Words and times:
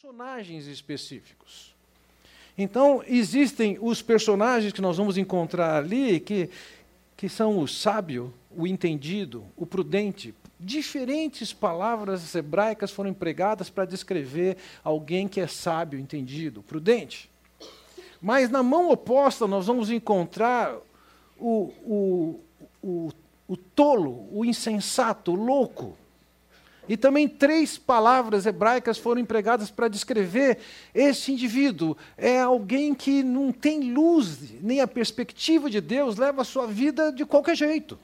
personagens 0.00 0.66
específicos. 0.66 1.74
Então, 2.56 3.04
existem 3.06 3.76
os 3.82 4.00
personagens 4.00 4.72
que 4.72 4.80
nós 4.80 4.96
vamos 4.96 5.18
encontrar 5.18 5.76
ali, 5.76 6.18
que, 6.18 6.48
que 7.18 7.28
são 7.28 7.58
o 7.58 7.68
sábio, 7.68 8.32
o 8.50 8.66
entendido, 8.66 9.44
o 9.58 9.66
prudente. 9.66 10.34
Diferentes 10.58 11.52
palavras 11.52 12.34
hebraicas 12.34 12.90
foram 12.90 13.10
empregadas 13.10 13.68
para 13.68 13.84
descrever 13.84 14.56
alguém 14.82 15.28
que 15.28 15.38
é 15.38 15.46
sábio, 15.46 16.00
entendido, 16.00 16.62
prudente. 16.62 17.30
Mas 18.22 18.48
na 18.48 18.62
mão 18.62 18.90
oposta 18.90 19.46
nós 19.46 19.66
vamos 19.66 19.90
encontrar 19.90 20.78
o, 21.38 21.74
o, 21.84 22.40
o, 22.82 23.12
o 23.46 23.54
tolo, 23.54 24.26
o 24.32 24.46
insensato, 24.46 25.32
o 25.32 25.34
louco. 25.34 25.94
E 26.88 26.96
também 26.96 27.28
três 27.28 27.78
palavras 27.78 28.46
hebraicas 28.46 28.98
foram 28.98 29.20
empregadas 29.20 29.70
para 29.70 29.88
descrever 29.88 30.58
esse 30.94 31.32
indivíduo. 31.32 31.96
É 32.16 32.40
alguém 32.40 32.94
que 32.94 33.22
não 33.22 33.52
tem 33.52 33.92
luz, 33.92 34.38
nem 34.60 34.80
a 34.80 34.88
perspectiva 34.88 35.70
de 35.70 35.80
Deus, 35.80 36.16
leva 36.16 36.42
a 36.42 36.44
sua 36.44 36.66
vida 36.66 37.12
de 37.12 37.24
qualquer 37.24 37.56
jeito. 37.56 37.98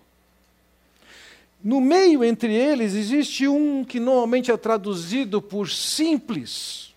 No 1.63 1.81
meio 1.81 2.23
entre 2.23 2.55
eles 2.55 2.95
existe 2.95 3.49
um 3.49 3.85
que 3.85 3.99
normalmente 3.99 4.53
é 4.53 4.57
traduzido 4.57 5.43
por 5.43 5.69
simples. 5.69 6.95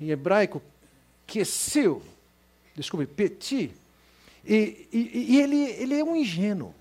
Em 0.00 0.08
hebraico, 0.08 0.62
queseu, 1.26 2.02
desculpe, 2.74 3.06
petit. 3.06 3.72
E, 4.46 4.86
e, 4.92 5.34
e 5.34 5.40
ele, 5.40 5.62
ele 5.72 5.94
é 5.98 6.04
um 6.04 6.16
ingênuo. 6.16 6.74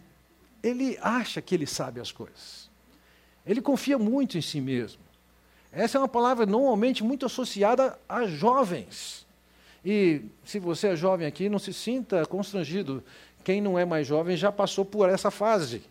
Ele 0.63 0.97
acha 1.01 1.41
que 1.41 1.55
ele 1.55 1.65
sabe 1.65 1.99
as 1.99 2.11
coisas. 2.11 2.64
Ele 3.45 3.61
confia 3.61 3.97
muito 3.97 4.37
em 4.37 4.41
si 4.41 4.59
mesmo. 4.59 5.01
Essa 5.71 5.97
é 5.97 6.01
uma 6.01 6.07
palavra 6.07 6.45
normalmente 6.45 7.03
muito 7.03 7.25
associada 7.25 7.99
a 8.07 8.25
jovens. 8.25 9.25
E 9.83 10.21
se 10.43 10.57
você 10.57 10.87
é 10.87 10.95
jovem 10.95 11.27
aqui, 11.27 11.49
não 11.49 11.59
se 11.59 11.73
sinta 11.73 12.25
constrangido. 12.25 13.03
Quem 13.43 13.61
não 13.61 13.77
é 13.77 13.85
mais 13.85 14.07
jovem 14.07 14.35
já 14.35 14.51
passou 14.51 14.83
por 14.83 15.09
essa 15.09 15.29
fase. 15.29 15.83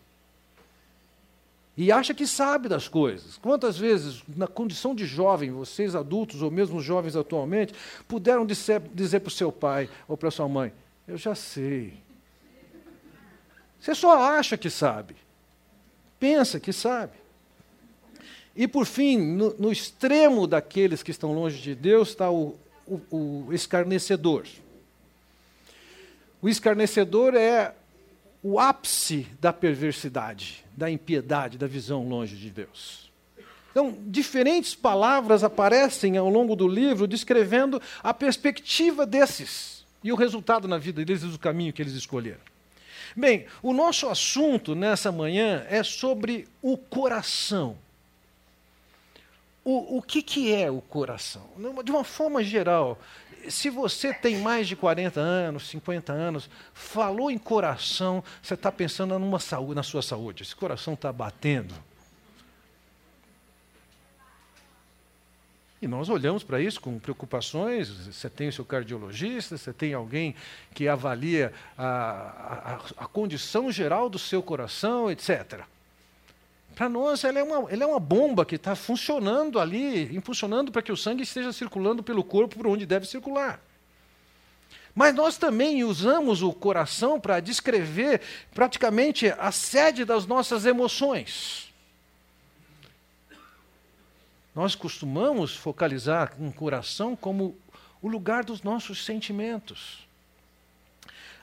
E 1.77 1.91
acha 1.91 2.13
que 2.13 2.25
sabe 2.25 2.67
das 2.67 2.87
coisas. 2.87 3.37
Quantas 3.37 3.77
vezes, 3.77 4.23
na 4.35 4.47
condição 4.47 4.95
de 4.95 5.05
jovem, 5.05 5.51
vocês 5.51 5.95
adultos 5.95 6.41
ou 6.41 6.49
mesmo 6.49 6.81
jovens 6.81 7.15
atualmente, 7.15 7.73
puderam 8.07 8.45
dizer, 8.45 8.81
dizer 8.93 9.19
para 9.19 9.27
o 9.27 9.31
seu 9.31 9.51
pai 9.51 9.89
ou 10.07 10.17
para 10.17 10.31
sua 10.31 10.47
mãe: 10.47 10.73
Eu 11.07 11.17
já 11.17 11.35
sei. 11.35 11.93
Você 13.79 13.93
só 13.93 14.17
acha 14.19 14.57
que 14.57 14.69
sabe. 14.69 15.15
Pensa 16.19 16.59
que 16.59 16.73
sabe. 16.73 17.24
E, 18.55 18.67
por 18.67 18.85
fim, 18.85 19.17
no, 19.17 19.53
no 19.59 19.71
extremo 19.71 20.47
daqueles 20.47 21.03
que 21.03 21.11
estão 21.11 21.33
longe 21.33 21.61
de 21.61 21.75
Deus 21.75 22.09
está 22.09 22.31
o, 22.31 22.55
o, 22.87 23.45
o 23.47 23.53
escarnecedor. 23.53 24.45
O 26.41 26.47
escarnecedor 26.47 27.35
é 27.35 27.73
o 28.41 28.59
ápice 28.59 29.27
da 29.41 29.51
perversidade, 29.51 30.63
da 30.75 30.89
impiedade, 30.89 31.57
da 31.57 31.67
visão 31.67 32.07
longe 32.07 32.35
de 32.35 32.49
Deus. 32.49 33.11
Então, 33.71 33.97
diferentes 34.05 34.73
palavras 34.73 35.43
aparecem 35.43 36.15
ao 36.15 36.29
longo 36.29 36.55
do 36.55 36.67
livro 36.67 37.07
descrevendo 37.07 37.81
a 38.01 38.13
perspectiva 38.13 39.05
desses 39.05 39.83
e 40.01 40.13
o 40.13 40.15
resultado 40.15 40.67
na 40.67 40.77
vida 40.77 41.03
deles, 41.03 41.23
o 41.23 41.39
caminho 41.39 41.73
que 41.73 41.81
eles 41.81 41.93
escolheram. 41.93 42.39
Bem, 43.17 43.47
o 43.63 43.73
nosso 43.73 44.07
assunto 44.07 44.75
nessa 44.75 45.11
manhã 45.11 45.65
é 45.67 45.83
sobre 45.83 46.47
o 46.61 46.77
coração 46.77 47.75
o, 49.65 49.97
o 49.97 50.01
que, 50.01 50.21
que 50.21 50.53
é 50.53 50.69
o 50.69 50.79
coração? 50.79 51.49
De 51.83 51.89
uma 51.89 52.03
forma 52.03 52.43
geral, 52.43 52.99
se 53.49 53.67
você 53.67 54.13
tem 54.13 54.37
mais 54.37 54.67
de 54.67 54.75
40 54.75 55.19
anos, 55.19 55.67
50 55.69 56.13
anos, 56.13 56.47
falou 56.71 57.31
em 57.31 57.37
coração, 57.37 58.23
você 58.43 58.53
está 58.53 58.71
pensando 58.71 59.17
numa 59.17 59.39
saúde, 59.39 59.73
na 59.73 59.81
sua 59.81 60.03
saúde. 60.03 60.43
Esse 60.43 60.55
coração 60.55 60.93
está 60.93 61.11
batendo. 61.11 61.73
E 65.81 65.87
nós 65.87 66.09
olhamos 66.09 66.43
para 66.43 66.61
isso 66.61 66.79
com 66.79 66.99
preocupações. 66.99 67.89
Você 67.89 68.29
tem 68.29 68.47
o 68.47 68.53
seu 68.53 68.65
cardiologista, 68.65 69.57
você 69.57 69.73
tem 69.73 69.95
alguém 69.95 70.35
que 70.75 70.87
avalia 70.87 71.51
a, 71.75 72.75
a, 72.97 73.03
a 73.03 73.07
condição 73.07 73.71
geral 73.71 74.09
do 74.09 74.19
seu 74.19 74.43
coração, 74.43 75.09
etc. 75.09 75.65
Para 76.75 76.89
nós, 76.89 77.23
ela 77.23 77.39
é, 77.39 77.43
uma, 77.43 77.71
ela 77.71 77.83
é 77.83 77.87
uma 77.87 77.99
bomba 78.01 78.45
que 78.45 78.55
está 78.55 78.75
funcionando 78.75 79.59
ali, 79.61 80.13
impulsionando 80.13 80.73
para 80.73 80.81
que 80.81 80.91
o 80.91 80.97
sangue 80.97 81.23
esteja 81.23 81.53
circulando 81.53 82.03
pelo 82.03 82.21
corpo 82.21 82.57
por 82.57 82.67
onde 82.67 82.85
deve 82.85 83.07
circular. 83.07 83.61
Mas 84.93 85.15
nós 85.15 85.37
também 85.37 85.85
usamos 85.85 86.41
o 86.41 86.51
coração 86.51 87.19
para 87.19 87.39
descrever 87.39 88.21
praticamente 88.53 89.27
a 89.27 89.53
sede 89.53 90.03
das 90.03 90.25
nossas 90.25 90.65
emoções. 90.65 91.73
Nós 94.53 94.75
costumamos 94.75 95.55
focalizar 95.55 96.33
um 96.39 96.51
coração 96.51 97.15
como 97.15 97.57
o 98.01 98.07
lugar 98.09 98.43
dos 98.43 98.63
nossos 98.63 99.03
sentimentos. 99.05 100.05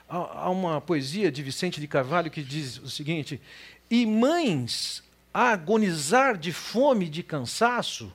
Há 0.07 0.49
uma 0.49 0.79
poesia 0.79 1.31
de 1.31 1.41
Vicente 1.41 1.81
de 1.81 1.87
Carvalho 1.87 2.29
que 2.29 2.43
diz 2.43 2.77
o 2.77 2.89
seguinte: 2.89 3.41
E 3.89 4.05
mães 4.05 5.02
a 5.33 5.49
agonizar 5.49 6.37
de 6.37 6.53
fome 6.53 7.05
e 7.05 7.09
de 7.09 7.23
cansaço, 7.23 8.13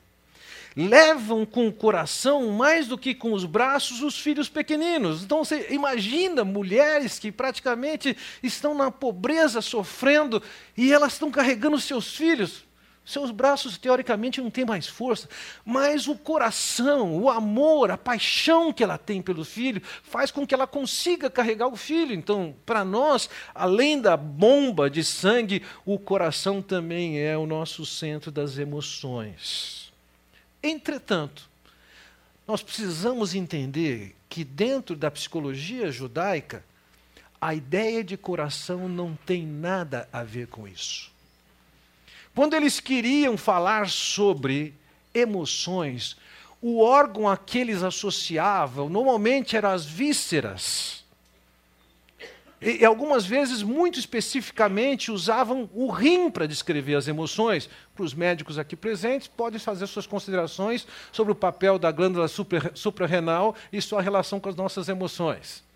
levam 0.77 1.45
com 1.45 1.67
o 1.67 1.73
coração 1.73 2.53
mais 2.53 2.87
do 2.87 2.97
que 2.97 3.13
com 3.13 3.33
os 3.33 3.45
braços 3.45 4.01
os 4.01 4.17
filhos 4.17 4.49
pequeninos. 4.49 5.25
Então 5.25 5.45
você 5.45 5.67
imagina 5.71 6.45
mulheres 6.45 7.19
que 7.19 7.33
praticamente 7.33 8.17
estão 8.43 8.75
na 8.75 8.91
pobreza, 8.91 9.61
sofrendo, 9.61 10.41
e 10.77 10.93
elas 10.93 11.15
estão 11.15 11.31
carregando 11.31 11.81
seus 11.81 12.15
filhos. 12.15 12.68
Seus 13.09 13.31
braços, 13.31 13.79
teoricamente, 13.79 14.39
não 14.39 14.51
têm 14.51 14.67
mais 14.67 14.87
força, 14.87 15.31
mas 15.65 16.07
o 16.07 16.15
coração, 16.15 17.19
o 17.19 17.31
amor, 17.31 17.91
a 17.91 17.97
paixão 17.97 18.71
que 18.71 18.85
ela 18.85 18.99
tem 18.99 19.23
pelo 19.23 19.47
filho, 19.47 19.81
faz 20.03 20.31
com 20.31 20.47
que 20.47 20.53
ela 20.55 20.67
consiga 20.67 21.31
carregar 21.31 21.69
o 21.69 21.75
filho. 21.75 22.13
Então, 22.13 22.55
para 22.67 22.85
nós, 22.85 23.31
além 23.55 23.99
da 23.99 24.15
bomba 24.15 24.91
de 24.91 25.03
sangue, 25.03 25.63
o 25.87 25.99
coração 25.99 26.61
também 26.61 27.19
é 27.19 27.35
o 27.35 27.47
nosso 27.47 27.87
centro 27.87 28.31
das 28.31 28.59
emoções. 28.59 29.91
Entretanto, 30.63 31.49
nós 32.47 32.63
precisamos 32.63 33.35
entender 33.35 34.15
que, 34.29 34.45
dentro 34.45 34.95
da 34.95 35.11
psicologia 35.11 35.91
judaica, 35.91 36.63
a 37.41 37.55
ideia 37.55 38.05
de 38.05 38.19
coração 38.19 38.87
não 38.87 39.17
tem 39.25 39.47
nada 39.47 40.07
a 40.13 40.23
ver 40.23 40.49
com 40.49 40.69
isso. 40.69 41.17
Quando 42.39 42.55
eles 42.55 42.79
queriam 42.79 43.37
falar 43.37 43.89
sobre 43.89 44.73
emoções, 45.13 46.17
o 46.63 46.81
órgão 46.81 47.29
a 47.29 47.37
que 47.37 47.59
eles 47.59 47.83
associavam 47.83 48.89
normalmente 48.89 49.57
eram 49.57 49.71
as 49.71 49.85
vísceras. 49.85 51.05
E, 52.63 52.85
algumas 52.85 53.27
vezes, 53.27 53.61
muito 53.65 53.99
especificamente, 53.99 55.11
usavam 55.11 55.69
o 55.75 55.91
rim 55.91 56.31
para 56.31 56.47
descrever 56.47 56.95
as 56.95 57.09
emoções. 57.09 57.69
Para 57.93 58.05
os 58.05 58.15
médicos 58.15 58.57
aqui 58.57 58.77
presentes, 58.77 59.27
podem 59.27 59.59
fazer 59.59 59.89
suas 59.89 60.07
considerações 60.07 60.87
sobre 61.11 61.33
o 61.33 61.35
papel 61.35 61.77
da 61.77 61.91
glândula 61.91 62.29
suprarrenal 62.73 63.57
e 63.73 63.83
sua 63.83 64.01
relação 64.01 64.39
com 64.39 64.49
as 64.49 64.55
nossas 64.55 64.89
emoções. 64.89 65.67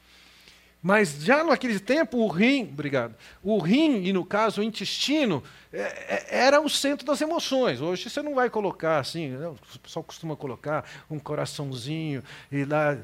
Mas 0.82 1.22
já 1.22 1.44
naquele 1.44 1.78
tempo, 1.78 2.18
o 2.18 2.26
rim, 2.26 2.64
obrigado, 2.64 3.14
o 3.40 3.60
rim, 3.60 4.02
e 4.04 4.12
no 4.12 4.24
caso 4.24 4.60
o 4.60 4.64
intestino, 4.64 5.40
é, 5.72 5.78
é, 5.80 6.26
era 6.44 6.60
o 6.60 6.68
centro 6.68 7.06
das 7.06 7.20
emoções. 7.20 7.80
Hoje 7.80 8.10
você 8.10 8.20
não 8.20 8.34
vai 8.34 8.50
colocar 8.50 8.98
assim, 8.98 9.28
né, 9.28 9.46
o 9.46 9.78
pessoal 9.78 10.02
costuma 10.02 10.34
colocar 10.34 10.84
um 11.08 11.20
coraçãozinho 11.20 12.24
e 12.50 12.64
lá, 12.64 12.98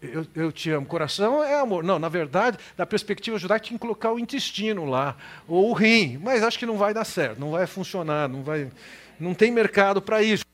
eu, 0.00 0.24
eu 0.36 0.52
te 0.52 0.70
amo. 0.70 0.86
Coração 0.86 1.42
é 1.42 1.58
amor. 1.58 1.82
Não, 1.82 1.98
na 1.98 2.08
verdade, 2.08 2.58
da 2.76 2.86
perspectiva 2.86 3.36
judaica, 3.40 3.66
tinha 3.66 3.76
que 3.76 3.82
colocar 3.82 4.12
o 4.12 4.20
intestino 4.20 4.84
lá, 4.84 5.16
ou 5.48 5.70
o 5.70 5.72
rim. 5.72 6.18
Mas 6.18 6.44
acho 6.44 6.56
que 6.56 6.64
não 6.64 6.78
vai 6.78 6.94
dar 6.94 7.04
certo, 7.04 7.40
não 7.40 7.50
vai 7.50 7.66
funcionar, 7.66 8.28
não, 8.28 8.44
vai, 8.44 8.70
não 9.18 9.34
tem 9.34 9.50
mercado 9.50 10.00
para 10.00 10.22
isso. 10.22 10.44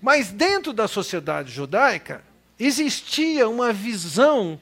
Mas 0.00 0.30
dentro 0.30 0.72
da 0.72 0.86
sociedade 0.86 1.50
judaica, 1.50 2.22
existia 2.60 3.48
uma 3.48 3.72
visão 3.72 4.60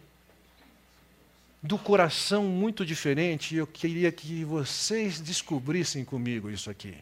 do 1.66 1.76
coração 1.76 2.44
muito 2.44 2.86
diferente, 2.86 3.54
e 3.54 3.58
eu 3.58 3.66
queria 3.66 4.12
que 4.12 4.44
vocês 4.44 5.20
descobrissem 5.20 6.04
comigo 6.04 6.48
isso 6.48 6.70
aqui. 6.70 6.94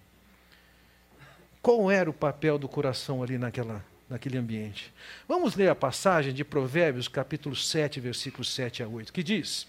Qual 1.60 1.90
era 1.90 2.08
o 2.08 2.14
papel 2.14 2.58
do 2.58 2.68
coração 2.68 3.22
ali 3.22 3.36
naquela, 3.36 3.84
naquele 4.08 4.38
ambiente? 4.38 4.92
Vamos 5.28 5.54
ler 5.54 5.68
a 5.68 5.74
passagem 5.74 6.32
de 6.32 6.44
Provérbios, 6.44 7.08
capítulo 7.08 7.54
7, 7.54 8.00
versículos 8.00 8.52
7 8.52 8.82
a 8.82 8.88
8, 8.88 9.12
que 9.12 9.22
diz: 9.22 9.66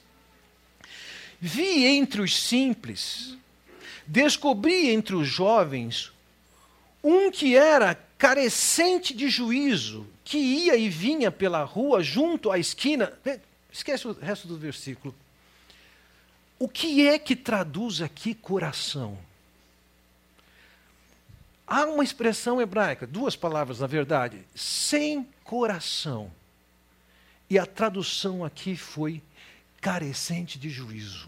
Vi 1.42 1.86
entre 1.86 2.22
os 2.22 2.38
simples, 2.38 3.38
descobri 4.08 4.90
entre 4.90 5.16
os 5.16 5.28
jovens 5.28 6.14
Um 7.08 7.30
que 7.30 7.56
era 7.56 7.94
carecente 8.18 9.14
de 9.14 9.30
juízo, 9.30 10.08
que 10.24 10.40
ia 10.40 10.76
e 10.76 10.90
vinha 10.90 11.30
pela 11.30 11.64
rua 11.64 12.02
junto 12.02 12.50
à 12.50 12.58
esquina. 12.58 13.14
Esquece 13.76 14.08
o 14.08 14.14
resto 14.14 14.48
do 14.48 14.58
versículo. 14.58 15.14
O 16.58 16.70
que 16.70 17.06
é 17.06 17.20
que 17.20 17.36
traduz 17.36 18.02
aqui 18.02 18.34
coração? 18.34 19.18
Há 21.68 21.84
uma 21.84 22.02
expressão 22.02 22.62
hebraica, 22.62 23.06
duas 23.06 23.36
palavras 23.36 23.82
na 23.82 23.88
verdade, 23.88 24.46
sem 24.56 25.28
coração. 25.44 26.32
E 27.50 27.60
a 27.60 27.66
tradução 27.66 28.46
aqui 28.46 28.78
foi 28.78 29.22
carecente 29.82 30.58
de 30.58 30.70
juízo. 30.70 31.28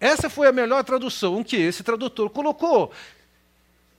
Essa 0.00 0.30
foi 0.30 0.48
a 0.48 0.52
melhor 0.52 0.82
tradução 0.84 1.44
que 1.44 1.56
esse 1.56 1.82
tradutor 1.82 2.30
colocou. 2.30 2.94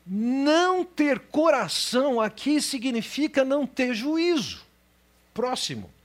Não 0.07 0.83
ter 0.83 1.19
coração 1.19 2.19
aqui 2.19 2.59
significa 2.59 3.45
não 3.45 3.67
ter 3.67 3.93
juízo. 3.93 4.65
Próximo. 5.35 5.98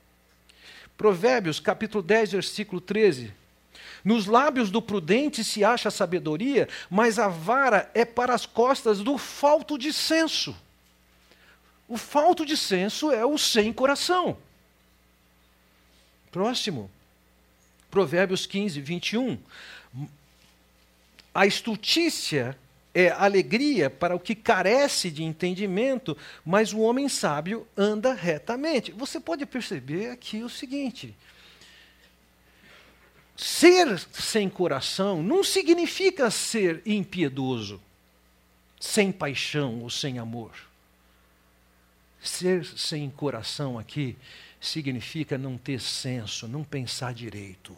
Provérbios, 0.96 1.58
capítulo 1.60 2.02
10, 2.02 2.32
versículo 2.32 2.80
13. 2.80 3.32
Nos 4.04 4.26
lábios 4.26 4.70
do 4.70 4.82
prudente 4.82 5.42
se 5.42 5.64
acha 5.64 5.90
sabedoria, 5.90 6.68
mas 6.90 7.18
a 7.18 7.26
vara 7.28 7.90
é 7.94 8.04
para 8.04 8.34
as 8.34 8.44
costas 8.44 9.00
do 9.00 9.16
falto 9.16 9.78
de 9.78 9.92
senso. 9.92 10.54
O 11.88 11.96
falto 11.96 12.44
de 12.44 12.56
senso 12.56 13.10
é 13.10 13.24
o 13.24 13.38
sem 13.38 13.72
coração. 13.72 14.36
Próximo. 16.30 16.90
Provérbios 17.90 18.44
15, 18.46 18.80
21. 18.80 19.38
A 21.34 21.46
estultícia 21.46 22.58
é 22.94 23.10
alegria 23.10 23.90
para 23.90 24.14
o 24.14 24.20
que 24.20 24.34
carece 24.34 25.10
de 25.10 25.24
entendimento, 25.24 26.16
mas 26.44 26.72
o 26.72 26.78
homem 26.78 27.08
sábio 27.08 27.66
anda 27.76 28.14
retamente. 28.14 28.92
Você 28.92 29.18
pode 29.18 29.44
perceber 29.44 30.10
aqui 30.10 30.44
o 30.44 30.48
seguinte: 30.48 31.14
ser 33.36 33.98
sem 33.98 34.48
coração 34.48 35.22
não 35.22 35.42
significa 35.42 36.30
ser 36.30 36.80
impiedoso, 36.86 37.82
sem 38.78 39.10
paixão 39.10 39.80
ou 39.80 39.90
sem 39.90 40.20
amor. 40.20 40.52
Ser 42.22 42.64
sem 42.64 43.10
coração 43.10 43.78
aqui 43.78 44.16
significa 44.60 45.36
não 45.36 45.58
ter 45.58 45.80
senso, 45.80 46.48
não 46.48 46.64
pensar 46.64 47.12
direito. 47.12 47.76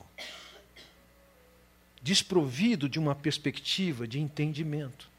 Desprovido 2.06 2.88
de 2.88 3.00
uma 3.00 3.16
perspectiva 3.16 4.06
de 4.06 4.20
entendimento. 4.20 5.10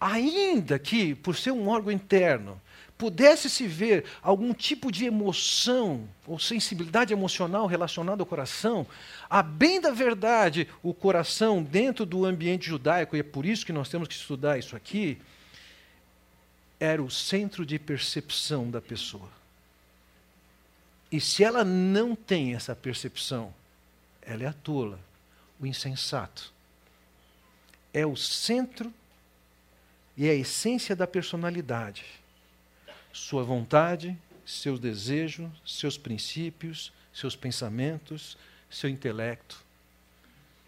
Ainda 0.00 0.76
que, 0.76 1.14
por 1.14 1.36
ser 1.36 1.52
um 1.52 1.68
órgão 1.68 1.92
interno, 1.92 2.60
pudesse 2.98 3.48
se 3.48 3.68
ver 3.68 4.06
algum 4.20 4.52
tipo 4.52 4.90
de 4.90 5.04
emoção 5.04 6.08
ou 6.26 6.36
sensibilidade 6.36 7.12
emocional 7.12 7.68
relacionada 7.68 8.20
ao 8.20 8.26
coração, 8.26 8.84
a 9.28 9.40
bem 9.40 9.80
da 9.80 9.92
verdade, 9.92 10.66
o 10.82 10.92
coração 10.92 11.62
dentro 11.62 12.04
do 12.04 12.24
ambiente 12.24 12.66
judaico, 12.66 13.14
e 13.14 13.20
é 13.20 13.22
por 13.22 13.46
isso 13.46 13.64
que 13.64 13.72
nós 13.72 13.88
temos 13.88 14.08
que 14.08 14.14
estudar 14.14 14.58
isso 14.58 14.74
aqui, 14.74 15.16
era 16.80 17.00
o 17.00 17.08
centro 17.08 17.64
de 17.64 17.78
percepção 17.78 18.68
da 18.68 18.80
pessoa. 18.80 19.30
E 21.12 21.20
se 21.20 21.44
ela 21.44 21.62
não 21.62 22.16
tem 22.16 22.56
essa 22.56 22.74
percepção, 22.74 23.54
ela 24.20 24.42
é 24.42 24.46
a 24.48 24.52
tola, 24.52 24.98
o 25.60 25.66
insensato. 25.66 26.52
É 27.92 28.06
o 28.06 28.16
centro 28.16 28.92
e 30.16 30.26
é 30.26 30.30
a 30.30 30.34
essência 30.34 30.96
da 30.96 31.06
personalidade. 31.06 32.04
Sua 33.12 33.42
vontade, 33.42 34.16
seus 34.46 34.78
desejos, 34.78 35.50
seus 35.66 35.98
princípios, 35.98 36.92
seus 37.12 37.36
pensamentos, 37.36 38.38
seu 38.70 38.88
intelecto 38.88 39.64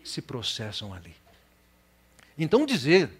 se 0.04 0.20
processam 0.20 0.92
ali. 0.92 1.14
Então 2.36 2.66
dizer 2.66 3.10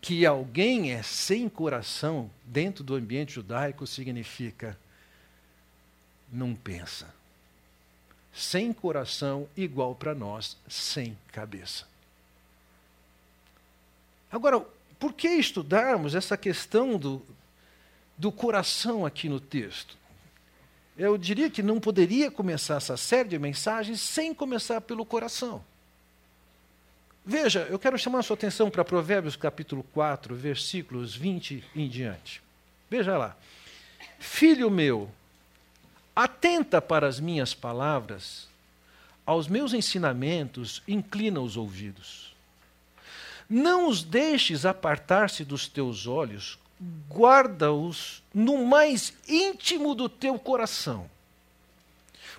que 0.00 0.26
alguém 0.26 0.92
é 0.92 1.02
sem 1.02 1.48
coração 1.48 2.30
dentro 2.44 2.84
do 2.84 2.94
ambiente 2.94 3.32
judaico 3.32 3.86
significa 3.86 4.78
não 6.30 6.54
pensa. 6.54 7.12
Sem 8.36 8.70
coração, 8.70 9.48
igual 9.56 9.94
para 9.94 10.14
nós, 10.14 10.58
sem 10.68 11.16
cabeça. 11.32 11.86
Agora, 14.30 14.60
por 14.98 15.14
que 15.14 15.26
estudarmos 15.28 16.14
essa 16.14 16.36
questão 16.36 16.98
do, 16.98 17.22
do 18.18 18.30
coração 18.30 19.06
aqui 19.06 19.26
no 19.26 19.40
texto? 19.40 19.96
Eu 20.98 21.16
diria 21.16 21.48
que 21.48 21.62
não 21.62 21.80
poderia 21.80 22.30
começar 22.30 22.76
essa 22.76 22.96
série 22.98 23.30
de 23.30 23.38
mensagens 23.38 24.02
sem 24.02 24.34
começar 24.34 24.82
pelo 24.82 25.06
coração. 25.06 25.64
Veja, 27.24 27.66
eu 27.70 27.78
quero 27.78 27.98
chamar 27.98 28.18
a 28.18 28.22
sua 28.22 28.34
atenção 28.34 28.70
para 28.70 28.84
Provérbios 28.84 29.34
capítulo 29.34 29.82
4, 29.94 30.34
versículos 30.34 31.16
20 31.16 31.64
em 31.74 31.88
diante. 31.88 32.42
Veja 32.90 33.16
lá. 33.16 33.34
Filho 34.18 34.70
meu, 34.70 35.10
atenta 36.16 36.80
para 36.80 37.06
as 37.06 37.20
minhas 37.20 37.52
palavras, 37.52 38.48
aos 39.26 39.46
meus 39.46 39.74
ensinamentos, 39.74 40.82
inclina 40.88 41.40
os 41.40 41.58
ouvidos. 41.58 42.34
Não 43.48 43.86
os 43.86 44.02
deixes 44.02 44.64
apartar-se 44.64 45.44
dos 45.44 45.68
teus 45.68 46.06
olhos, 46.06 46.58
guarda-os 47.10 48.22
no 48.32 48.64
mais 48.64 49.12
íntimo 49.28 49.94
do 49.94 50.08
teu 50.08 50.38
coração. 50.38 51.08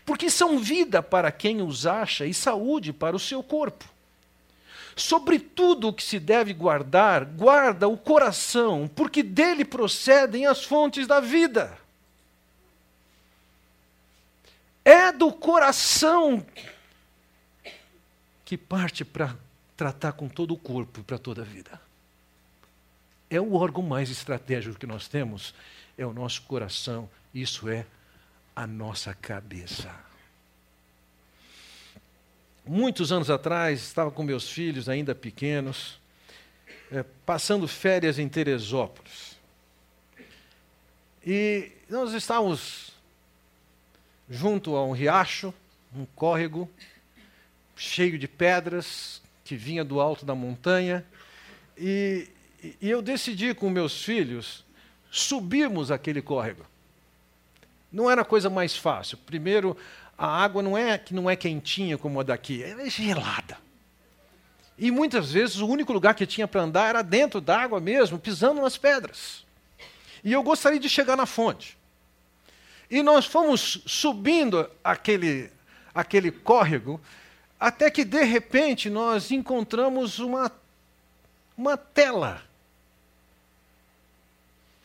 Porque 0.04 0.30
são 0.30 0.58
vida 0.58 1.04
para 1.04 1.32
quem 1.32 1.62
os 1.62 1.86
acha 1.86 2.26
e 2.26 2.34
saúde 2.34 2.92
para 2.92 3.16
o 3.16 3.20
seu 3.20 3.44
corpo. 3.44 3.86
Sobre 4.96 5.38
tudo 5.38 5.90
o 5.90 5.94
que 5.94 6.04
se 6.04 6.20
deve 6.20 6.52
guardar, 6.52 7.24
guarda 7.26 7.88
o 7.88 7.96
coração, 7.96 8.90
porque 8.96 9.22
dele 9.22 9.64
procedem 9.64 10.48
as 10.48 10.64
fontes 10.64 11.06
da 11.06 11.20
vida. 11.20 11.78
É 14.88 15.12
do 15.12 15.34
coração 15.34 16.46
que 18.46 18.58
parte 18.58 19.04
para 19.04 19.36
tratar 19.76 20.14
com 20.14 20.30
todo 20.30 20.54
o 20.54 20.58
corpo 20.58 21.04
para 21.04 21.18
toda 21.18 21.42
a 21.42 21.46
vida. 21.46 21.82
É 23.30 23.42
o 23.42 23.54
órgão 23.56 23.84
mais 23.84 24.10
estratégico 24.10 24.80
que 24.80 24.88
nós 24.88 25.10
temos, 25.10 25.54
é 25.98 26.06
o 26.06 26.14
nosso 26.14 26.42
coração, 26.44 27.10
isso 27.34 27.68
é 27.68 27.86
a 28.56 28.66
nossa 28.66 29.14
cabeça. 29.14 29.94
Muitos 32.66 33.12
anos 33.12 33.30
atrás, 33.30 33.82
estava 33.82 34.10
com 34.10 34.24
meus 34.24 34.50
filhos 34.50 34.88
ainda 34.88 35.14
pequenos, 35.14 36.00
é, 36.90 37.04
passando 37.26 37.68
férias 37.68 38.18
em 38.18 38.30
Teresópolis. 38.30 39.38
E 41.26 41.74
nós 41.90 42.14
estávamos 42.14 42.87
junto 44.30 44.76
a 44.76 44.86
um 44.86 44.92
riacho, 44.92 45.54
um 45.96 46.06
córrego, 46.16 46.70
cheio 47.76 48.18
de 48.18 48.28
pedras, 48.28 49.22
que 49.44 49.56
vinha 49.56 49.84
do 49.84 50.00
alto 50.00 50.26
da 50.26 50.36
montanha. 50.36 51.06
E, 51.78 52.28
e 52.82 52.90
eu 52.90 53.02
decidi 53.02 53.54
com 53.54 53.70
meus 53.70 54.04
filhos 54.04 54.66
subirmos 55.10 55.92
aquele 55.92 56.22
córrego. 56.22 56.66
Não 57.92 58.12
era 58.12 58.22
a 58.22 58.26
coisa 58.26 58.50
mais 58.50 58.76
fácil. 58.76 59.18
Primeiro, 59.26 59.78
a 60.18 60.28
água 60.28 60.62
não 60.62 60.78
é 60.78 60.98
que 60.98 61.14
não 61.14 61.30
é 61.30 61.36
quentinha 61.36 61.98
como 61.98 62.20
a 62.20 62.24
daqui, 62.24 62.64
ela 62.64 62.82
é 62.82 62.90
gelada. 62.90 63.58
E 64.78 64.92
muitas 64.92 65.32
vezes 65.32 65.58
o 65.58 65.68
único 65.68 65.92
lugar 65.92 66.14
que 66.14 66.26
tinha 66.26 66.48
para 66.48 66.62
andar 66.62 66.90
era 66.90 67.02
dentro 67.02 67.42
da 67.42 67.60
água 67.60 67.80
mesmo, 67.80 68.20
pisando 68.20 68.62
nas 68.62 68.78
pedras. 68.78 69.46
E 70.24 70.32
eu 70.32 70.44
gostaria 70.44 70.80
de 70.80 70.90
chegar 70.90 71.16
na 71.16 71.26
fonte. 71.26 71.78
E 72.90 73.02
nós 73.04 73.26
fomos 73.26 73.82
subindo 73.86 74.70
aquele, 74.84 75.52
aquele 75.94 76.32
córrego, 76.32 77.00
até 77.60 77.92
que 77.92 78.06
de 78.06 78.24
repente 78.24 78.90
nós 78.90 79.32
encontramos 79.32 80.20
uma, 80.20 80.52
uma 81.58 81.76
tela. 81.76 82.42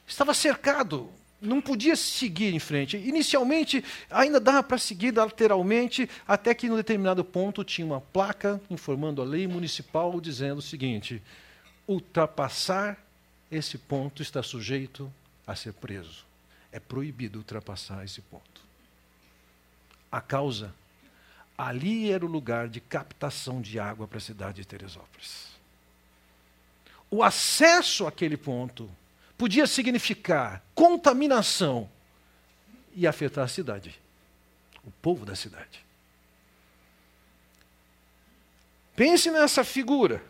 Estava 0.06 0.34
cercado 0.34 1.10
não 1.42 1.60
podia 1.60 1.96
seguir 1.96 2.54
em 2.54 2.58
frente. 2.60 2.96
Inicialmente, 2.96 3.84
ainda 4.08 4.38
dava 4.38 4.62
para 4.62 4.78
seguir 4.78 5.12
lateralmente, 5.14 6.08
até 6.26 6.54
que, 6.54 6.68
em 6.68 6.70
um 6.70 6.76
determinado 6.76 7.24
ponto, 7.24 7.64
tinha 7.64 7.84
uma 7.84 8.00
placa 8.00 8.60
informando 8.70 9.20
a 9.20 9.24
lei 9.24 9.48
municipal 9.48 10.20
dizendo 10.20 10.58
o 10.58 10.62
seguinte: 10.62 11.20
ultrapassar 11.86 12.96
esse 13.50 13.76
ponto 13.76 14.22
está 14.22 14.40
sujeito 14.42 15.12
a 15.44 15.56
ser 15.56 15.72
preso. 15.72 16.24
É 16.72 16.80
proibido 16.80 17.38
ultrapassar 17.38 18.04
esse 18.04 18.20
ponto. 18.22 18.62
A 20.10 20.20
causa, 20.20 20.74
ali 21.56 22.10
era 22.10 22.24
o 22.24 22.28
lugar 22.28 22.68
de 22.68 22.80
captação 22.80 23.60
de 23.60 23.78
água 23.78 24.08
para 24.08 24.18
a 24.18 24.20
cidade 24.20 24.56
de 24.56 24.66
Teresópolis. 24.66 25.52
o 27.10 27.22
acesso 27.22 28.06
àquele 28.06 28.38
ponto 28.38 28.90
podia 29.36 29.66
significar 29.66 30.64
contaminação 30.74 31.90
e 32.94 33.06
afetar 33.06 33.44
a 33.44 33.48
cidade, 33.48 34.00
o 34.84 34.90
povo 34.90 35.26
da 35.26 35.36
cidade. 35.36 35.84
Pense 38.96 39.30
nessa 39.30 39.64
figura. 39.64 40.22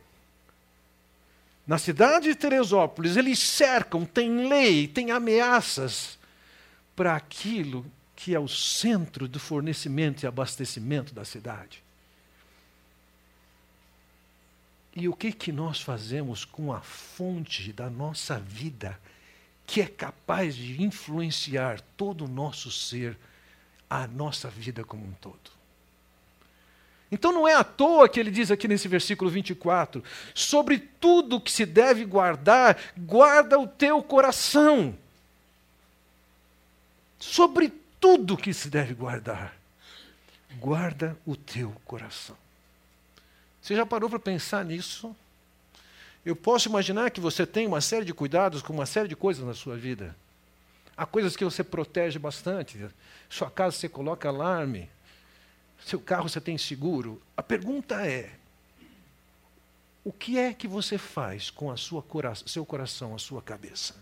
Na 1.67 1.79
cidade 1.79 2.29
de 2.29 2.35
Teresópolis, 2.35 3.17
eles 3.17 3.39
cercam, 3.39 4.05
tem 4.05 4.49
lei, 4.49 4.89
tem 4.89 5.11
ameaças 5.13 6.19
para 6.95 7.17
aquilo 7.17 7.85
que 8.15 8.35
é 8.35 8.39
o 8.39 8.49
centro 8.49 9.27
do 9.27 9.41
fornecimento 9.41 10.23
e 10.23 10.27
abastecimento 10.27 11.15
da 11.15 11.25
cidade. 11.25 11.83
E 14.95 15.09
o 15.09 15.15
que, 15.15 15.33
que 15.33 15.51
nós 15.51 15.81
fazemos 15.81 16.45
com 16.45 16.73
a 16.73 16.81
fonte 16.83 17.73
da 17.73 17.89
nossa 17.89 18.39
vida, 18.39 18.99
que 19.67 19.81
é 19.81 19.87
capaz 19.87 20.55
de 20.55 20.83
influenciar 20.83 21.81
todo 21.97 22.27
o 22.27 22.29
nosso 22.29 22.71
ser, 22.71 23.17
a 23.89 24.07
nossa 24.07 24.51
vida 24.51 24.85
como 24.85 25.05
um 25.05 25.13
todo? 25.13 25.51
Então 27.11 27.33
não 27.33 27.47
é 27.47 27.55
à 27.55 27.65
toa 27.65 28.09
que 28.09 28.21
ele 28.21 28.31
diz 28.31 28.51
aqui 28.51 28.69
nesse 28.69 28.87
versículo 28.87 29.31
24: 29.31 30.03
sobre 30.35 30.79
tudo 30.79 31.41
que 31.41 31.53
se 31.53 31.67
deve 31.67 32.05
guardar, 32.05 32.79
guarda 32.97 33.59
o 33.59 33.67
teu 33.67 34.03
coração. 34.03 34.97
Sobre 37.23 37.73
tudo 38.01 38.37
que 38.37 38.53
se 38.53 38.69
deve 38.69 38.95
guardar, 38.95 39.57
guarda 40.59 41.17
o 41.25 41.37
teu 41.37 41.71
coração. 41.85 42.37
Você 43.61 43.77
já 43.77 43.87
parou 43.87 44.11
para 44.11 44.19
pensar 44.19 44.65
nisso? 44.65 45.15
Eu 46.27 46.35
posso 46.35 46.69
imaginar 46.69 47.13
que 47.13 47.21
você 47.21 47.47
tem 47.47 47.65
uma 47.65 47.81
série 47.81 48.05
de 48.05 48.13
cuidados 48.13 48.61
com 48.61 48.73
uma 48.73 48.87
série 48.87 49.07
de 49.07 49.15
coisas 49.15 49.47
na 49.47 49.55
sua 49.55 49.77
vida. 49.77 50.17
Há 50.97 51.07
coisas 51.07 51.37
que 51.37 51.45
você 51.45 51.63
protege 51.63 52.19
bastante. 52.19 52.89
Sua 53.31 53.49
casa 53.49 53.77
você 53.77 53.89
coloca 53.89 54.29
alarme. 54.29 54.91
Seu 55.87 56.01
carro 56.01 56.29
você 56.29 56.41
tem 56.41 56.59
seguro. 56.59 57.23
A 57.37 57.43
pergunta 57.43 58.05
é: 58.05 58.33
o 60.03 60.13
que 60.13 60.41
é 60.41 60.53
que 60.53 60.67
você 60.67 60.99
faz 60.99 61.51
com 61.51 61.71
a 61.71 61.77
sua 61.77 62.03
cora 62.03 62.35
seu 62.35 62.67
coração, 62.67 63.15
a 63.15 63.19
sua 63.19 63.41
cabeça? 63.41 63.95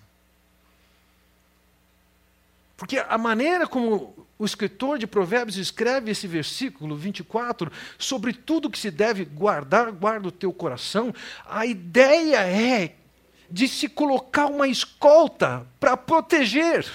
Porque 2.81 2.97
a 2.97 3.19
maneira 3.19 3.67
como 3.67 4.27
o 4.39 4.45
escritor 4.47 4.99
de 4.99 5.07
Provérbios 5.07 5.59
escreve 5.59 6.13
esse 6.13 6.27
versículo 6.27 6.97
24, 6.97 7.71
sobre 7.99 8.33
tudo 8.33 8.71
que 8.71 8.79
se 8.79 8.91
deve 8.91 9.23
guardar, 9.23 9.93
guarda 9.93 10.29
o 10.29 10.33
teu 10.33 10.51
coração, 10.51 11.13
a 11.47 11.67
ideia 11.67 12.39
é 12.39 12.97
de 13.51 13.69
se 13.69 13.87
colocar 13.87 14.47
uma 14.47 14.67
escolta 14.67 15.67
para 15.79 15.95
proteger. 15.95 16.87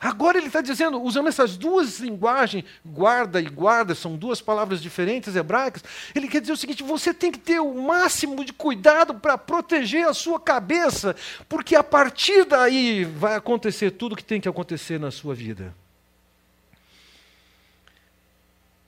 Agora 0.00 0.38
ele 0.38 0.46
está 0.46 0.62
dizendo, 0.62 0.98
usando 1.02 1.28
essas 1.28 1.58
duas 1.58 2.00
linguagens, 2.00 2.64
guarda 2.86 3.38
e 3.38 3.44
guarda, 3.44 3.94
são 3.94 4.16
duas 4.16 4.40
palavras 4.40 4.80
diferentes 4.80 5.36
hebraicas. 5.36 5.84
Ele 6.14 6.26
quer 6.26 6.40
dizer 6.40 6.54
o 6.54 6.56
seguinte: 6.56 6.82
você 6.82 7.12
tem 7.12 7.30
que 7.30 7.38
ter 7.38 7.60
o 7.60 7.82
máximo 7.82 8.42
de 8.42 8.50
cuidado 8.54 9.14
para 9.14 9.36
proteger 9.36 10.08
a 10.08 10.14
sua 10.14 10.40
cabeça, 10.40 11.14
porque 11.46 11.76
a 11.76 11.84
partir 11.84 12.46
daí 12.46 13.04
vai 13.04 13.34
acontecer 13.34 13.90
tudo 13.90 14.14
o 14.14 14.16
que 14.16 14.24
tem 14.24 14.40
que 14.40 14.48
acontecer 14.48 14.98
na 14.98 15.10
sua 15.10 15.34
vida. 15.34 15.74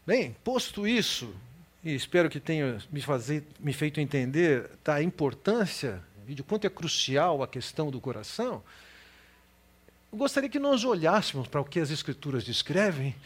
Bem, 0.07 0.35
posto 0.42 0.88
isso, 0.88 1.35
e 1.85 1.95
espero 1.95 2.31
que 2.31 2.40
tenha 2.40 2.78
me, 2.90 3.02
fazer, 3.02 3.45
me 3.61 3.75
feito 3.75 4.00
entender 4.00 4.71
da 4.83 5.02
importância 5.02 6.02
e 6.26 6.35
de 6.35 6.42
quanto 6.42 6.66
é 6.66 6.71
crucial 6.71 7.42
a 7.42 7.47
questão 7.47 7.90
do 7.90 8.00
coração. 8.00 8.62
Eu 10.12 10.19
gostaria 10.19 10.50
que 10.50 10.59
nós 10.59 10.85
olhássemos 10.85 11.49
para 11.49 11.62
o 11.62 11.64
que 11.64 11.81
as 11.81 11.90
Escrituras 11.90 12.45
descrevem 12.45 13.16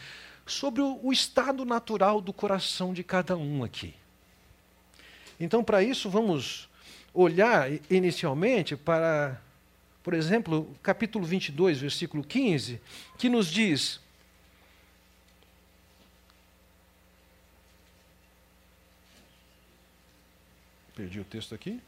sobre 0.45 0.81
o, 0.81 0.97
o 1.03 1.11
estado 1.11 1.65
natural 1.65 2.21
do 2.21 2.31
coração 2.31 2.93
de 2.93 3.03
cada 3.03 3.35
um 3.35 3.61
aqui. 3.61 3.93
Então, 5.37 5.61
para 5.61 5.83
isso, 5.83 6.09
vamos 6.09 6.69
olhar 7.13 7.69
inicialmente 7.91 8.77
para, 8.77 9.41
por 10.01 10.13
exemplo, 10.13 10.73
capítulo 10.81 11.25
22, 11.25 11.77
versículo 11.77 12.23
15, 12.23 12.79
que 13.17 13.27
nos 13.27 13.47
diz. 13.47 13.99
Perdi 20.95 21.19
o 21.19 21.25
texto 21.25 21.53
aqui. 21.53 21.81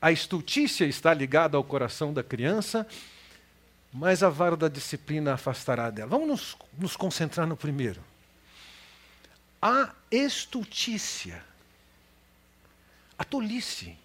A 0.00 0.10
estultícia 0.10 0.86
está 0.86 1.12
ligada 1.12 1.58
ao 1.58 1.62
coração 1.62 2.14
da 2.14 2.22
criança 2.22 2.86
mas 3.98 4.22
a 4.22 4.28
vara 4.28 4.58
da 4.58 4.68
disciplina 4.68 5.32
afastará 5.32 5.88
dela. 5.88 6.10
Vamos 6.10 6.28
nos, 6.28 6.56
nos 6.76 6.96
concentrar 6.96 7.46
no 7.46 7.56
primeiro. 7.56 8.04
A 9.60 9.94
estultícia, 10.10 11.42
a 13.18 13.24
tolice, 13.24 13.96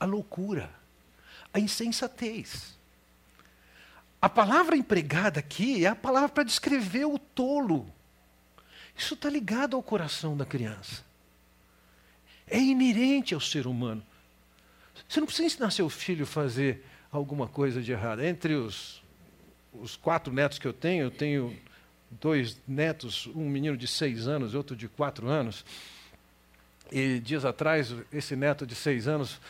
a 0.00 0.04
loucura, 0.04 0.68
a 1.54 1.60
insensatez. 1.60 2.76
A 4.20 4.28
palavra 4.28 4.76
empregada 4.76 5.38
aqui 5.38 5.86
é 5.86 5.88
a 5.88 5.94
palavra 5.94 6.30
para 6.30 6.42
descrever 6.42 7.04
o 7.04 7.16
tolo. 7.16 7.88
Isso 8.96 9.14
está 9.14 9.30
ligado 9.30 9.76
ao 9.76 9.82
coração 9.84 10.36
da 10.36 10.44
criança. 10.44 11.04
É 12.44 12.58
inerente 12.58 13.34
ao 13.34 13.40
ser 13.40 13.68
humano. 13.68 14.04
Você 15.08 15.20
não 15.20 15.28
precisa 15.28 15.46
ensinar 15.46 15.70
seu 15.70 15.88
filho 15.88 16.24
a 16.24 16.26
fazer 16.26 16.84
alguma 17.12 17.46
coisa 17.46 17.80
de 17.80 17.92
errado. 17.92 18.24
Entre 18.24 18.54
os 18.54 19.00
os 19.80 19.96
quatro 19.96 20.32
netos 20.32 20.58
que 20.58 20.66
eu 20.66 20.72
tenho, 20.72 21.04
eu 21.04 21.10
tenho 21.10 21.56
dois 22.10 22.60
netos, 22.66 23.26
um 23.34 23.48
menino 23.48 23.76
de 23.76 23.86
seis 23.86 24.26
anos 24.26 24.54
e 24.54 24.56
outro 24.56 24.76
de 24.76 24.88
quatro 24.88 25.28
anos. 25.28 25.64
E 26.90 27.20
dias 27.20 27.44
atrás, 27.44 27.94
esse 28.12 28.34
neto 28.34 28.66
de 28.66 28.74
seis 28.74 29.06
anos 29.06 29.40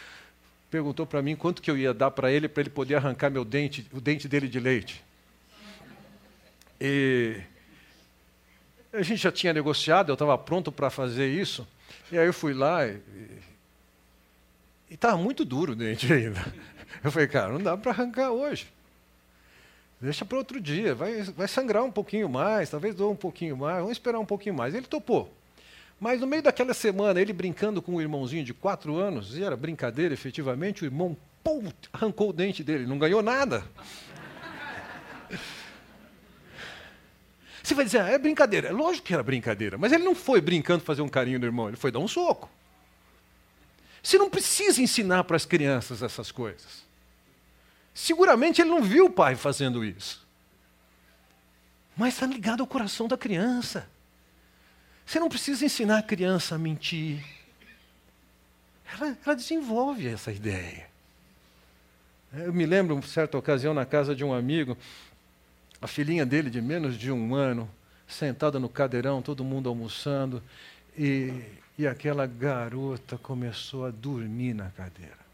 perguntou 0.71 1.07
para 1.07 1.23
mim 1.23 1.37
quanto 1.37 1.63
que 1.63 1.71
eu 1.71 1.79
ia 1.79 1.95
dar 1.95 2.11
para 2.11 2.31
ele 2.31 2.49
para 2.49 2.63
ele 2.63 2.71
poder 2.71 2.97
arrancar 2.97 3.31
meu 3.31 3.45
dente, 3.45 3.87
o 3.93 4.01
dente 4.01 4.29
dele 4.29 4.49
de 4.49 4.61
leite. 4.61 5.05
E 6.81 7.41
a 8.93 9.03
gente 9.03 9.23
já 9.23 9.33
tinha 9.33 9.53
negociado, 9.53 10.11
eu 10.11 10.15
estava 10.15 10.37
pronto 10.37 10.71
para 10.73 10.91
fazer 10.91 11.29
isso. 11.29 11.67
E 12.11 12.19
aí 12.19 12.27
eu 12.27 12.33
fui 12.33 12.53
lá 12.53 12.87
e 12.87 13.01
estava 14.91 15.17
muito 15.17 15.45
duro 15.45 15.73
o 15.73 15.77
dente 15.77 16.13
ainda. 16.13 16.45
Eu 17.05 17.13
falei, 17.13 17.29
cara, 17.29 17.53
não 17.53 17.63
dá 17.63 17.77
para 17.77 17.93
arrancar 17.93 18.31
hoje. 18.31 18.67
Deixa 20.00 20.25
para 20.25 20.38
outro 20.38 20.61
dia, 20.61 20.95
vai, 20.95 21.23
vai 21.23 21.49
sangrar 21.49 21.83
um 21.83 21.90
pouquinho 21.90 22.28
mais, 22.28 22.71
talvez 22.71 22.95
doa 22.95 23.11
um 23.11 23.17
pouquinho 23.17 23.57
mais, 23.57 23.78
vamos 23.78 23.93
esperar 23.93 24.21
um 24.21 24.25
pouquinho 24.25 24.55
mais. 24.55 24.75
Ele 24.75 24.87
topou. 24.87 25.33
Mas 25.99 26.21
no 26.21 26.26
meio 26.26 26.43
daquela 26.43 26.73
semana, 26.73 27.21
ele 27.21 27.33
brincando 27.33 27.83
com 27.83 27.97
o 27.97 28.00
irmãozinho 28.00 28.45
de 28.45 28.55
quatro 28.55 28.97
anos, 28.97 29.37
e 29.37 29.43
era 29.43 29.57
brincadeira 29.57 30.14
efetivamente, 30.14 30.85
o 30.85 30.87
irmão 30.87 31.17
pum, 31.43 31.64
arrancou 31.93 32.31
o 32.31 32.33
dente 32.33 32.62
dele, 32.62 32.87
não 32.87 32.99
ganhou 32.99 33.23
nada. 33.23 33.64
Você 37.61 37.75
vai 37.75 37.85
dizer, 37.85 38.00
ah, 38.00 38.09
é 38.09 38.17
brincadeira. 38.17 38.69
É 38.69 38.73
lógico 38.73 39.09
que 39.09 39.12
era 39.12 39.23
brincadeira, 39.23 39.76
mas 39.76 39.93
ele 39.93 40.05
não 40.05 40.14
foi 40.14 40.40
brincando 40.40 40.85
fazer 40.85 41.02
um 41.02 41.09
carinho 41.09 41.40
no 41.40 41.45
irmão, 41.45 41.69
ele 41.69 41.76
foi 41.76 41.90
dar 41.90 41.99
um 41.99 42.09
soco. 42.09 42.49
Você 44.00 44.17
não 44.17 44.31
precisa 44.31 44.81
ensinar 44.81 45.25
para 45.25 45.37
as 45.37 45.45
crianças 45.45 46.02
essas 46.02 46.31
coisas. 46.31 46.88
Seguramente 47.99 48.62
ele 48.62 48.71
não 48.71 48.81
viu 48.81 49.07
o 49.07 49.11
pai 49.11 49.35
fazendo 49.35 49.85
isso. 49.85 50.25
Mas 51.97 52.14
está 52.14 52.26
ligado 52.26 52.61
ao 52.61 52.67
coração 52.67 53.09
da 53.09 53.19
criança. 53.19 53.88
Você 55.05 55.19
não 55.19 55.28
precisa 55.28 55.64
ensinar 55.64 55.99
a 55.99 56.02
criança 56.02 56.55
a 56.55 56.59
mentir. 56.59 57.25
Ela, 58.95 59.19
ela 59.26 59.35
desenvolve 59.35 60.07
essa 60.07 60.31
ideia. 60.31 60.87
Eu 62.33 62.52
me 62.52 62.64
lembro, 62.67 62.97
em 62.97 63.02
certa 63.02 63.37
ocasião, 63.37 63.75
na 63.75 63.85
casa 63.85 64.14
de 64.14 64.25
um 64.25 64.33
amigo, 64.33 64.78
a 65.83 65.88
filhinha 65.88 66.25
dele, 66.25 66.50
de 66.50 66.62
menos 66.62 66.97
de 66.97 67.11
um 67.11 67.35
ano, 67.35 67.69
sentada 68.07 68.61
no 68.61 68.69
cadeirão, 68.69 69.21
todo 69.21 69.43
mundo 69.43 69.69
almoçando, 69.69 70.40
e, 70.97 71.43
e 71.76 71.85
aquela 71.85 72.28
garota 72.28 73.19
começou 73.19 73.85
a 73.85 73.90
dormir 73.90 74.55
na 74.55 74.71
cadeira. 74.71 75.28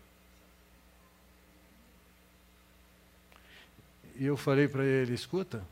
E 4.16 4.25
eu 4.25 4.37
falei 4.37 4.68
para 4.68 4.85
ele: 4.85 5.14
escuta, 5.14 5.62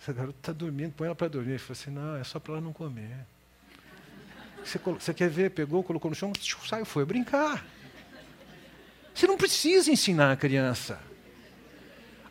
essa 0.00 0.12
garota 0.12 0.38
está 0.38 0.52
dormindo, 0.52 0.92
põe 0.92 1.06
ela 1.06 1.14
para 1.14 1.28
dormir. 1.28 1.52
Ele 1.52 1.58
falou 1.58 1.72
assim: 1.72 1.90
não, 1.90 2.16
é 2.16 2.24
só 2.24 2.38
para 2.38 2.54
ela 2.54 2.60
não 2.60 2.72
comer. 2.72 3.26
Você, 4.64 4.78
você, 4.78 5.12
quer 5.12 5.28
ver? 5.28 5.50
Pegou, 5.50 5.82
colocou 5.82 6.10
no 6.10 6.14
chão, 6.14 6.32
saiu, 6.66 6.86
foi 6.86 7.04
brincar. 7.04 7.64
Você 9.14 9.26
não 9.26 9.36
precisa 9.36 9.90
ensinar 9.92 10.32
a 10.32 10.36
criança. 10.36 10.98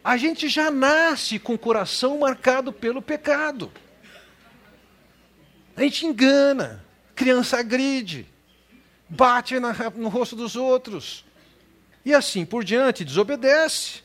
A 0.03 0.17
gente 0.17 0.49
já 0.49 0.69
nasce 0.69 1.39
com 1.39 1.53
o 1.53 1.57
coração 1.57 2.19
marcado 2.19 2.73
pelo 2.73 3.01
pecado. 3.01 3.71
A 5.77 5.81
gente 5.81 6.05
engana, 6.05 6.83
criança 7.15 7.57
agride, 7.57 8.27
bate 9.07 9.59
na, 9.59 9.73
no 9.95 10.09
rosto 10.09 10.35
dos 10.35 10.55
outros. 10.55 11.23
E 12.03 12.13
assim 12.13 12.45
por 12.45 12.63
diante, 12.63 13.05
desobedece. 13.05 14.03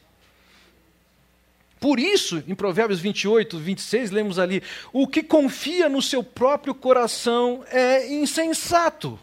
Por 1.80 2.00
isso, 2.00 2.42
em 2.46 2.54
Provérbios 2.54 3.00
28, 3.00 3.58
26, 3.58 4.10
lemos 4.10 4.38
ali: 4.38 4.62
o 4.92 5.06
que 5.06 5.22
confia 5.22 5.88
no 5.88 6.02
seu 6.02 6.22
próprio 6.22 6.74
coração 6.74 7.64
é 7.70 8.12
insensato. 8.12 9.18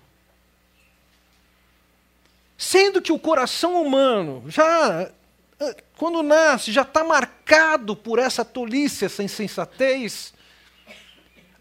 Sendo 2.57 3.01
que 3.01 3.11
o 3.11 3.19
coração 3.19 3.81
humano, 3.81 4.43
já 4.47 5.11
eh, 5.59 5.75
quando 5.97 6.23
nasce, 6.23 6.71
já 6.71 6.83
está 6.83 7.03
marcado 7.03 7.95
por 7.95 8.17
essa 8.17 8.45
tolice, 8.45 9.05
essa 9.05 9.21
insensatez. 9.21 10.33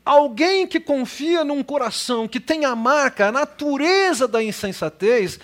Alguém 0.04 0.66
que 0.66 0.78
confia 0.78 1.44
num 1.44 1.62
coração 1.62 2.28
que 2.28 2.38
tem 2.38 2.64
a 2.64 2.76
marca, 2.76 3.28
a 3.28 3.32
natureza 3.32 4.28
da 4.28 4.42
insensatez, 4.42 5.40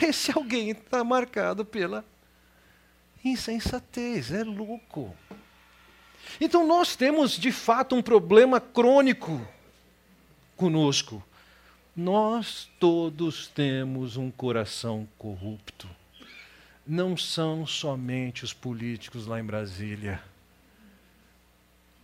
esse 0.00 0.32
alguém 0.32 0.70
está 0.70 1.02
marcado 1.02 1.64
pela 1.64 2.04
insensatez, 3.24 4.30
é 4.30 4.44
louco. 4.44 5.14
Então 6.40 6.66
nós 6.66 6.96
temos 6.96 7.32
de 7.32 7.52
fato 7.52 7.94
um 7.94 8.02
problema 8.02 8.60
crônico 8.60 9.46
conosco. 10.56 11.22
Nós 11.96 12.68
todos 12.80 13.46
temos 13.46 14.16
um 14.16 14.30
coração 14.30 15.08
corrupto. 15.16 15.88
Não 16.86 17.16
são 17.16 17.66
somente 17.66 18.44
os 18.44 18.52
políticos 18.52 19.26
lá 19.26 19.40
em 19.40 19.44
Brasília. 19.44 20.22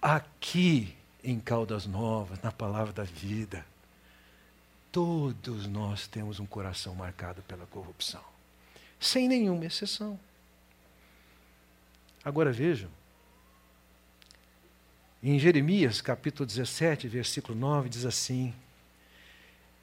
Aqui 0.01 0.95
em 1.23 1.39
Caldas 1.39 1.87
Novas, 1.87 2.41
na 2.41 2.51
palavra 2.51 2.93
da 2.93 3.05
vida, 3.05 3.67
todos 4.91 5.67
nós 5.67 6.07
temos 6.07 6.41
um 6.41 6.47
coração 6.47 6.95
marcado 6.95 7.43
pela 7.43 7.67
corrupção, 7.67 8.23
sem 8.99 9.29
nenhuma 9.29 9.67
exceção. 9.67 10.19
Agora 12.25 12.53
vejam, 12.53 12.91
em 15.23 15.39
Jeremias 15.39 16.03
capítulo 16.03 16.47
17, 16.47 17.09
versículo 17.09 17.59
9, 17.59 17.89
diz 17.89 18.05
assim: 18.05 18.55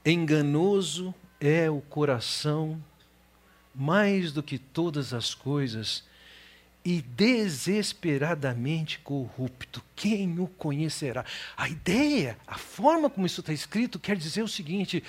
Enganoso 0.06 1.16
é 1.40 1.70
o 1.70 1.82
coração 1.82 2.84
mais 3.74 4.32
do 4.32 4.44
que 4.44 4.60
todas 4.60 5.14
as 5.14 5.34
coisas 5.34 6.04
e 6.86 7.02
desesperadamente 7.02 9.00
corrupto. 9.00 9.84
Quem 9.96 10.40
o 10.40 10.48
conhecerá? 10.48 11.26
A 11.56 11.68
ideia, 11.68 12.38
a 12.46 12.58
forma 12.58 13.10
como 13.10 13.26
isso 13.26 13.42
está 13.42 13.52
escrito, 13.52 14.00
quer 14.00 14.16
dizer 14.16 14.44
o 14.44 14.48
seguinte: 14.48 15.04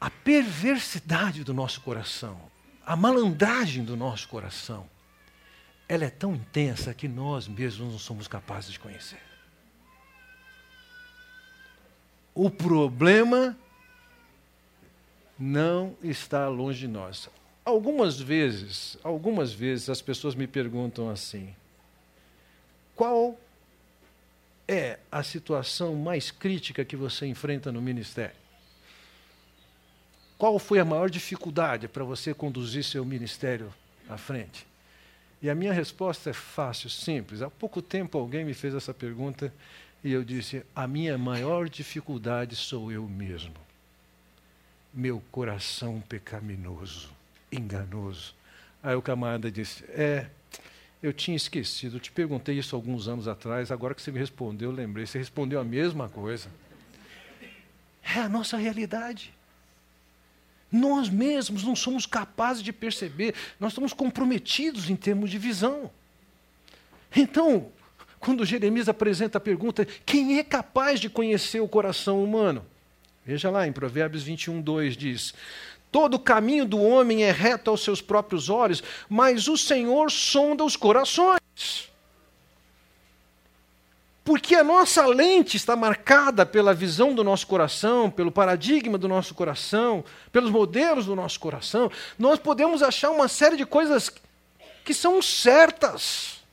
a 0.00 0.08
perversidade 0.10 1.42
do 1.42 1.52
nosso 1.52 1.80
coração, 1.80 2.40
a 2.86 2.94
malandragem 2.94 3.84
do 3.84 3.96
nosso 3.96 4.28
coração 4.28 4.88
ela 5.90 6.04
é 6.04 6.10
tão 6.10 6.36
intensa 6.36 6.94
que 6.94 7.08
nós 7.08 7.48
mesmos 7.48 7.90
não 7.90 7.98
somos 7.98 8.28
capazes 8.28 8.70
de 8.70 8.78
conhecer. 8.78 9.18
O 12.32 12.48
problema 12.48 13.58
não 15.36 15.96
está 16.00 16.46
longe 16.46 16.78
de 16.78 16.86
nós. 16.86 17.28
Algumas 17.64 18.20
vezes, 18.20 18.96
algumas 19.02 19.52
vezes 19.52 19.90
as 19.90 20.00
pessoas 20.00 20.36
me 20.36 20.46
perguntam 20.46 21.10
assim: 21.10 21.52
qual 22.94 23.36
é 24.68 25.00
a 25.10 25.24
situação 25.24 25.96
mais 25.96 26.30
crítica 26.30 26.84
que 26.84 26.94
você 26.94 27.26
enfrenta 27.26 27.72
no 27.72 27.82
ministério? 27.82 28.36
Qual 30.38 30.56
foi 30.60 30.78
a 30.78 30.84
maior 30.84 31.10
dificuldade 31.10 31.88
para 31.88 32.04
você 32.04 32.32
conduzir 32.32 32.84
seu 32.84 33.04
ministério 33.04 33.74
à 34.08 34.16
frente? 34.16 34.69
E 35.42 35.48
a 35.48 35.54
minha 35.54 35.72
resposta 35.72 36.30
é 36.30 36.32
fácil, 36.32 36.90
simples. 36.90 37.40
Há 37.40 37.48
pouco 37.48 37.80
tempo 37.80 38.18
alguém 38.18 38.44
me 38.44 38.52
fez 38.52 38.74
essa 38.74 38.92
pergunta 38.92 39.52
e 40.04 40.12
eu 40.12 40.22
disse: 40.22 40.64
a 40.74 40.86
minha 40.86 41.16
maior 41.16 41.68
dificuldade 41.68 42.56
sou 42.56 42.92
eu 42.92 43.08
mesmo. 43.08 43.54
Meu 44.92 45.22
coração 45.30 46.02
pecaminoso, 46.08 47.10
enganoso. 47.50 48.34
Aí 48.82 48.94
o 48.94 49.02
camarada 49.02 49.50
disse: 49.50 49.84
É, 49.88 50.26
eu 51.02 51.12
tinha 51.12 51.36
esquecido, 51.36 51.96
eu 51.96 52.00
te 52.00 52.12
perguntei 52.12 52.58
isso 52.58 52.76
alguns 52.76 53.08
anos 53.08 53.26
atrás, 53.26 53.70
agora 53.70 53.94
que 53.94 54.02
você 54.02 54.10
me 54.10 54.18
respondeu, 54.18 54.70
eu 54.70 54.76
lembrei. 54.76 55.06
Você 55.06 55.18
respondeu 55.18 55.58
a 55.58 55.64
mesma 55.64 56.08
coisa. 56.08 56.50
É 58.02 58.18
a 58.18 58.28
nossa 58.28 58.56
realidade. 58.56 59.32
Nós 60.70 61.08
mesmos 61.08 61.64
não 61.64 61.74
somos 61.74 62.06
capazes 62.06 62.62
de 62.62 62.72
perceber, 62.72 63.34
nós 63.58 63.72
estamos 63.72 63.92
comprometidos 63.92 64.88
em 64.88 64.96
termos 64.96 65.30
de 65.30 65.38
visão. 65.38 65.90
Então, 67.14 67.72
quando 68.20 68.44
Jeremias 68.44 68.88
apresenta 68.88 69.38
a 69.38 69.40
pergunta: 69.40 69.86
quem 70.06 70.38
é 70.38 70.44
capaz 70.44 71.00
de 71.00 71.08
conhecer 71.08 71.60
o 71.60 71.68
coração 71.68 72.22
humano? 72.22 72.64
Veja 73.26 73.50
lá 73.50 73.66
em 73.66 73.72
Provérbios 73.72 74.22
21, 74.22 74.60
2 74.60 74.96
diz: 74.96 75.34
Todo 75.90 76.18
caminho 76.18 76.64
do 76.64 76.80
homem 76.80 77.24
é 77.24 77.32
reto 77.32 77.70
aos 77.70 77.82
seus 77.82 78.00
próprios 78.00 78.48
olhos, 78.48 78.82
mas 79.08 79.48
o 79.48 79.56
Senhor 79.56 80.10
sonda 80.10 80.64
os 80.64 80.76
corações. 80.76 81.89
Porque 84.30 84.54
a 84.54 84.62
nossa 84.62 85.04
lente 85.08 85.56
está 85.56 85.74
marcada 85.74 86.46
pela 86.46 86.72
visão 86.72 87.12
do 87.12 87.24
nosso 87.24 87.48
coração, 87.48 88.08
pelo 88.08 88.30
paradigma 88.30 88.96
do 88.96 89.08
nosso 89.08 89.34
coração, 89.34 90.04
pelos 90.30 90.52
modelos 90.52 91.06
do 91.06 91.16
nosso 91.16 91.40
coração, 91.40 91.90
nós 92.16 92.38
podemos 92.38 92.80
achar 92.80 93.10
uma 93.10 93.26
série 93.26 93.56
de 93.56 93.66
coisas 93.66 94.08
que 94.84 94.94
são 94.94 95.20
certas. 95.20 96.44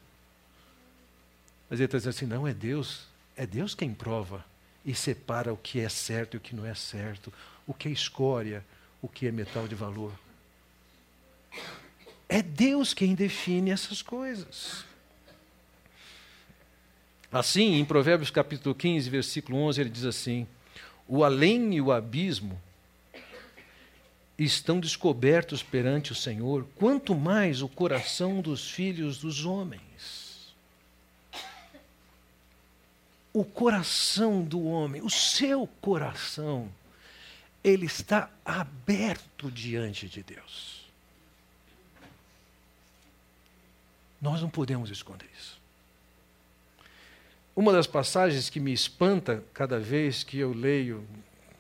Mas 1.70 1.80
ele 1.80 1.86
está 1.86 2.00
dizendo 2.00 2.16
assim: 2.16 2.26
não 2.26 2.48
é 2.48 2.52
Deus, 2.52 3.02
é 3.36 3.46
Deus 3.46 3.76
quem 3.76 3.94
prova 3.94 4.44
e 4.84 4.96
separa 4.96 5.54
o 5.54 5.58
que 5.58 5.80
é 5.80 5.88
certo 5.88 6.34
e 6.34 6.38
o 6.38 6.42
que 6.42 6.56
não 6.56 6.66
é 6.66 6.74
certo, 6.74 7.32
o 7.68 7.76
que 7.76 7.90
é 7.90 7.92
escória, 7.92 8.66
o 9.04 9.08
que 9.08 9.28
é 9.28 9.32
metal 9.32 9.68
de 9.68 9.76
valor. 9.76 10.12
É 12.28 12.42
Deus 12.42 12.92
quem 12.92 13.14
define 13.14 13.70
essas 13.70 14.02
coisas. 14.02 14.87
Assim, 17.32 17.76
em 17.76 17.84
Provérbios 17.84 18.32
capítulo 18.32 18.74
15, 18.74 19.10
versículo 19.10 19.58
11, 19.60 19.82
ele 19.82 19.90
diz 19.90 20.06
assim: 20.06 20.48
O 21.08 21.24
além 21.24 21.76
e 21.76 21.82
o 21.82 21.92
abismo 21.92 22.60
estão 24.38 24.80
descobertos 24.80 25.64
perante 25.64 26.12
o 26.12 26.16
Senhor, 26.16 26.66
quanto 26.76 27.16
mais 27.16 27.62
o 27.62 27.68
coração 27.68 28.40
dos 28.40 28.70
filhos 28.70 29.18
dos 29.18 29.46
homens. 29.46 30.56
O 33.34 33.44
coração 33.44 34.44
do 34.44 34.64
homem, 34.64 35.02
o 35.02 35.10
seu 35.10 35.68
coração, 35.82 36.72
ele 37.64 37.86
está 37.86 38.32
aberto 38.46 39.52
diante 39.52 40.08
de 40.08 40.24
Deus. 40.24 40.88
Nós 44.22 44.42
não 44.42 44.50
podemos 44.50 44.90
esconder 44.90 45.30
isso. 45.38 45.57
Uma 47.58 47.74
das 47.74 47.88
passagens 47.88 48.52
que 48.52 48.60
me 48.60 48.72
espanta 48.72 49.44
cada 49.52 49.80
vez 49.80 50.24
que 50.24 50.38
eu 50.38 50.54
leio, 50.54 51.04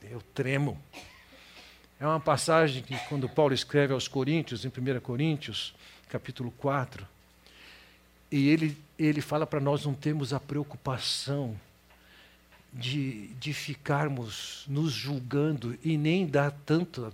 eu 0.04 0.22
tremo. 0.32 0.80
É 2.00 2.06
uma 2.06 2.20
passagem 2.20 2.84
que, 2.84 2.96
quando 3.10 3.28
Paulo 3.28 3.52
escreve 3.52 3.94
aos 3.94 4.08
Coríntios, 4.08 4.64
em 4.64 4.68
1 4.68 5.00
Coríntios, 5.00 5.74
capítulo 6.08 6.52
4, 6.52 7.04
e 8.32 8.48
ele, 8.48 8.78
ele 9.00 9.22
fala 9.22 9.48
para 9.48 9.60
nós 9.60 9.88
não 9.88 9.96
termos 9.96 10.34
a 10.34 10.40
preocupação 10.40 11.60
de, 12.72 13.30
de 13.40 13.52
ficarmos 13.52 14.66
nos 14.68 14.92
julgando 14.92 15.80
e 15.84 15.98
nem 15.98 16.28
dar 16.28 16.52
tanto 16.64 17.12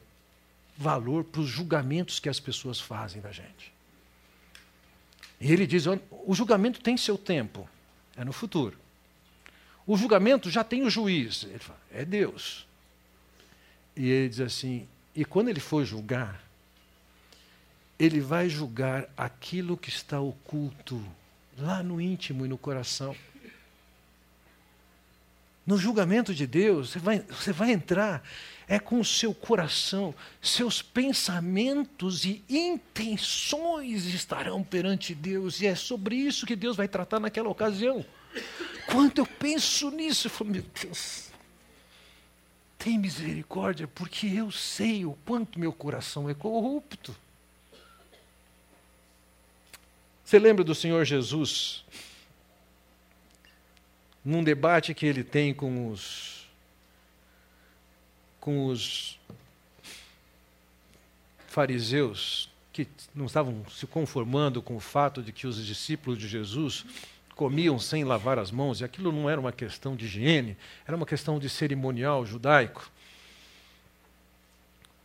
valor 0.77 1.23
para 1.23 1.39
os 1.39 1.47
julgamentos 1.47 2.19
que 2.19 2.27
as 2.27 2.41
pessoas 2.41 2.81
fazem 2.81 3.21
da 3.21 3.31
gente. 3.31 3.71
E 5.39 5.53
ele 5.53 5.65
diz: 5.65 5.85
o 6.11 6.35
julgamento 6.35 6.81
tem 6.81 6.97
seu 6.97 7.17
tempo. 7.17 7.65
É 8.15 8.23
no 8.23 8.33
futuro. 8.33 8.77
O 9.85 9.97
julgamento 9.97 10.49
já 10.49 10.63
tem 10.63 10.83
o 10.83 10.89
juiz. 10.89 11.43
Ele 11.43 11.59
fala, 11.59 11.79
é 11.91 12.05
Deus. 12.05 12.65
E 13.95 14.09
ele 14.09 14.29
diz 14.29 14.39
assim: 14.39 14.87
e 15.15 15.23
quando 15.23 15.49
ele 15.49 15.59
for 15.59 15.85
julgar, 15.85 16.41
ele 17.99 18.19
vai 18.19 18.49
julgar 18.49 19.07
aquilo 19.15 19.77
que 19.77 19.89
está 19.89 20.19
oculto 20.19 21.03
lá 21.57 21.83
no 21.83 22.01
íntimo 22.01 22.45
e 22.45 22.49
no 22.49 22.57
coração. 22.57 23.15
No 25.65 25.77
julgamento 25.77 26.33
de 26.33 26.45
Deus, 26.45 26.91
você 26.91 26.99
vai, 26.99 27.19
você 27.19 27.51
vai 27.53 27.71
entrar 27.71 28.23
é 28.67 28.79
com 28.79 28.99
o 28.99 29.05
seu 29.05 29.33
coração, 29.33 30.15
seus 30.41 30.81
pensamentos 30.81 32.25
e 32.25 32.43
intenções 32.49 34.05
estarão 34.05 34.63
perante 34.63 35.13
Deus, 35.13 35.61
e 35.61 35.67
é 35.67 35.75
sobre 35.75 36.15
isso 36.15 36.45
que 36.45 36.55
Deus 36.55 36.75
vai 36.75 36.87
tratar 36.87 37.19
naquela 37.19 37.49
ocasião. 37.49 38.05
Quando 38.87 39.19
eu 39.19 39.25
penso 39.25 39.89
nisso, 39.91 40.27
eu 40.27 40.31
falo, 40.31 40.51
meu 40.51 40.65
Deus, 40.81 41.29
tem 42.77 42.97
misericórdia, 42.97 43.87
porque 43.87 44.27
eu 44.27 44.51
sei 44.51 45.05
o 45.05 45.13
quanto 45.25 45.59
meu 45.59 45.71
coração 45.71 46.29
é 46.29 46.33
corrupto. 46.33 47.15
Você 50.23 50.39
lembra 50.39 50.63
do 50.63 50.73
Senhor 50.73 51.05
Jesus? 51.05 51.85
Num 54.23 54.43
debate 54.43 54.93
que 54.93 55.05
ele 55.05 55.23
tem 55.23 55.53
com 55.53 55.89
os 55.89 56.43
com 58.39 58.65
os 58.67 59.17
fariseus 61.47 62.49
que 62.73 62.87
não 63.15 63.25
estavam 63.25 63.63
se 63.69 63.87
conformando 63.87 64.61
com 64.61 64.75
o 64.75 64.79
fato 64.79 65.21
de 65.21 65.31
que 65.31 65.47
os 65.47 65.63
discípulos 65.65 66.17
de 66.17 66.27
Jesus 66.27 66.83
comiam 67.35 67.79
sem 67.79 68.03
lavar 68.03 68.37
as 68.37 68.51
mãos, 68.51 68.81
e 68.81 68.83
aquilo 68.83 69.11
não 69.11 69.29
era 69.29 69.39
uma 69.39 69.51
questão 69.51 69.95
de 69.95 70.05
higiene, 70.05 70.57
era 70.85 70.95
uma 70.95 71.05
questão 71.05 71.39
de 71.39 71.47
cerimonial 71.49 72.25
judaico. 72.25 72.91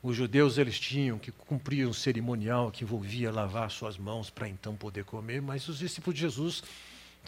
Os 0.03 0.17
judeus 0.17 0.59
eles 0.59 0.79
tinham 0.79 1.19
que 1.19 1.33
cumprir 1.33 1.87
um 1.87 1.93
cerimonial 1.93 2.71
que 2.71 2.85
envolvia 2.85 3.31
lavar 3.31 3.71
suas 3.71 3.99
mãos 3.99 4.31
para 4.31 4.49
então 4.49 4.75
poder 4.75 5.05
comer, 5.05 5.43
mas 5.43 5.69
os 5.69 5.79
discípulos 5.79 6.15
de 6.15 6.21
Jesus 6.23 6.63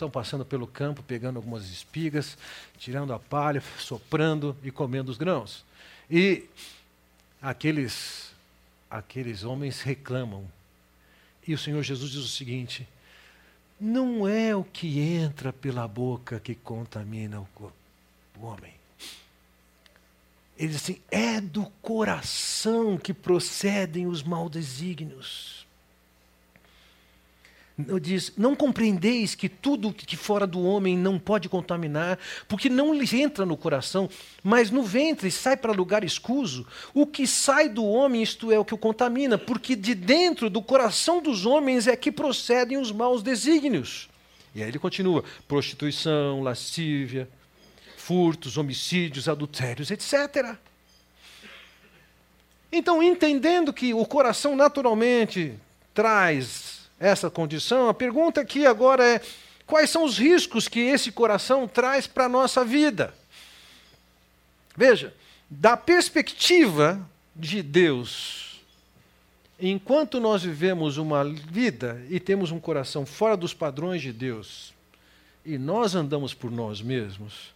estão 0.01 0.11
passando 0.11 0.45
pelo 0.45 0.67
campo, 0.67 1.03
pegando 1.03 1.37
algumas 1.37 1.69
espigas, 1.69 2.39
tirando 2.79 3.13
a 3.13 3.19
palha, 3.19 3.63
soprando 3.79 4.57
e 4.63 4.71
comendo 4.71 5.11
os 5.11 5.19
grãos. 5.19 5.65
E 6.11 6.45
aqueles 7.41 8.31
aqueles 8.91 9.45
homens 9.45 9.83
reclamam. 9.83 10.45
E 11.47 11.53
o 11.53 11.59
Senhor 11.59 11.83
Jesus 11.83 12.11
diz 12.13 12.23
o 12.23 12.29
seguinte: 12.29 12.89
não 13.79 14.27
é 14.27 14.57
o 14.57 14.65
que 14.65 15.01
entra 15.01 15.53
pela 15.53 15.87
boca 15.87 16.41
que 16.41 16.55
contamina 16.55 17.41
o, 17.41 17.73
o 18.39 18.47
homem. 18.47 18.73
Ele 20.57 20.69
diz 20.69 20.77
assim: 20.77 21.01
é 21.11 21.41
do 21.41 21.67
coração 21.83 22.97
que 22.97 23.13
procedem 23.13 24.07
os 24.07 24.23
maldesígnios 24.23 25.60
diz: 28.01 28.33
Não 28.37 28.55
compreendeis 28.55 29.35
que 29.35 29.49
tudo 29.49 29.93
que 29.93 30.17
fora 30.17 30.47
do 30.47 30.63
homem 30.63 30.97
não 30.97 31.19
pode 31.19 31.49
contaminar, 31.49 32.19
porque 32.49 32.69
não 32.69 32.95
lhe 32.95 33.21
entra 33.21 33.45
no 33.47 33.57
coração, 33.57 34.09
mas 34.43 34.71
no 34.71 34.83
ventre 34.83 35.31
sai 35.31 35.57
para 35.57 35.73
lugar 35.73 36.05
escuso. 36.05 36.67
O 36.95 37.07
que 37.07 37.27
sai 37.27 37.69
do 37.69 37.85
homem, 37.85 38.23
isto 38.23 38.51
é 38.51 38.59
o 38.59 38.65
que 38.65 38.75
o 38.75 38.79
contamina, 38.79 39.39
porque 39.39 39.75
de 39.77 39.95
dentro 39.95 40.49
do 40.49 40.63
coração 40.63 41.23
dos 41.23 41.47
homens 41.47 41.87
é 41.87 41.97
que 41.97 42.13
procedem 42.13 42.79
os 42.79 42.93
maus 42.93 43.23
desígnios. 43.23 44.09
E 44.55 44.63
aí 44.63 44.69
ele 44.69 44.79
continua: 44.79 45.25
prostituição, 45.47 46.43
lascívia, 46.43 47.29
furtos, 47.97 48.57
homicídios, 48.57 49.29
adultérios, 49.29 49.91
etc. 49.91 50.57
Então, 52.73 53.03
entendendo 53.03 53.73
que 53.73 53.93
o 53.93 54.07
coração 54.07 54.55
naturalmente 54.55 55.55
traz 55.93 56.70
essa 57.01 57.31
condição, 57.31 57.89
a 57.89 57.95
pergunta 57.95 58.43
aqui 58.43 58.67
agora 58.67 59.03
é: 59.05 59.23
quais 59.67 59.89
são 59.89 60.05
os 60.05 60.19
riscos 60.19 60.69
que 60.69 60.81
esse 60.81 61.11
coração 61.11 61.67
traz 61.67 62.07
para 62.07 62.27
a 62.27 62.29
nossa 62.29 62.63
vida? 62.63 63.15
Veja, 64.77 65.15
da 65.49 65.77
perspectiva 65.77 67.01
de 67.35 67.63
Deus, 67.63 68.61
enquanto 69.59 70.21
nós 70.21 70.43
vivemos 70.43 70.99
uma 70.99 71.25
vida 71.25 72.05
e 72.11 72.21
temos 72.21 72.51
um 72.51 72.61
coração 72.61 73.07
fora 73.07 73.37
dos 73.37 73.55
padrões 73.55 74.03
de 74.03 74.13
Deus, 74.13 74.75
e 75.45 75.57
nós 75.57 75.95
andamos 75.95 76.35
por 76.35 76.51
nós 76.51 76.83
mesmos, 76.83 77.55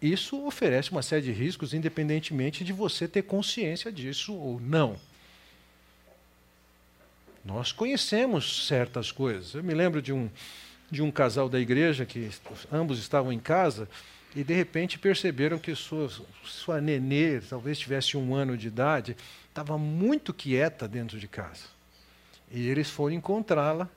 isso 0.00 0.46
oferece 0.46 0.90
uma 0.90 1.02
série 1.02 1.22
de 1.22 1.32
riscos, 1.32 1.74
independentemente 1.74 2.64
de 2.64 2.72
você 2.72 3.06
ter 3.06 3.22
consciência 3.22 3.92
disso 3.92 4.34
ou 4.34 4.58
não. 4.58 4.96
Nós 7.44 7.72
conhecemos 7.72 8.66
certas 8.66 9.12
coisas. 9.12 9.54
Eu 9.54 9.62
me 9.62 9.74
lembro 9.74 10.00
de 10.00 10.12
um, 10.12 10.30
de 10.90 11.02
um 11.02 11.10
casal 11.10 11.48
da 11.48 11.60
igreja 11.60 12.06
que 12.06 12.30
ambos 12.72 12.98
estavam 12.98 13.32
em 13.32 13.38
casa 13.38 13.88
e 14.34 14.42
de 14.42 14.54
repente 14.54 14.98
perceberam 14.98 15.58
que 15.58 15.74
sua, 15.74 16.10
sua 16.42 16.80
nenê, 16.80 17.40
talvez 17.40 17.78
tivesse 17.78 18.16
um 18.16 18.34
ano 18.34 18.56
de 18.56 18.68
idade, 18.68 19.16
estava 19.48 19.76
muito 19.76 20.32
quieta 20.32 20.88
dentro 20.88 21.18
de 21.18 21.28
casa. 21.28 21.66
E 22.50 22.66
eles 22.66 22.88
foram 22.88 23.14
encontrá-la 23.14 23.88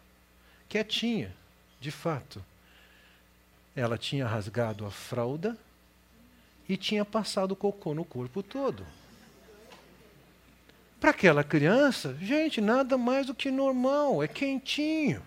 quietinha, 0.68 1.34
de 1.80 1.90
fato. 1.90 2.44
Ela 3.76 3.98
tinha 3.98 4.28
rasgado 4.28 4.86
a 4.86 4.92
fralda 4.92 5.58
e 6.68 6.76
tinha 6.76 7.06
passado 7.06 7.56
cocô 7.56 7.94
no 7.94 8.04
corpo 8.04 8.44
todo. 8.44 8.86
Para 11.00 11.12
aquela 11.12 11.44
criança, 11.44 12.18
gente, 12.20 12.60
nada 12.60 12.98
mais 12.98 13.28
do 13.28 13.36
que 13.36 13.52
normal, 13.52 14.24
é 14.24 14.28
quentinho. 14.28 15.22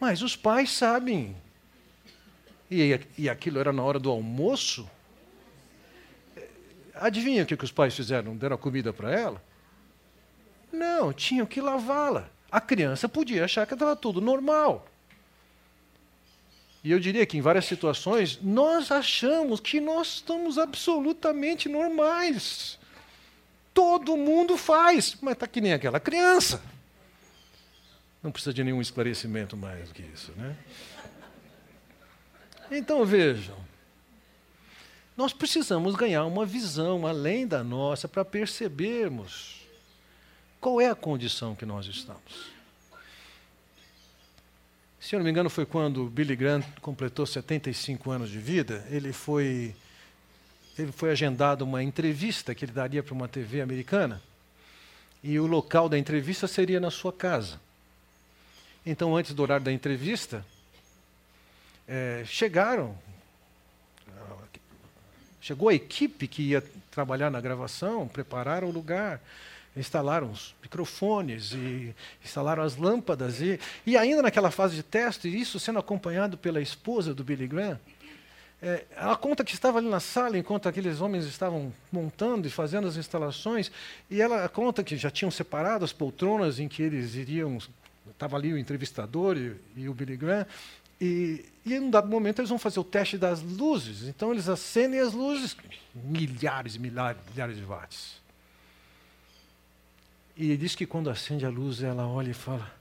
Mas 0.00 0.22
os 0.22 0.34
pais 0.34 0.72
sabem. 0.72 1.36
E, 2.70 2.98
e 3.18 3.28
aquilo 3.28 3.60
era 3.60 3.72
na 3.72 3.82
hora 3.82 3.98
do 3.98 4.10
almoço. 4.10 4.88
Adivinha 6.94 7.44
o 7.44 7.46
que, 7.46 7.56
que 7.56 7.64
os 7.64 7.72
pais 7.72 7.94
fizeram? 7.94 8.36
Deram 8.36 8.56
a 8.56 8.58
comida 8.58 8.92
para 8.92 9.12
ela? 9.12 9.42
Não, 10.72 11.12
tinham 11.12 11.46
que 11.46 11.60
lavá-la. 11.60 12.28
A 12.50 12.60
criança 12.60 13.08
podia 13.08 13.44
achar 13.44 13.66
que 13.66 13.74
estava 13.74 13.94
tudo 13.94 14.20
normal. 14.20 14.89
E 16.82 16.90
eu 16.90 16.98
diria 16.98 17.26
que 17.26 17.36
em 17.36 17.42
várias 17.42 17.66
situações 17.66 18.38
nós 18.42 18.90
achamos 18.90 19.60
que 19.60 19.80
nós 19.80 20.14
estamos 20.14 20.56
absolutamente 20.56 21.68
normais. 21.68 22.78
Todo 23.74 24.16
mundo 24.16 24.56
faz, 24.56 25.16
mas 25.20 25.34
está 25.34 25.46
que 25.46 25.60
nem 25.60 25.74
aquela 25.74 26.00
criança. 26.00 26.62
Não 28.22 28.30
precisa 28.30 28.52
de 28.52 28.64
nenhum 28.64 28.80
esclarecimento 28.80 29.56
mais 29.56 29.88
do 29.88 29.94
que 29.94 30.02
isso, 30.02 30.32
né? 30.36 30.56
Então 32.70 33.04
vejam, 33.04 33.56
nós 35.16 35.32
precisamos 35.32 35.94
ganhar 35.94 36.24
uma 36.24 36.46
visão 36.46 37.06
além 37.06 37.46
da 37.46 37.64
nossa 37.64 38.08
para 38.08 38.24
percebermos 38.24 39.66
qual 40.60 40.80
é 40.80 40.88
a 40.88 40.94
condição 40.94 41.54
que 41.54 41.66
nós 41.66 41.86
estamos. 41.86 42.59
Se 45.00 45.14
eu 45.14 45.18
não 45.18 45.24
me 45.24 45.30
engano, 45.30 45.48
foi 45.48 45.64
quando 45.64 46.04
Billy 46.10 46.36
Graham 46.36 46.62
completou 46.82 47.24
75 47.24 48.10
anos 48.10 48.28
de 48.28 48.38
vida, 48.38 48.86
ele 48.90 49.14
foi, 49.14 49.74
ele 50.78 50.92
foi 50.92 51.10
agendado 51.10 51.64
uma 51.64 51.82
entrevista 51.82 52.54
que 52.54 52.66
ele 52.66 52.72
daria 52.72 53.02
para 53.02 53.14
uma 53.14 53.26
TV 53.26 53.62
americana, 53.62 54.20
e 55.24 55.40
o 55.40 55.46
local 55.46 55.88
da 55.88 55.98
entrevista 55.98 56.46
seria 56.46 56.78
na 56.78 56.90
sua 56.90 57.14
casa. 57.14 57.58
Então, 58.84 59.16
antes 59.16 59.32
do 59.32 59.42
horário 59.42 59.64
da 59.64 59.72
entrevista, 59.72 60.44
é, 61.88 62.22
chegaram, 62.26 62.94
chegou 65.40 65.70
a 65.70 65.74
equipe 65.74 66.28
que 66.28 66.42
ia 66.42 66.62
trabalhar 66.90 67.30
na 67.30 67.40
gravação, 67.40 68.06
prepararam 68.06 68.68
o 68.68 68.70
lugar, 68.70 69.18
instalaram 69.76 70.30
os 70.30 70.54
microfones 70.62 71.52
e 71.52 71.94
instalaram 72.24 72.62
as 72.62 72.76
lâmpadas 72.76 73.40
e, 73.40 73.58
e 73.86 73.96
ainda 73.96 74.22
naquela 74.22 74.50
fase 74.50 74.74
de 74.74 74.82
teste, 74.82 75.28
isso 75.28 75.60
sendo 75.60 75.78
acompanhado 75.78 76.36
pela 76.36 76.60
esposa 76.60 77.14
do 77.14 77.22
Billy 77.22 77.46
Graham, 77.46 77.78
é, 78.62 78.84
ela 78.94 79.16
conta 79.16 79.42
que 79.42 79.54
estava 79.54 79.78
ali 79.78 79.88
na 79.88 80.00
sala 80.00 80.36
enquanto 80.36 80.68
aqueles 80.68 81.00
homens 81.00 81.24
estavam 81.24 81.72
montando 81.90 82.46
e 82.46 82.50
fazendo 82.50 82.86
as 82.86 82.96
instalações, 82.96 83.72
e 84.10 84.20
ela 84.20 84.46
conta 84.48 84.84
que 84.84 84.96
já 84.96 85.10
tinham 85.10 85.30
separado 85.30 85.84
as 85.84 85.92
poltronas 85.92 86.58
em 86.58 86.68
que 86.68 86.82
eles 86.82 87.14
iriam. 87.14 87.58
Estava 88.10 88.36
ali 88.36 88.52
o 88.52 88.58
entrevistador 88.58 89.36
e, 89.36 89.56
e 89.76 89.88
o 89.88 89.94
Billy 89.94 90.16
Graham, 90.16 90.46
e, 91.00 91.46
e 91.64 91.74
em 91.74 91.80
um 91.80 91.90
dado 91.90 92.08
momento 92.08 92.40
eles 92.40 92.50
vão 92.50 92.58
fazer 92.58 92.80
o 92.80 92.84
teste 92.84 93.16
das 93.16 93.40
luzes. 93.40 94.06
Então 94.06 94.30
eles 94.30 94.46
acendem 94.46 95.00
as 95.00 95.14
luzes, 95.14 95.56
milhares 95.94 96.74
e 96.74 96.78
milhares, 96.78 97.18
milhares 97.30 97.56
de 97.56 97.64
watts. 97.64 98.19
E 100.40 100.56
diz 100.56 100.74
que 100.74 100.86
quando 100.86 101.10
acende 101.10 101.44
a 101.44 101.50
luz, 101.50 101.82
ela 101.82 102.08
olha 102.08 102.30
e 102.30 102.34
fala: 102.34 102.74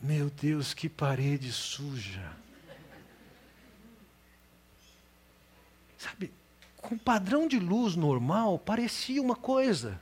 Meu 0.00 0.30
Deus, 0.30 0.72
que 0.72 0.88
parede 0.88 1.50
suja. 1.50 2.30
Sabe, 5.98 6.32
com 6.76 6.96
padrão 6.96 7.48
de 7.48 7.58
luz 7.58 7.96
normal, 7.96 8.60
parecia 8.60 9.20
uma 9.20 9.34
coisa. 9.34 10.00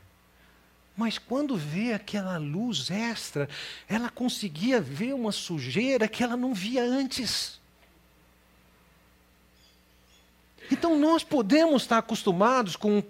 Mas 0.94 1.16
quando 1.16 1.56
vê 1.56 1.94
aquela 1.94 2.36
luz 2.36 2.90
extra, 2.90 3.48
ela 3.88 4.10
conseguia 4.10 4.78
ver 4.78 5.14
uma 5.14 5.32
sujeira 5.32 6.06
que 6.06 6.22
ela 6.22 6.36
não 6.36 6.52
via 6.52 6.82
antes. 6.82 7.58
Então 10.70 10.98
nós 10.98 11.24
podemos 11.24 11.84
estar 11.84 11.96
acostumados 11.96 12.76
com 12.76 13.02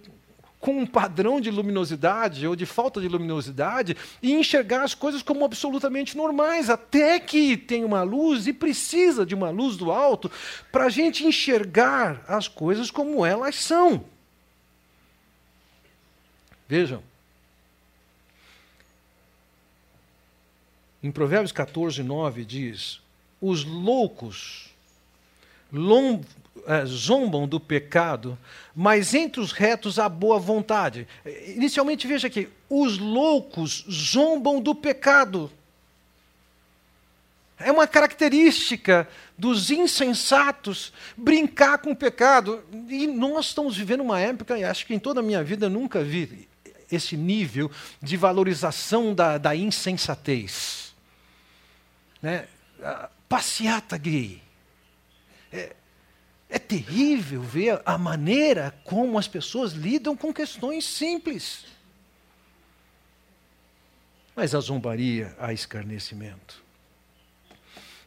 com 0.67 0.79
um 0.81 0.85
padrão 0.85 1.41
de 1.41 1.49
luminosidade 1.49 2.45
ou 2.45 2.57
de 2.57 2.67
falta 2.67 3.01
de 3.01 3.07
luminosidade 3.07 3.97
e 4.21 4.33
enxergar 4.33 4.83
as 4.83 4.97
coisas 4.97 5.23
como 5.23 5.45
absolutamente 5.45 6.17
normais, 6.17 6.69
até 6.69 7.21
que 7.21 7.57
tem 7.57 7.85
uma 7.85 8.03
luz 8.03 8.49
e 8.49 8.53
precisa 8.53 9.25
de 9.25 9.33
uma 9.33 9.49
luz 9.49 9.77
do 9.77 9.93
alto 9.93 10.29
para 10.73 10.87
a 10.87 10.89
gente 10.89 11.25
enxergar 11.25 12.25
as 12.27 12.49
coisas 12.49 12.91
como 12.91 13.25
elas 13.25 13.55
são. 13.55 14.05
Vejam. 16.67 17.01
Em 21.01 21.13
Provérbios 21.13 21.53
14, 21.53 22.03
9 22.03 22.45
diz: 22.45 23.01
Os 23.41 23.65
loucos 23.65 24.75
zombam 26.85 27.47
do 27.47 27.61
pecado, 27.61 28.39
mas 28.75 29.15
entre 29.15 29.41
os 29.41 29.53
retos 29.53 29.99
há 29.99 30.09
boa 30.09 30.39
vontade. 30.39 31.07
Inicialmente, 31.47 32.07
veja 32.07 32.27
aqui: 32.27 32.49
os 32.69 32.99
loucos 32.99 33.85
zombam 33.91 34.61
do 34.61 34.75
pecado. 34.75 35.51
É 37.59 37.73
uma 37.73 37.87
característica 37.87 39.09
dos 39.39 39.71
insensatos 39.71 40.93
brincar 41.17 41.79
com 41.79 41.93
o 41.93 41.97
pecado. 41.97 42.63
E 42.89 43.07
nós 43.07 43.47
estamos 43.47 43.77
vivendo 43.77 44.03
uma 44.03 44.21
época, 44.21 44.55
acho 44.69 44.87
que 44.87 44.95
em 44.95 44.99
toda 44.99 45.21
a 45.21 45.23
minha 45.23 45.43
vida 45.43 45.69
nunca 45.69 46.03
vi 46.03 46.47
esse 46.91 47.17
nível 47.17 47.71
de 48.03 48.17
valorização 48.17 49.15
da, 49.15 49.39
da 49.39 49.57
insensatez. 49.57 50.95
Né? 52.21 52.47
Passeata 53.29 53.97
gay. 53.97 54.43
É, 55.53 55.75
é 56.49 56.59
terrível 56.59 57.43
ver 57.43 57.83
a 57.85 57.99
maneira 57.99 58.75
como 58.85 59.19
as 59.19 59.27
pessoas 59.27 59.73
lidam 59.73 60.17
com 60.17 60.33
questões 60.33 60.85
simples. 60.85 61.65
Mas 64.35 64.55
a 64.55 64.61
zombaria, 64.61 65.35
a 65.39 65.53
escarnecimento. 65.53 66.63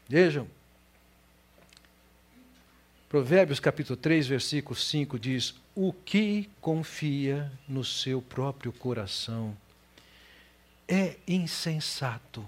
Vejam, 0.08 0.48
Provérbios 3.10 3.60
capítulo 3.60 3.98
3, 3.98 4.28
versículo 4.28 4.76
5 4.76 5.18
diz: 5.18 5.56
O 5.74 5.92
que 5.92 6.48
confia 6.62 7.52
no 7.68 7.84
seu 7.84 8.22
próprio 8.22 8.72
coração 8.72 9.58
é 10.88 11.18
insensato. 11.28 12.48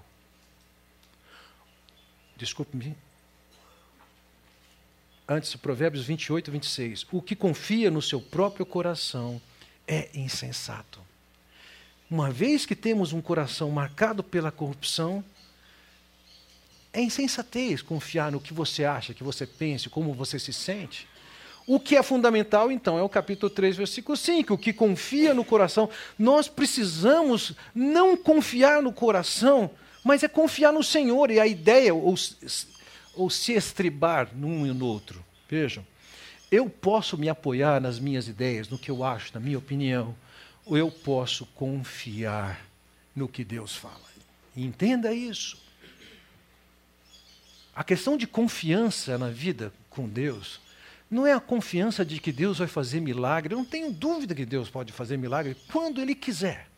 Desculpe-me. 2.37 2.95
Antes, 5.27 5.55
Provérbios 5.55 6.05
28, 6.05 6.51
26. 6.51 7.05
O 7.11 7.21
que 7.21 7.35
confia 7.35 7.89
no 7.89 8.01
seu 8.01 8.19
próprio 8.19 8.65
coração 8.65 9.41
é 9.87 10.09
insensato. 10.13 10.99
Uma 12.09 12.29
vez 12.29 12.65
que 12.65 12.75
temos 12.75 13.13
um 13.13 13.21
coração 13.21 13.69
marcado 13.71 14.21
pela 14.21 14.51
corrupção, 14.51 15.23
é 16.93 17.01
insensatez 17.01 17.81
confiar 17.81 18.31
no 18.31 18.39
que 18.41 18.53
você 18.53 18.83
acha, 18.83 19.13
que 19.13 19.23
você 19.23 19.45
pense, 19.45 19.89
como 19.89 20.13
você 20.13 20.37
se 20.37 20.51
sente. 20.51 21.07
O 21.65 21.79
que 21.79 21.95
é 21.95 22.03
fundamental, 22.03 22.71
então, 22.71 22.97
é 22.97 23.03
o 23.03 23.07
capítulo 23.07 23.49
3, 23.49 23.77
versículo 23.77 24.17
5, 24.17 24.53
o 24.53 24.57
que 24.57 24.73
confia 24.73 25.33
no 25.33 25.45
coração. 25.45 25.89
Nós 26.17 26.49
precisamos 26.49 27.53
não 27.73 28.17
confiar 28.17 28.81
no 28.81 28.91
coração, 28.91 29.71
mas 30.03 30.23
é 30.23 30.27
confiar 30.27 30.73
no 30.73 30.83
Senhor. 30.83 31.31
E 31.31 31.39
a 31.39 31.47
ideia, 31.47 31.93
ou, 31.93 32.15
ou 33.21 33.29
se 33.29 33.53
estribar 33.53 34.29
num 34.35 34.65
e 34.65 34.73
no 34.73 34.85
outro. 34.85 35.23
Vejam, 35.47 35.85
eu 36.51 36.67
posso 36.67 37.17
me 37.17 37.29
apoiar 37.29 37.79
nas 37.79 37.99
minhas 37.99 38.27
ideias, 38.27 38.67
no 38.67 38.79
que 38.79 38.89
eu 38.89 39.03
acho, 39.03 39.31
na 39.35 39.39
minha 39.39 39.59
opinião, 39.59 40.15
ou 40.65 40.75
eu 40.75 40.89
posso 40.89 41.45
confiar 41.45 42.65
no 43.15 43.27
que 43.27 43.43
Deus 43.43 43.75
fala. 43.75 44.01
Entenda 44.57 45.13
isso. 45.13 45.61
A 47.75 47.83
questão 47.83 48.17
de 48.17 48.25
confiança 48.25 49.19
na 49.19 49.29
vida 49.29 49.71
com 49.87 50.09
Deus 50.09 50.59
não 51.09 51.27
é 51.27 51.33
a 51.33 51.39
confiança 51.39 52.03
de 52.03 52.19
que 52.19 52.31
Deus 52.31 52.57
vai 52.57 52.67
fazer 52.67 53.01
milagre. 53.01 53.53
Eu 53.53 53.59
não 53.59 53.65
tenho 53.65 53.91
dúvida 53.91 54.33
que 54.33 54.45
Deus 54.45 54.67
pode 54.67 54.91
fazer 54.91 55.15
milagre 55.15 55.55
quando 55.71 56.01
Ele 56.01 56.15
quiser. 56.15 56.70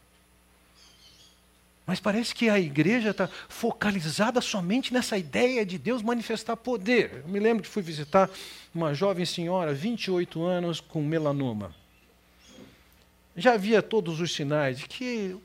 Mas 1.85 1.99
parece 1.99 2.33
que 2.33 2.49
a 2.49 2.59
igreja 2.59 3.09
está 3.11 3.29
focalizada 3.49 4.39
somente 4.39 4.93
nessa 4.93 5.17
ideia 5.17 5.65
de 5.65 5.77
Deus 5.77 6.01
manifestar 6.01 6.55
poder. 6.55 7.23
Eu 7.25 7.27
me 7.27 7.39
lembro 7.39 7.63
que 7.63 7.69
fui 7.69 7.83
visitar 7.83 8.29
uma 8.73 8.93
jovem 8.93 9.25
senhora, 9.25 9.73
28 9.73 10.41
anos, 10.43 10.79
com 10.79 11.01
melanoma. 11.01 11.75
Já 13.35 13.57
via 13.57 13.81
todos 13.81 14.21
os 14.21 14.33
sinais 14.33 14.79
de 14.79 14.87
que 14.87 15.37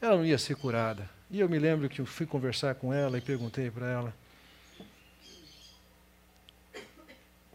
ela 0.00 0.16
não 0.16 0.24
ia 0.24 0.38
ser 0.38 0.56
curada. 0.56 1.08
E 1.30 1.40
eu 1.40 1.48
me 1.48 1.58
lembro 1.58 1.88
que 1.88 2.00
eu 2.00 2.06
fui 2.06 2.26
conversar 2.26 2.74
com 2.74 2.92
ela 2.92 3.16
e 3.16 3.20
perguntei 3.20 3.70
para 3.70 3.88
ela: 3.88 4.14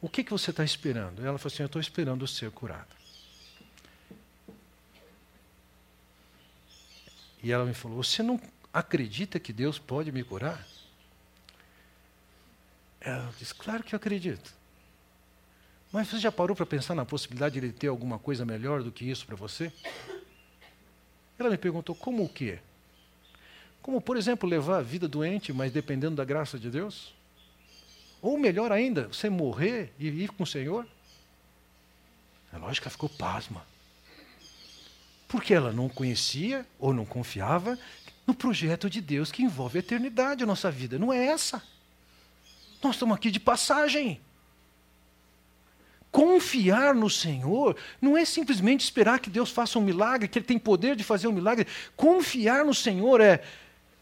O 0.01 0.09
que, 0.09 0.23
que 0.23 0.31
você 0.31 0.49
está 0.49 0.63
esperando? 0.63 1.25
Ela 1.25 1.37
falou 1.37 1.53
assim: 1.53 1.63
Eu 1.63 1.67
estou 1.67 1.81
esperando 1.81 2.27
ser 2.27 2.49
curada. 2.51 3.02
E 7.43 7.51
ela 7.51 7.65
me 7.65 7.73
falou: 7.73 8.01
Você 8.01 8.23
não 8.23 8.39
acredita 8.73 9.39
que 9.39 9.51
Deus 9.51 9.77
pode 9.77 10.11
me 10.11 10.23
curar? 10.23 10.65
Ela 13.01 13.31
disse: 13.37 13.53
Claro 13.53 13.83
que 13.83 13.93
eu 13.93 13.97
acredito. 13.97 14.53
Mas 15.91 16.07
você 16.07 16.17
já 16.17 16.31
parou 16.31 16.55
para 16.55 16.65
pensar 16.65 16.95
na 16.95 17.05
possibilidade 17.05 17.59
de 17.59 17.65
ele 17.65 17.73
ter 17.73 17.87
alguma 17.87 18.17
coisa 18.17 18.45
melhor 18.45 18.81
do 18.81 18.91
que 18.91 19.07
isso 19.07 19.27
para 19.27 19.35
você? 19.35 19.71
Ela 21.37 21.49
me 21.49 21.57
perguntou: 21.57 21.93
Como 21.93 22.23
o 22.23 22.29
quê? 22.29 22.59
Como, 23.81 23.99
por 23.99 24.15
exemplo, 24.15 24.47
levar 24.47 24.77
a 24.77 24.81
vida 24.81 25.09
doente, 25.09 25.51
mas 25.51 25.73
dependendo 25.73 26.15
da 26.15 26.23
graça 26.23 26.57
de 26.57 26.69
Deus? 26.71 27.13
Ou 28.21 28.37
melhor 28.37 28.71
ainda, 28.71 29.09
você 29.09 29.29
morrer 29.29 29.93
e 29.99 30.07
ir 30.07 30.29
com 30.29 30.43
o 30.43 30.47
Senhor? 30.47 30.87
É 32.53 32.57
lógico 32.57 32.83
que 32.83 32.87
ela 32.87 32.91
ficou 32.91 33.09
pasma. 33.09 33.72
Porque 35.33 35.51
ela 35.51 35.71
não 35.71 35.89
conhecia 35.89 36.63
ou 36.77 36.93
não 36.93 37.05
confiava 37.05 37.75
no 38.27 38.35
projeto 38.35 38.87
de 38.87 39.01
Deus 39.01 39.31
que 39.31 39.41
envolve 39.41 39.79
a 39.79 39.81
eternidade, 39.81 40.43
a 40.43 40.45
nossa 40.45 40.69
vida. 40.69 40.99
Não 40.99 41.11
é 41.11 41.25
essa. 41.25 41.59
Nós 42.83 42.93
estamos 42.93 43.15
aqui 43.15 43.31
de 43.31 43.39
passagem. 43.39 44.21
Confiar 46.11 46.93
no 46.93 47.09
Senhor 47.09 47.75
não 47.99 48.15
é 48.15 48.23
simplesmente 48.25 48.81
esperar 48.81 49.19
que 49.19 49.27
Deus 49.27 49.49
faça 49.49 49.79
um 49.79 49.81
milagre, 49.81 50.27
que 50.27 50.37
Ele 50.37 50.45
tem 50.45 50.59
poder 50.59 50.95
de 50.95 51.03
fazer 51.03 51.27
um 51.27 51.33
milagre. 51.33 51.65
Confiar 51.97 52.63
no 52.63 52.75
Senhor 52.75 53.19
é 53.19 53.43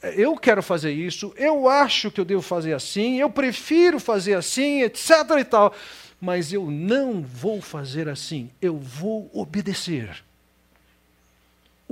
eu 0.03 0.35
quero 0.35 0.61
fazer 0.61 0.91
isso, 0.91 1.33
eu 1.37 1.69
acho 1.69 2.11
que 2.11 2.19
eu 2.19 2.25
devo 2.25 2.41
fazer 2.41 2.73
assim, 2.73 3.21
eu 3.21 3.29
prefiro 3.29 4.01
fazer 4.01 4.33
assim, 4.33 4.81
etc. 4.81 5.09
e 5.39 5.45
tal. 5.45 5.73
Mas 6.19 6.51
eu 6.51 6.69
não 6.69 7.21
vou 7.21 7.61
fazer 7.61 8.09
assim, 8.09 8.49
eu 8.61 8.77
vou 8.77 9.31
obedecer. 9.33 10.21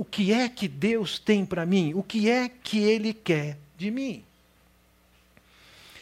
O 0.00 0.04
que 0.06 0.32
é 0.32 0.48
que 0.48 0.66
Deus 0.66 1.18
tem 1.18 1.44
para 1.44 1.66
mim? 1.66 1.92
O 1.92 2.02
que 2.02 2.30
é 2.30 2.48
que 2.48 2.78
Ele 2.78 3.12
quer 3.12 3.58
de 3.76 3.90
mim? 3.90 4.24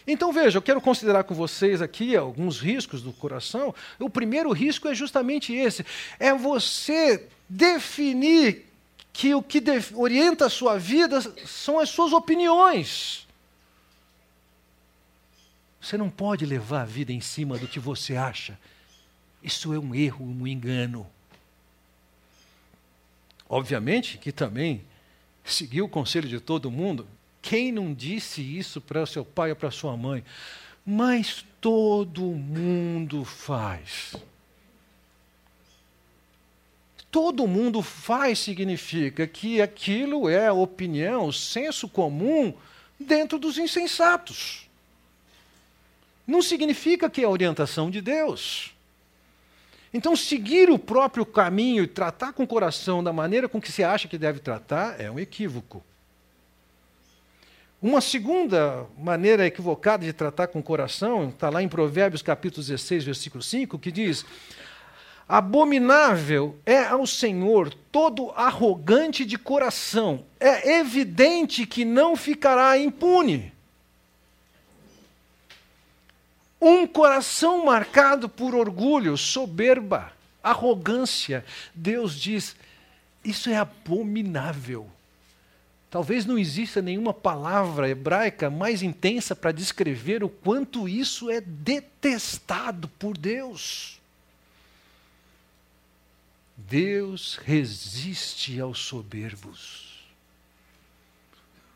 Então 0.07 0.33
veja, 0.33 0.59
eu 0.59 0.63
quero 0.63 0.81
considerar 0.81 1.25
com 1.25 1.35
vocês 1.35 1.83
aqui 1.83 2.15
alguns 2.15 2.61
riscos 2.61 3.03
do 3.03 3.13
coração. 3.13 3.75
O 3.99 4.09
primeiro 4.09 4.53
risco 4.53 4.87
é 4.87 4.95
justamente 4.95 5.53
esse: 5.53 5.85
é 6.17 6.33
você 6.33 7.27
definir 7.49 8.67
que 9.13 9.35
o 9.35 9.43
que 9.43 9.61
orienta 9.93 10.47
a 10.47 10.49
sua 10.49 10.79
vida 10.79 11.21
são 11.45 11.81
as 11.81 11.89
suas 11.91 12.13
opiniões. 12.13 13.27
Você 15.81 15.99
não 15.99 16.09
pode 16.09 16.47
levar 16.47 16.83
a 16.83 16.85
vida 16.85 17.13
em 17.13 17.21
cima 17.21 17.59
do 17.59 17.67
que 17.67 17.81
você 17.81 18.15
acha. 18.15 18.57
Isso 19.43 19.75
é 19.75 19.79
um 19.81 19.93
erro, 19.93 20.25
um 20.25 20.47
engano. 20.47 21.05
Obviamente 23.49 24.19
que 24.19 24.31
também 24.31 24.85
seguiu 25.45 25.87
o 25.87 25.89
conselho 25.89 26.29
de 26.29 26.41
todo 26.41 26.71
mundo. 26.71 27.07
Quem 27.41 27.73
não 27.73 27.95
disse 27.95 28.43
isso 28.43 28.81
para 28.81 29.07
seu 29.07 29.25
pai 29.25 29.51
ou 29.51 29.57
para 29.57 29.71
sua 29.71 29.97
mãe? 29.97 30.25
Mas 30.85 31.45
todo 31.61 32.23
mundo 32.23 33.25
faz 33.25 34.17
todo 37.11 37.47
mundo 37.47 37.83
faz 37.83 38.39
significa 38.39 39.27
que 39.27 39.61
aquilo 39.61 40.29
é 40.29 40.47
a 40.47 40.53
opinião, 40.53 41.27
o 41.27 41.33
senso 41.33 41.89
comum 41.89 42.55
dentro 42.99 43.39
dos 43.39 43.59
insensatos. 43.59 44.69
Não 46.27 46.43
significa 46.43 47.09
que 47.09 47.23
é 47.23 47.25
a 47.25 47.31
orientação 47.31 47.91
de 47.91 48.01
Deus. 48.01 48.75
Então, 49.93 50.15
seguir 50.15 50.71
o 50.71 50.79
próprio 50.79 51.25
caminho 51.25 51.83
e 51.83 51.87
tratar 51.87 52.33
com 52.33 52.43
o 52.43 52.47
coração 52.47 53.03
da 53.03 53.13
maneira 53.13 53.49
com 53.49 53.61
que 53.61 53.73
se 53.73 53.83
acha 53.83 54.09
que 54.09 54.19
deve 54.19 54.39
tratar 54.39 55.01
é 55.01 55.11
um 55.11 55.19
equívoco. 55.19 55.83
Uma 57.81 58.01
segunda 58.01 58.87
maneira 58.99 59.47
equivocada 59.47 60.05
de 60.05 60.13
tratar 60.13 60.49
com 60.49 60.59
o 60.59 60.63
coração 60.63 61.29
está 61.29 61.49
lá 61.49 61.63
em 61.63 61.69
Provérbios 61.69 62.23
capítulo 62.23 62.67
16, 62.67 63.05
versículo 63.05 63.43
5, 63.43 63.79
que 63.79 63.93
diz: 63.93 64.27
Abominável 65.29 66.57
é 66.67 66.85
ao 66.85 67.07
Senhor 67.07 67.73
todo 67.93 68.33
arrogante 68.33 69.25
de 69.25 69.39
coração. 69.39 70.25
É 70.41 70.79
evidente 70.81 71.67
que 71.67 71.85
não 71.85 72.17
ficará 72.17 72.77
impune. 72.77 73.53
Um 76.61 76.87
coração 76.87 77.65
marcado 77.65 78.29
por 78.29 78.55
orgulho, 78.55 79.17
soberba, 79.17 80.13
arrogância. 80.43 81.45
Deus 81.75 82.19
diz: 82.19 82.57
isso 83.25 83.49
é 83.49 83.57
abominável. 83.57 84.91
Talvez 85.91 86.27
não 86.27 86.39
exista 86.39 86.83
nenhuma 86.83 87.15
palavra 87.15 87.89
hebraica 87.89 88.51
mais 88.51 88.83
intensa 88.83 89.35
para 89.35 89.53
descrever 89.53 90.23
o 90.23 90.29
quanto 90.29 90.89
isso 90.89 91.31
é 91.31 91.41
detestado 91.41 92.89
por 92.99 93.17
Deus. 93.17 93.99
Deus 96.57 97.37
resiste 97.37 98.61
aos 98.61 98.81
soberbos. 98.81 100.07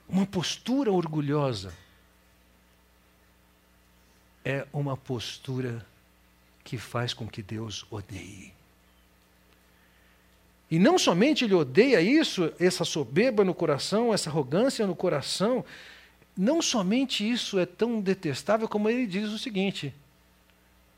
Uma 0.09 0.27
postura 0.27 0.93
orgulhosa 0.93 1.73
é 4.45 4.67
uma 4.73 4.97
postura 4.97 5.85
que 6.65 6.79
faz 6.79 7.13
com 7.13 7.29
que 7.29 7.43
Deus 7.43 7.85
odeie. 7.91 8.53
E 10.71 10.79
não 10.79 10.99
somente 10.99 11.45
ele 11.45 11.53
odeia 11.53 12.01
isso, 12.01 12.51
essa 12.59 12.85
soberba 12.85 13.45
no 13.45 13.55
coração, 13.55 14.15
essa 14.15 14.31
arrogância 14.31 14.87
no 14.87 14.97
coração, 14.97 15.63
não 16.35 16.63
somente 16.63 17.31
isso 17.31 17.59
é 17.59 17.67
tão 17.67 18.01
detestável, 18.01 18.67
como 18.67 18.89
ele 18.89 19.07
diz 19.07 19.29
o 19.29 19.39
seguinte: 19.39 19.95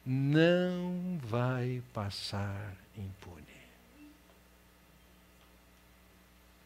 não 0.07 1.19
vai 1.21 1.83
passar 1.93 2.73
impune. 2.97 3.43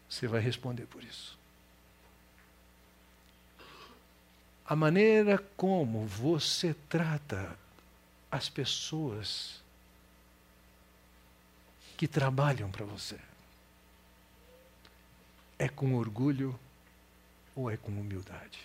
Você 0.07 0.27
vai 0.27 0.41
responder 0.41 0.85
por 0.85 1.03
isso. 1.03 1.38
A 4.69 4.75
maneira 4.75 5.43
como 5.57 6.05
você 6.05 6.75
trata 6.87 7.57
as 8.31 8.47
pessoas 8.47 9.63
que 11.97 12.07
trabalham 12.07 12.69
para 12.69 12.85
você 12.85 13.17
é 15.57 15.67
com 15.67 15.95
orgulho 15.95 16.57
ou 17.55 17.71
é 17.71 17.77
com 17.77 17.91
humildade? 17.91 18.59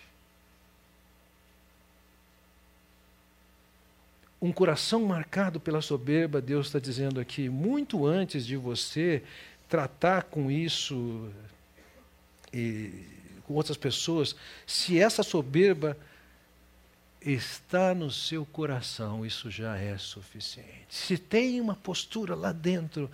Um 4.39 4.51
coração 4.51 5.03
marcado 5.05 5.59
pela 5.59 5.81
soberba, 5.81 6.39
Deus 6.39 6.67
está 6.67 6.77
dizendo 6.77 7.19
aqui, 7.19 7.49
muito 7.49 8.05
antes 8.05 8.45
de 8.45 8.55
você 8.55 9.23
tratar 9.67 10.25
com 10.25 10.51
isso 10.51 11.31
e 12.53 13.14
com 13.47 13.53
outras 13.53 13.77
pessoas, 13.77 14.35
se 14.65 14.99
essa 14.99 15.23
soberba 15.23 15.97
está 17.21 17.93
no 17.95 18.11
seu 18.11 18.45
coração, 18.45 19.25
isso 19.25 19.49
já 19.49 19.77
é 19.77 19.97
suficiente. 19.97 20.85
Se 20.89 21.17
tem 21.17 21.59
uma 21.59 21.75
postura 21.75 22.35
lá 22.35 22.51
dentro 22.51 23.09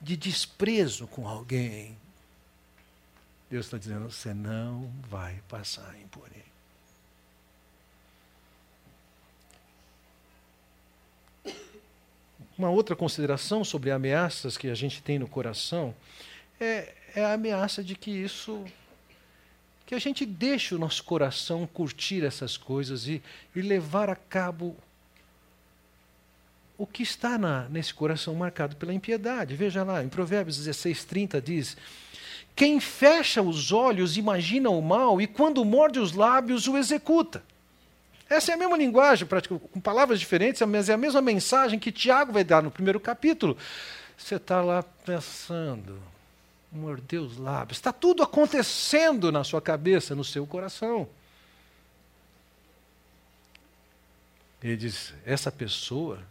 de 0.00 0.16
desprezo 0.16 1.06
com 1.06 1.26
alguém, 1.28 1.96
Deus 3.50 3.66
está 3.66 3.78
dizendo: 3.78 4.10
você 4.10 4.34
não 4.34 4.90
vai 5.08 5.40
passar 5.48 5.94
impune. 6.00 6.44
Uma 12.56 12.70
outra 12.70 12.94
consideração 12.94 13.64
sobre 13.64 13.90
ameaças 13.90 14.56
que 14.56 14.68
a 14.68 14.74
gente 14.74 15.02
tem 15.02 15.18
no 15.18 15.26
coração 15.26 15.94
é, 16.60 16.94
é 17.14 17.24
a 17.24 17.32
ameaça 17.32 17.82
de 17.82 17.96
que 17.96 18.10
isso. 18.10 18.64
Que 19.86 19.94
a 19.94 19.98
gente 19.98 20.24
deixe 20.24 20.74
o 20.74 20.78
nosso 20.78 21.04
coração 21.04 21.66
curtir 21.66 22.24
essas 22.24 22.56
coisas 22.56 23.06
e, 23.06 23.22
e 23.54 23.60
levar 23.60 24.08
a 24.08 24.16
cabo 24.16 24.76
o 26.76 26.86
que 26.86 27.02
está 27.02 27.38
na, 27.38 27.68
nesse 27.68 27.94
coração 27.94 28.34
marcado 28.34 28.76
pela 28.76 28.92
impiedade. 28.92 29.54
Veja 29.54 29.84
lá, 29.84 30.02
em 30.02 30.08
Provérbios 30.08 30.56
16, 30.56 31.04
30 31.04 31.40
diz: 31.40 31.76
Quem 32.56 32.80
fecha 32.80 33.42
os 33.42 33.72
olhos 33.72 34.16
imagina 34.16 34.70
o 34.70 34.82
mal 34.82 35.20
e 35.20 35.26
quando 35.26 35.64
morde 35.64 35.98
os 35.98 36.12
lábios 36.12 36.66
o 36.66 36.76
executa. 36.76 37.42
Essa 38.28 38.52
é 38.52 38.54
a 38.54 38.58
mesma 38.58 38.76
linguagem, 38.76 39.28
com 39.70 39.80
palavras 39.80 40.18
diferentes, 40.18 40.60
mas 40.62 40.88
é 40.88 40.94
a 40.94 40.98
mesma 40.98 41.20
mensagem 41.20 41.78
que 41.78 41.92
Tiago 41.92 42.32
vai 42.32 42.42
dar 42.42 42.62
no 42.62 42.70
primeiro 42.70 42.98
capítulo. 42.98 43.56
Você 44.16 44.36
está 44.36 44.62
lá 44.62 44.82
pensando, 44.82 46.00
mordeu 46.74 47.22
os 47.22 47.36
lábios, 47.38 47.78
está 47.78 47.92
tudo 47.92 48.22
acontecendo 48.22 49.30
na 49.30 49.44
sua 49.44 49.62
cabeça, 49.62 50.14
no 50.14 50.24
seu 50.24 50.46
coração. 50.46 51.08
Ele 54.62 54.76
diz: 54.76 55.14
essa 55.24 55.52
pessoa, 55.52 56.22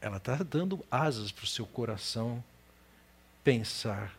ela 0.00 0.18
está 0.18 0.36
dando 0.36 0.84
asas 0.90 1.32
para 1.32 1.44
o 1.44 1.48
seu 1.48 1.66
coração 1.66 2.42
pensar 3.42 4.14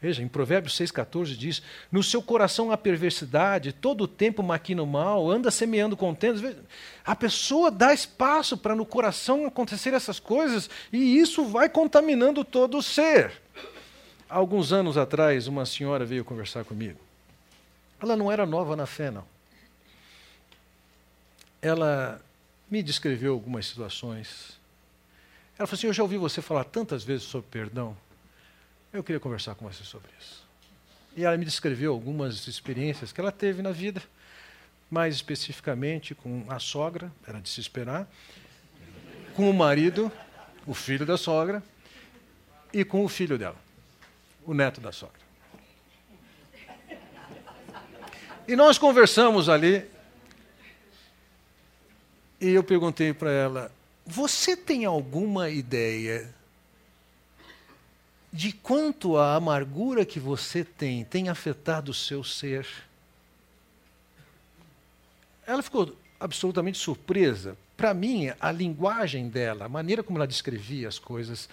Veja, 0.00 0.22
em 0.22 0.28
Provérbios 0.28 0.78
6,14 0.78 1.36
diz: 1.36 1.62
No 1.90 2.04
seu 2.04 2.22
coração 2.22 2.70
há 2.70 2.76
perversidade, 2.76 3.72
todo 3.72 4.04
o 4.04 4.08
tempo 4.08 4.44
maquina 4.44 4.82
o 4.82 4.86
mal, 4.86 5.28
anda 5.28 5.50
semeando 5.50 5.96
contendas. 5.96 6.56
A 7.04 7.16
pessoa 7.16 7.68
dá 7.68 7.92
espaço 7.92 8.56
para 8.56 8.76
no 8.76 8.86
coração 8.86 9.44
acontecer 9.44 9.92
essas 9.92 10.20
coisas 10.20 10.70
e 10.92 11.18
isso 11.18 11.44
vai 11.44 11.68
contaminando 11.68 12.44
todo 12.44 12.78
o 12.78 12.82
ser. 12.82 13.42
Alguns 14.28 14.72
anos 14.72 14.96
atrás, 14.96 15.46
uma 15.46 15.64
senhora 15.64 16.04
veio 16.04 16.24
conversar 16.24 16.64
comigo. 16.64 17.00
Ela 18.00 18.14
não 18.14 18.30
era 18.30 18.44
nova 18.44 18.76
na 18.76 18.84
fé, 18.84 19.10
não. 19.10 19.24
Ela 21.62 22.20
me 22.70 22.82
descreveu 22.82 23.32
algumas 23.32 23.66
situações. 23.66 24.58
Ela 25.58 25.66
falou 25.66 25.78
assim: 25.78 25.86
Eu 25.86 25.92
já 25.92 26.02
ouvi 26.02 26.18
você 26.18 26.42
falar 26.42 26.64
tantas 26.64 27.02
vezes 27.02 27.24
sobre 27.24 27.48
perdão. 27.50 27.96
Eu 28.92 29.02
queria 29.02 29.18
conversar 29.18 29.54
com 29.54 29.66
você 29.66 29.82
sobre 29.82 30.10
isso. 30.20 30.46
E 31.16 31.24
ela 31.24 31.36
me 31.36 31.44
descreveu 31.44 31.92
algumas 31.92 32.46
experiências 32.46 33.12
que 33.12 33.20
ela 33.20 33.32
teve 33.32 33.60
na 33.62 33.72
vida, 33.72 34.02
mais 34.90 35.14
especificamente 35.14 36.14
com 36.14 36.44
a 36.48 36.58
sogra, 36.58 37.10
era 37.26 37.40
de 37.40 37.48
se 37.48 37.60
esperar, 37.60 38.08
com 39.34 39.50
o 39.50 39.54
marido, 39.54 40.12
o 40.66 40.74
filho 40.74 41.04
da 41.04 41.16
sogra, 41.16 41.62
e 42.72 42.84
com 42.84 43.04
o 43.04 43.08
filho 43.08 43.36
dela, 43.36 43.56
o 44.48 44.54
neto 44.54 44.80
da 44.80 44.90
sogra. 44.90 45.20
E 48.46 48.56
nós 48.56 48.78
conversamos 48.78 49.46
ali, 49.50 49.84
e 52.40 52.48
eu 52.48 52.64
perguntei 52.64 53.12
para 53.12 53.30
ela: 53.30 53.70
Você 54.06 54.56
tem 54.56 54.86
alguma 54.86 55.50
ideia 55.50 56.34
de 58.32 58.52
quanto 58.52 59.18
a 59.18 59.34
amargura 59.34 60.06
que 60.06 60.18
você 60.18 60.64
tem 60.64 61.04
tem 61.04 61.28
afetado 61.28 61.90
o 61.90 61.94
seu 61.94 62.24
ser. 62.24 62.66
Ela 65.46 65.62
ficou 65.62 65.94
absolutamente 66.18 66.78
surpresa. 66.78 67.54
Para 67.76 67.92
mim, 67.92 68.32
a 68.40 68.50
linguagem 68.50 69.28
dela, 69.28 69.66
a 69.66 69.68
maneira 69.68 70.02
como 70.02 70.18
ela 70.18 70.26
descrevia 70.26 70.88
as 70.88 70.98
coisas, 70.98 71.48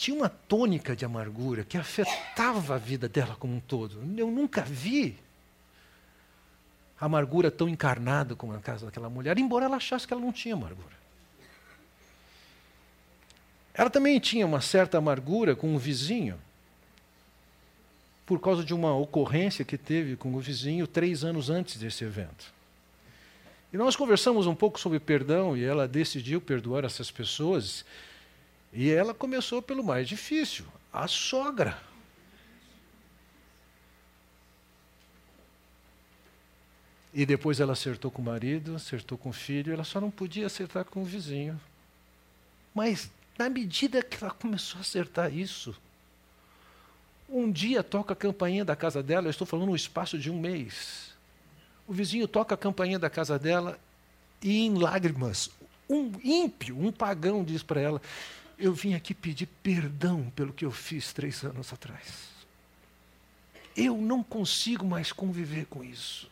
tinha 0.00 0.16
uma 0.16 0.30
tônica 0.30 0.96
de 0.96 1.04
amargura 1.04 1.62
que 1.62 1.76
afetava 1.76 2.74
a 2.74 2.78
vida 2.78 3.06
dela 3.06 3.36
como 3.38 3.54
um 3.54 3.60
todo. 3.60 4.02
Eu 4.16 4.30
nunca 4.30 4.62
vi 4.62 5.18
amargura 6.98 7.50
tão 7.50 7.68
encarnada 7.68 8.34
como 8.34 8.54
na 8.54 8.60
casa 8.60 8.86
daquela 8.86 9.10
mulher, 9.10 9.38
embora 9.38 9.66
ela 9.66 9.76
achasse 9.76 10.06
que 10.06 10.14
ela 10.14 10.22
não 10.22 10.32
tinha 10.32 10.54
amargura. 10.54 10.98
Ela 13.74 13.90
também 13.90 14.18
tinha 14.18 14.46
uma 14.46 14.62
certa 14.62 14.96
amargura 14.96 15.54
com 15.54 15.74
o 15.74 15.78
vizinho, 15.78 16.40
por 18.24 18.40
causa 18.40 18.64
de 18.64 18.72
uma 18.72 18.96
ocorrência 18.96 19.64
que 19.66 19.76
teve 19.76 20.16
com 20.16 20.34
o 20.34 20.40
vizinho 20.40 20.86
três 20.86 21.24
anos 21.24 21.50
antes 21.50 21.76
desse 21.76 22.04
evento. 22.04 22.52
E 23.70 23.76
nós 23.76 23.96
conversamos 23.96 24.46
um 24.46 24.54
pouco 24.54 24.80
sobre 24.80 24.98
perdão 24.98 25.56
e 25.56 25.62
ela 25.62 25.86
decidiu 25.86 26.40
perdoar 26.40 26.84
essas 26.84 27.10
pessoas. 27.10 27.84
E 28.72 28.90
ela 28.90 29.12
começou 29.12 29.60
pelo 29.60 29.82
mais 29.82 30.08
difícil, 30.08 30.64
a 30.92 31.08
sogra. 31.08 31.80
E 37.12 37.26
depois 37.26 37.58
ela 37.58 37.72
acertou 37.72 38.10
com 38.10 38.22
o 38.22 38.24
marido, 38.24 38.76
acertou 38.76 39.18
com 39.18 39.30
o 39.30 39.32
filho, 39.32 39.72
ela 39.72 39.82
só 39.82 40.00
não 40.00 40.10
podia 40.10 40.46
acertar 40.46 40.84
com 40.84 41.02
o 41.02 41.04
vizinho. 41.04 41.60
Mas 42.72 43.10
na 43.36 43.48
medida 43.48 44.02
que 44.02 44.22
ela 44.22 44.32
começou 44.32 44.78
a 44.78 44.82
acertar 44.82 45.34
isso, 45.34 45.74
um 47.28 47.50
dia 47.50 47.82
toca 47.82 48.12
a 48.12 48.16
campainha 48.16 48.64
da 48.64 48.76
casa 48.76 49.02
dela, 49.02 49.26
eu 49.26 49.30
estou 49.30 49.46
falando 49.46 49.68
no 49.68 49.76
espaço 49.76 50.18
de 50.18 50.30
um 50.30 50.38
mês. 50.38 51.12
O 51.86 51.92
vizinho 51.92 52.28
toca 52.28 52.54
a 52.54 52.58
campainha 52.58 52.98
da 52.98 53.10
casa 53.10 53.38
dela 53.38 53.78
e, 54.42 54.60
em 54.60 54.74
lágrimas, 54.74 55.50
um 55.88 56.12
ímpio, 56.22 56.78
um 56.78 56.92
pagão 56.92 57.42
diz 57.42 57.62
para 57.62 57.80
ela: 57.80 58.02
eu 58.60 58.74
vim 58.74 58.94
aqui 58.94 59.14
pedir 59.14 59.46
perdão 59.62 60.30
pelo 60.36 60.52
que 60.52 60.64
eu 60.64 60.70
fiz 60.70 61.12
três 61.12 61.42
anos 61.42 61.72
atrás. 61.72 62.28
Eu 63.76 63.96
não 63.96 64.22
consigo 64.22 64.84
mais 64.84 65.10
conviver 65.10 65.66
com 65.66 65.82
isso. 65.82 66.30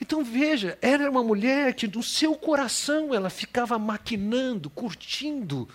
Então 0.00 0.22
veja, 0.22 0.76
era 0.82 1.10
uma 1.10 1.22
mulher 1.22 1.74
que 1.74 1.86
no 1.86 2.02
seu 2.02 2.34
coração 2.34 3.14
ela 3.14 3.30
ficava 3.30 3.78
maquinando, 3.78 4.68
curtindo 4.68 5.68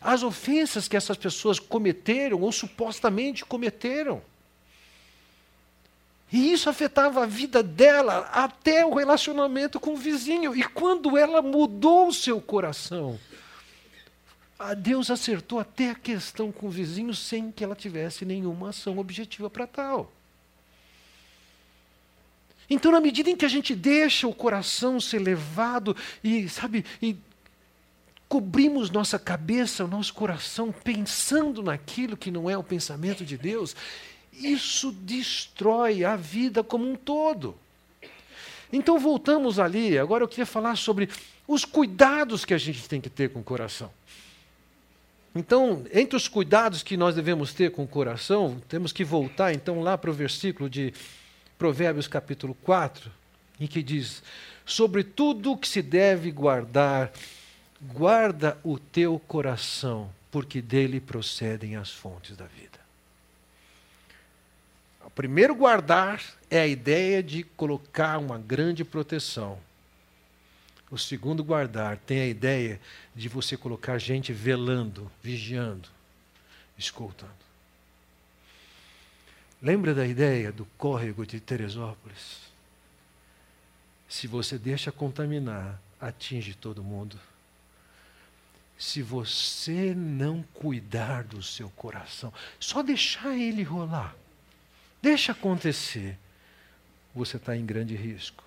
as 0.00 0.22
ofensas 0.22 0.88
que 0.88 0.96
essas 0.96 1.16
pessoas 1.16 1.58
cometeram 1.58 2.40
ou 2.40 2.50
supostamente 2.50 3.44
cometeram. 3.44 4.22
E 6.30 6.52
isso 6.52 6.68
afetava 6.68 7.22
a 7.22 7.26
vida 7.26 7.62
dela 7.62 8.28
até 8.32 8.84
o 8.84 8.94
relacionamento 8.94 9.80
com 9.80 9.94
o 9.94 9.96
vizinho. 9.96 10.54
E 10.54 10.62
quando 10.62 11.16
ela 11.16 11.40
mudou 11.40 12.08
o 12.08 12.12
seu 12.12 12.40
coração, 12.40 13.18
a 14.58 14.74
Deus 14.74 15.10
acertou 15.10 15.58
até 15.58 15.90
a 15.90 15.94
questão 15.94 16.52
com 16.52 16.66
o 16.66 16.70
vizinho 16.70 17.14
sem 17.14 17.50
que 17.50 17.64
ela 17.64 17.74
tivesse 17.74 18.24
nenhuma 18.24 18.70
ação 18.70 18.98
objetiva 18.98 19.48
para 19.48 19.66
tal. 19.66 20.12
Então, 22.68 22.92
na 22.92 23.00
medida 23.00 23.30
em 23.30 23.36
que 23.36 23.46
a 23.46 23.48
gente 23.48 23.74
deixa 23.74 24.28
o 24.28 24.34
coração 24.34 25.00
ser 25.00 25.20
levado 25.20 25.96
e, 26.22 26.46
sabe, 26.50 26.84
e 27.00 27.16
cobrimos 28.28 28.90
nossa 28.90 29.18
cabeça, 29.18 29.84
o 29.84 29.88
nosso 29.88 30.12
coração, 30.12 30.70
pensando 30.70 31.62
naquilo 31.62 32.16
que 32.16 32.30
não 32.30 32.50
é 32.50 32.58
o 32.58 32.62
pensamento 32.62 33.24
de 33.24 33.38
Deus, 33.38 33.74
isso 34.40 34.92
destrói 34.92 36.04
a 36.04 36.16
vida 36.16 36.62
como 36.62 36.90
um 36.90 36.96
todo. 36.96 37.56
Então 38.72 38.98
voltamos 38.98 39.58
ali, 39.58 39.98
agora 39.98 40.24
eu 40.24 40.28
queria 40.28 40.46
falar 40.46 40.76
sobre 40.76 41.08
os 41.46 41.64
cuidados 41.64 42.44
que 42.44 42.52
a 42.52 42.58
gente 42.58 42.88
tem 42.88 43.00
que 43.00 43.08
ter 43.08 43.30
com 43.30 43.40
o 43.40 43.44
coração. 43.44 43.90
Então, 45.34 45.84
entre 45.92 46.16
os 46.16 46.26
cuidados 46.26 46.82
que 46.82 46.96
nós 46.96 47.14
devemos 47.14 47.52
ter 47.52 47.70
com 47.70 47.84
o 47.84 47.88
coração, 47.88 48.60
temos 48.68 48.92
que 48.92 49.04
voltar 49.04 49.52
então 49.52 49.80
lá 49.80 49.96
para 49.96 50.10
o 50.10 50.14
versículo 50.14 50.68
de 50.68 50.92
Provérbios 51.56 52.08
capítulo 52.08 52.54
4, 52.62 53.10
em 53.60 53.66
que 53.66 53.82
diz: 53.82 54.22
Sobre 54.64 55.04
tudo 55.04 55.52
o 55.52 55.56
que 55.56 55.68
se 55.68 55.82
deve 55.82 56.30
guardar, 56.30 57.12
guarda 57.80 58.58
o 58.64 58.78
teu 58.78 59.18
coração, 59.28 60.10
porque 60.30 60.60
dele 60.60 61.00
procedem 61.00 61.76
as 61.76 61.90
fontes 61.90 62.36
da 62.36 62.46
vida. 62.46 62.77
O 65.18 65.20
primeiro 65.20 65.52
guardar 65.52 66.22
é 66.48 66.60
a 66.60 66.66
ideia 66.68 67.20
de 67.20 67.42
colocar 67.42 68.18
uma 68.18 68.38
grande 68.38 68.84
proteção. 68.84 69.58
O 70.92 70.96
segundo 70.96 71.42
guardar 71.42 71.96
tem 71.96 72.20
a 72.20 72.26
ideia 72.28 72.80
de 73.16 73.28
você 73.28 73.56
colocar 73.56 73.98
gente 73.98 74.32
velando, 74.32 75.10
vigiando, 75.20 75.88
escutando. 76.78 77.32
Lembra 79.60 79.92
da 79.92 80.06
ideia 80.06 80.52
do 80.52 80.64
córrego 80.78 81.26
de 81.26 81.40
Teresópolis? 81.40 82.38
Se 84.08 84.28
você 84.28 84.56
deixa 84.56 84.92
contaminar, 84.92 85.82
atinge 86.00 86.54
todo 86.54 86.80
mundo. 86.80 87.18
Se 88.78 89.02
você 89.02 89.96
não 89.96 90.44
cuidar 90.54 91.24
do 91.24 91.42
seu 91.42 91.68
coração, 91.70 92.32
só 92.60 92.84
deixar 92.84 93.36
ele 93.36 93.64
rolar, 93.64 94.14
Deixa 95.00 95.32
acontecer. 95.32 96.18
Você 97.14 97.36
está 97.36 97.56
em 97.56 97.64
grande 97.64 97.94
risco. 97.94 98.44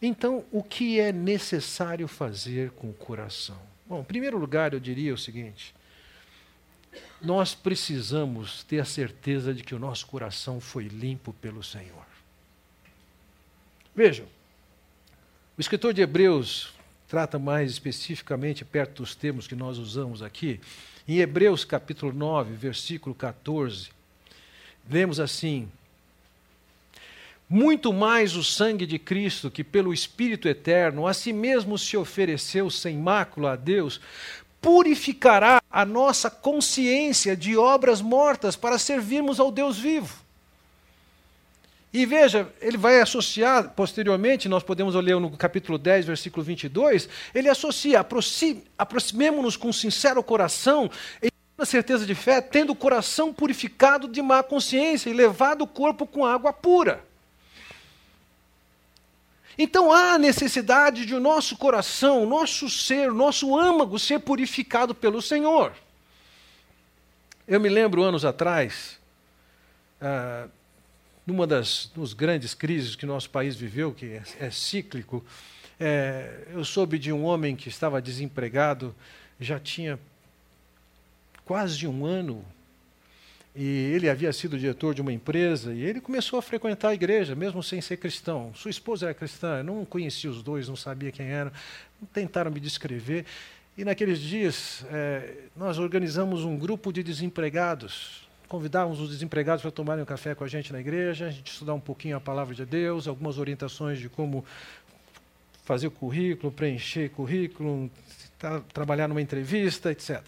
Então, 0.00 0.44
o 0.50 0.62
que 0.62 0.98
é 0.98 1.12
necessário 1.12 2.08
fazer 2.08 2.70
com 2.72 2.90
o 2.90 2.94
coração? 2.94 3.60
Bom, 3.86 4.00
em 4.00 4.04
primeiro 4.04 4.36
lugar, 4.36 4.72
eu 4.72 4.80
diria 4.80 5.14
o 5.14 5.18
seguinte: 5.18 5.74
nós 7.20 7.54
precisamos 7.54 8.64
ter 8.64 8.80
a 8.80 8.84
certeza 8.84 9.54
de 9.54 9.62
que 9.62 9.74
o 9.74 9.78
nosso 9.78 10.06
coração 10.06 10.60
foi 10.60 10.84
limpo 10.84 11.32
pelo 11.34 11.62
Senhor. 11.62 12.06
Vejam, 13.94 14.26
o 15.56 15.60
escritor 15.60 15.92
de 15.92 16.00
Hebreus 16.00 16.74
trata 17.06 17.38
mais 17.38 17.70
especificamente, 17.70 18.64
perto 18.64 19.02
dos 19.02 19.14
termos 19.14 19.46
que 19.46 19.54
nós 19.54 19.78
usamos 19.78 20.22
aqui, 20.22 20.60
em 21.06 21.18
Hebreus 21.18 21.64
capítulo 21.64 22.12
9, 22.12 22.54
versículo 22.54 23.14
14 23.14 23.90
Vemos 24.86 25.20
assim: 25.20 25.68
muito 27.48 27.92
mais 27.92 28.34
o 28.34 28.42
sangue 28.42 28.86
de 28.86 28.98
Cristo, 28.98 29.50
que 29.50 29.62
pelo 29.62 29.92
Espírito 29.92 30.48
eterno 30.48 31.06
a 31.06 31.12
si 31.12 31.32
mesmo 31.32 31.76
se 31.76 31.96
ofereceu 31.98 32.70
sem 32.70 32.96
mácula 32.96 33.52
a 33.52 33.56
Deus, 33.56 34.00
purificará 34.60 35.60
a 35.70 35.84
nossa 35.84 36.30
consciência 36.30 37.36
de 37.36 37.56
obras 37.56 38.00
mortas 38.00 38.56
para 38.56 38.78
servirmos 38.78 39.38
ao 39.38 39.50
Deus 39.50 39.78
vivo. 39.78 40.22
E 41.92 42.06
veja, 42.06 42.48
ele 42.58 42.78
vai 42.78 43.02
associar, 43.02 43.70
posteriormente, 43.76 44.48
nós 44.48 44.62
podemos 44.62 44.94
ler 44.94 45.20
no 45.20 45.30
capítulo 45.36 45.76
10, 45.76 46.06
versículo 46.06 46.42
22, 46.42 47.06
ele 47.34 47.50
associa, 47.50 48.00
aproximemo-nos 48.78 49.58
com 49.58 49.70
sincero 49.70 50.22
coração, 50.22 50.90
na 51.56 51.64
certeza 51.64 52.06
de 52.06 52.14
fé, 52.14 52.40
tendo 52.40 52.70
o 52.70 52.76
coração 52.76 53.32
purificado 53.32 54.08
de 54.08 54.22
má 54.22 54.42
consciência 54.42 55.10
e 55.10 55.12
levado 55.12 55.62
o 55.62 55.66
corpo 55.66 56.06
com 56.06 56.24
água 56.24 56.52
pura. 56.52 57.04
Então 59.56 59.92
há 59.92 60.18
necessidade 60.18 61.04
de 61.04 61.14
o 61.14 61.20
nosso 61.20 61.56
coração, 61.56 62.24
nosso 62.26 62.70
ser, 62.70 63.12
nosso 63.12 63.56
âmago 63.56 63.98
ser 63.98 64.20
purificado 64.20 64.94
pelo 64.94 65.20
Senhor. 65.20 65.72
Eu 67.46 67.60
me 67.60 67.68
lembro 67.68 68.02
anos 68.02 68.24
atrás, 68.24 68.98
ah, 70.00 70.48
numa 71.26 71.46
das, 71.46 71.90
das 71.94 72.12
grandes 72.12 72.54
crises 72.54 72.96
que 72.96 73.04
nosso 73.04 73.28
país 73.30 73.54
viveu, 73.54 73.92
que 73.92 74.06
é, 74.06 74.22
é 74.40 74.50
cíclico, 74.50 75.24
é, 75.78 76.46
eu 76.52 76.64
soube 76.64 76.98
de 76.98 77.12
um 77.12 77.24
homem 77.24 77.54
que 77.54 77.68
estava 77.68 78.00
desempregado, 78.00 78.94
já 79.38 79.58
tinha 79.58 79.98
quase 81.44 81.86
um 81.86 82.04
ano. 82.04 82.44
E 83.54 83.66
ele 83.94 84.08
havia 84.08 84.32
sido 84.32 84.58
diretor 84.58 84.94
de 84.94 85.02
uma 85.02 85.12
empresa 85.12 85.74
e 85.74 85.82
ele 85.82 86.00
começou 86.00 86.38
a 86.38 86.42
frequentar 86.42 86.88
a 86.88 86.94
igreja, 86.94 87.34
mesmo 87.34 87.62
sem 87.62 87.82
ser 87.82 87.98
cristão. 87.98 88.50
Sua 88.54 88.70
esposa 88.70 89.06
era 89.06 89.14
cristã, 89.14 89.58
eu 89.58 89.64
não 89.64 89.84
conhecia 89.84 90.30
os 90.30 90.42
dois, 90.42 90.68
não 90.68 90.76
sabia 90.76 91.12
quem 91.12 91.26
eram, 91.26 91.52
tentaram 92.14 92.50
me 92.50 92.58
descrever. 92.58 93.26
E 93.76 93.84
naqueles 93.84 94.20
dias, 94.20 94.86
é, 94.90 95.34
nós 95.54 95.78
organizamos 95.78 96.44
um 96.44 96.56
grupo 96.56 96.92
de 96.92 97.02
desempregados. 97.02 98.26
Convidávamos 98.48 99.00
os 99.00 99.10
desempregados 99.10 99.62
para 99.62 99.70
tomarem 99.70 100.02
um 100.02 100.06
café 100.06 100.34
com 100.34 100.44
a 100.44 100.48
gente 100.48 100.72
na 100.72 100.80
igreja, 100.80 101.26
a 101.26 101.30
gente 101.30 101.52
estudar 101.52 101.74
um 101.74 101.80
pouquinho 101.80 102.16
a 102.16 102.20
palavra 102.20 102.54
de 102.54 102.64
Deus, 102.64 103.06
algumas 103.06 103.38
orientações 103.38 103.98
de 103.98 104.08
como 104.08 104.44
fazer 105.64 105.86
o 105.86 105.90
currículo, 105.90 106.52
preencher 106.52 107.10
currículo, 107.10 107.90
trabalhar 108.72 109.08
numa 109.08 109.22
entrevista, 109.22 109.90
etc. 109.90 110.22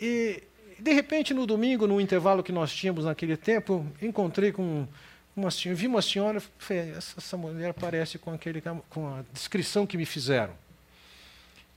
E, 0.00 0.42
de 0.78 0.92
repente, 0.92 1.32
no 1.32 1.46
domingo, 1.46 1.86
no 1.86 2.00
intervalo 2.00 2.42
que 2.42 2.52
nós 2.52 2.74
tínhamos 2.74 3.04
naquele 3.04 3.36
tempo, 3.36 3.86
encontrei 4.00 4.52
com 4.52 4.86
uma 5.34 5.50
senhora, 5.50 5.78
vi 5.78 5.86
uma 5.86 6.02
senhora, 6.02 6.40
falei, 6.58 6.90
essa, 6.92 7.18
essa 7.18 7.36
mulher 7.36 7.74
parece 7.74 8.18
com, 8.18 8.32
aquele, 8.32 8.62
com 8.90 9.08
a 9.14 9.24
descrição 9.32 9.86
que 9.86 9.96
me 9.96 10.06
fizeram. 10.06 10.54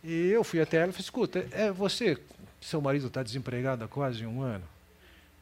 E 0.04 0.30
eu 0.30 0.44
fui 0.44 0.62
até 0.62 0.78
ela 0.78 0.90
e 0.90 0.92
falei, 0.92 1.04
escuta, 1.04 1.48
é 1.52 1.72
você, 1.72 2.18
seu 2.62 2.80
marido 2.82 3.08
está 3.08 3.22
desempregado 3.22 3.84
há 3.84 3.88
quase 3.88 4.26
um 4.26 4.42
ano? 4.42 4.64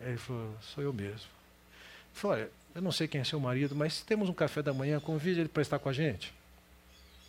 Ele 0.01 0.17
falou, 0.17 0.55
sou 0.61 0.83
eu 0.83 0.91
mesmo. 0.91 1.15
Eu 1.15 2.13
falei, 2.13 2.43
olha, 2.43 2.51
eu 2.75 2.81
não 2.81 2.91
sei 2.91 3.07
quem 3.07 3.21
é 3.21 3.23
seu 3.23 3.39
marido, 3.39 3.75
mas 3.75 4.01
temos 4.01 4.29
um 4.29 4.33
café 4.33 4.61
da 4.61 4.73
manhã, 4.73 4.99
convide 4.99 5.41
ele 5.41 5.49
para 5.49 5.61
estar 5.61 5.79
com 5.79 5.89
a 5.89 5.93
gente. 5.93 6.33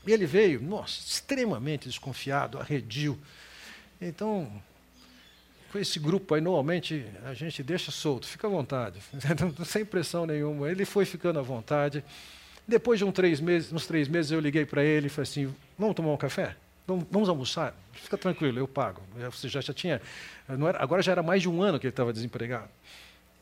E 0.06 0.12
ele 0.12 0.26
veio, 0.26 0.60
nossa, 0.60 1.00
extremamente 1.00 1.86
desconfiado, 1.86 2.58
arredio. 2.58 3.18
Então, 4.00 4.50
com 5.70 5.78
esse 5.78 5.98
grupo 5.98 6.34
aí, 6.34 6.40
normalmente 6.40 7.04
a 7.24 7.34
gente 7.34 7.62
deixa 7.62 7.90
solto, 7.90 8.26
fica 8.26 8.46
à 8.46 8.50
vontade, 8.50 9.00
sem 9.66 9.84
pressão 9.84 10.26
nenhuma. 10.26 10.70
Ele 10.70 10.84
foi 10.84 11.04
ficando 11.04 11.38
à 11.38 11.42
vontade. 11.42 12.02
Depois 12.66 12.98
de 12.98 13.04
um 13.04 13.12
três 13.12 13.40
meses, 13.40 13.72
uns 13.72 13.86
três 13.86 14.08
meses, 14.08 14.30
eu 14.30 14.40
liguei 14.40 14.64
para 14.64 14.82
ele 14.82 15.06
e 15.06 15.10
falei 15.10 15.28
assim: 15.28 15.54
vamos 15.78 15.94
tomar 15.94 16.12
um 16.12 16.16
café? 16.16 16.56
Vamos, 16.86 17.28
almoçar? 17.28 17.74
Fica 17.92 18.16
tranquilo, 18.16 18.58
eu 18.58 18.66
pago. 18.66 19.02
Você 19.30 19.46
já, 19.46 19.60
já 19.60 19.74
tinha. 19.74 20.00
Era, 20.48 20.82
agora 20.82 21.02
já 21.02 21.12
era 21.12 21.22
mais 21.22 21.42
de 21.42 21.48
um 21.48 21.62
ano 21.62 21.78
que 21.78 21.86
ele 21.86 21.92
estava 21.92 22.14
desempregado. 22.14 22.70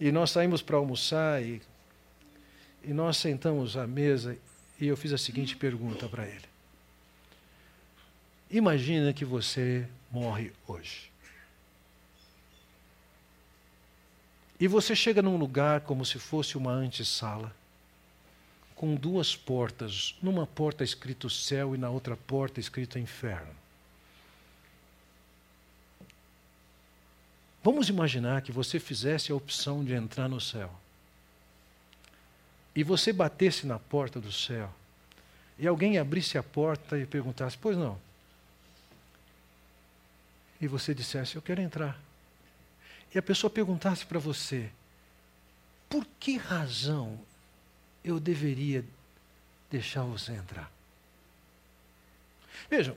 E 0.01 0.11
nós 0.11 0.33
saímos 0.33 0.62
para 0.62 0.77
almoçar 0.77 1.41
e, 1.41 1.62
e 2.83 2.93
nós 2.93 3.18
sentamos 3.18 3.77
à 3.77 3.87
mesa 3.87 4.37
e 4.81 4.89
eu 4.89 4.97
fiz 4.97 5.12
a 5.12 5.18
seguinte 5.18 5.57
pergunta 5.57 6.09
para 6.09 6.27
ele: 6.27 6.45
Imagina 8.51 9.12
que 9.12 9.24
você 9.24 9.87
morre 10.11 10.53
hoje. 10.66 11.16
E 14.59 14.66
você 14.66 14.96
chega 14.96 15.20
num 15.20 15.36
lugar 15.36 15.82
como 15.82 16.04
se 16.04 16.18
fosse 16.18 16.57
uma 16.57 16.72
antessala, 16.72 17.54
com 18.74 18.94
duas 18.94 19.36
portas, 19.36 20.16
numa 20.22 20.46
porta 20.46 20.82
escrito 20.82 21.28
céu 21.28 21.74
e 21.74 21.78
na 21.78 21.90
outra 21.90 22.16
porta 22.16 22.59
escrito 22.59 22.98
inferno. 22.98 23.54
Vamos 27.62 27.88
imaginar 27.88 28.42
que 28.42 28.52
você 28.52 28.78
fizesse 28.78 29.32
a 29.32 29.34
opção 29.34 29.84
de 29.84 29.92
entrar 29.92 30.28
no 30.28 30.40
céu. 30.40 30.72
E 32.74 32.84
você 32.84 33.12
batesse 33.12 33.66
na 33.66 33.78
porta 33.78 34.20
do 34.20 34.30
céu. 34.30 34.72
E 35.59 35.66
alguém 35.66 35.98
abrisse 35.98 36.38
a 36.38 36.42
porta 36.42 36.98
e 36.98 37.04
perguntasse: 37.04 37.59
Pois 37.59 37.76
não. 37.76 37.98
E 40.61 40.68
você 40.68 40.94
dissesse: 40.94 41.34
Eu 41.34 41.42
quero 41.42 41.61
entrar. 41.61 41.98
E 43.17 43.19
a 43.19 43.23
pessoa 43.23 43.51
perguntasse 43.51 44.05
para 44.05 44.19
você: 44.19 44.69
Por 45.89 46.07
que 46.21 46.37
razão 46.37 47.19
eu 48.05 48.21
deveria 48.21 48.85
deixar 49.71 50.03
você 50.03 50.33
entrar? 50.33 50.71
Vejam, 52.69 52.95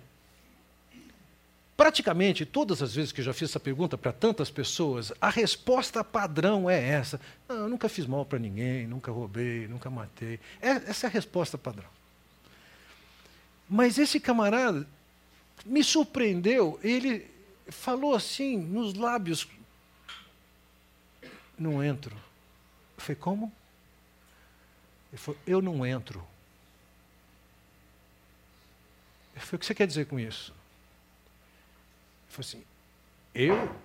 praticamente 1.77 2.45
todas 2.45 2.81
as 2.81 2.93
vezes 2.93 3.13
que 3.13 3.21
eu 3.21 3.25
já 3.25 3.33
fiz 3.33 3.49
essa 3.49 3.61
pergunta 3.61 3.97
para 3.97 4.11
tantas 4.11 4.51
pessoas, 4.51 5.13
a 5.21 5.29
resposta 5.29 6.03
padrão 6.03 6.69
é 6.69 6.83
essa: 6.83 7.17
Não, 7.47 7.55
eu 7.55 7.69
nunca 7.69 7.87
fiz 7.87 8.05
mal 8.05 8.25
para 8.25 8.39
ninguém, 8.39 8.85
nunca 8.85 9.13
roubei, 9.13 9.69
nunca 9.69 9.89
matei. 9.89 10.37
É, 10.61 10.71
essa 10.89 11.07
é 11.07 11.09
a 11.09 11.13
resposta 11.13 11.57
padrão. 11.57 11.87
Mas 13.69 13.97
esse 13.97 14.19
camarada 14.19 14.85
me 15.65 15.81
surpreendeu, 15.81 16.77
ele 16.83 17.25
falou 17.69 18.13
assim, 18.13 18.57
nos 18.57 18.95
lábios: 18.95 19.47
Não 21.59 21.83
entro. 21.83 22.15
Eu 22.15 23.03
falei: 23.03 23.15
Como? 23.17 23.51
Ele 25.11 25.17
falou: 25.17 25.39
Eu 25.45 25.61
não 25.61 25.85
entro. 25.85 26.25
Eu 29.35 29.41
falei: 29.41 29.57
O 29.57 29.59
que 29.59 29.65
você 29.65 29.75
quer 29.75 29.85
dizer 29.85 30.05
com 30.05 30.17
isso? 30.17 30.53
Ele 32.23 32.29
falou 32.29 32.47
assim: 32.47 32.63
Eu, 33.35 33.75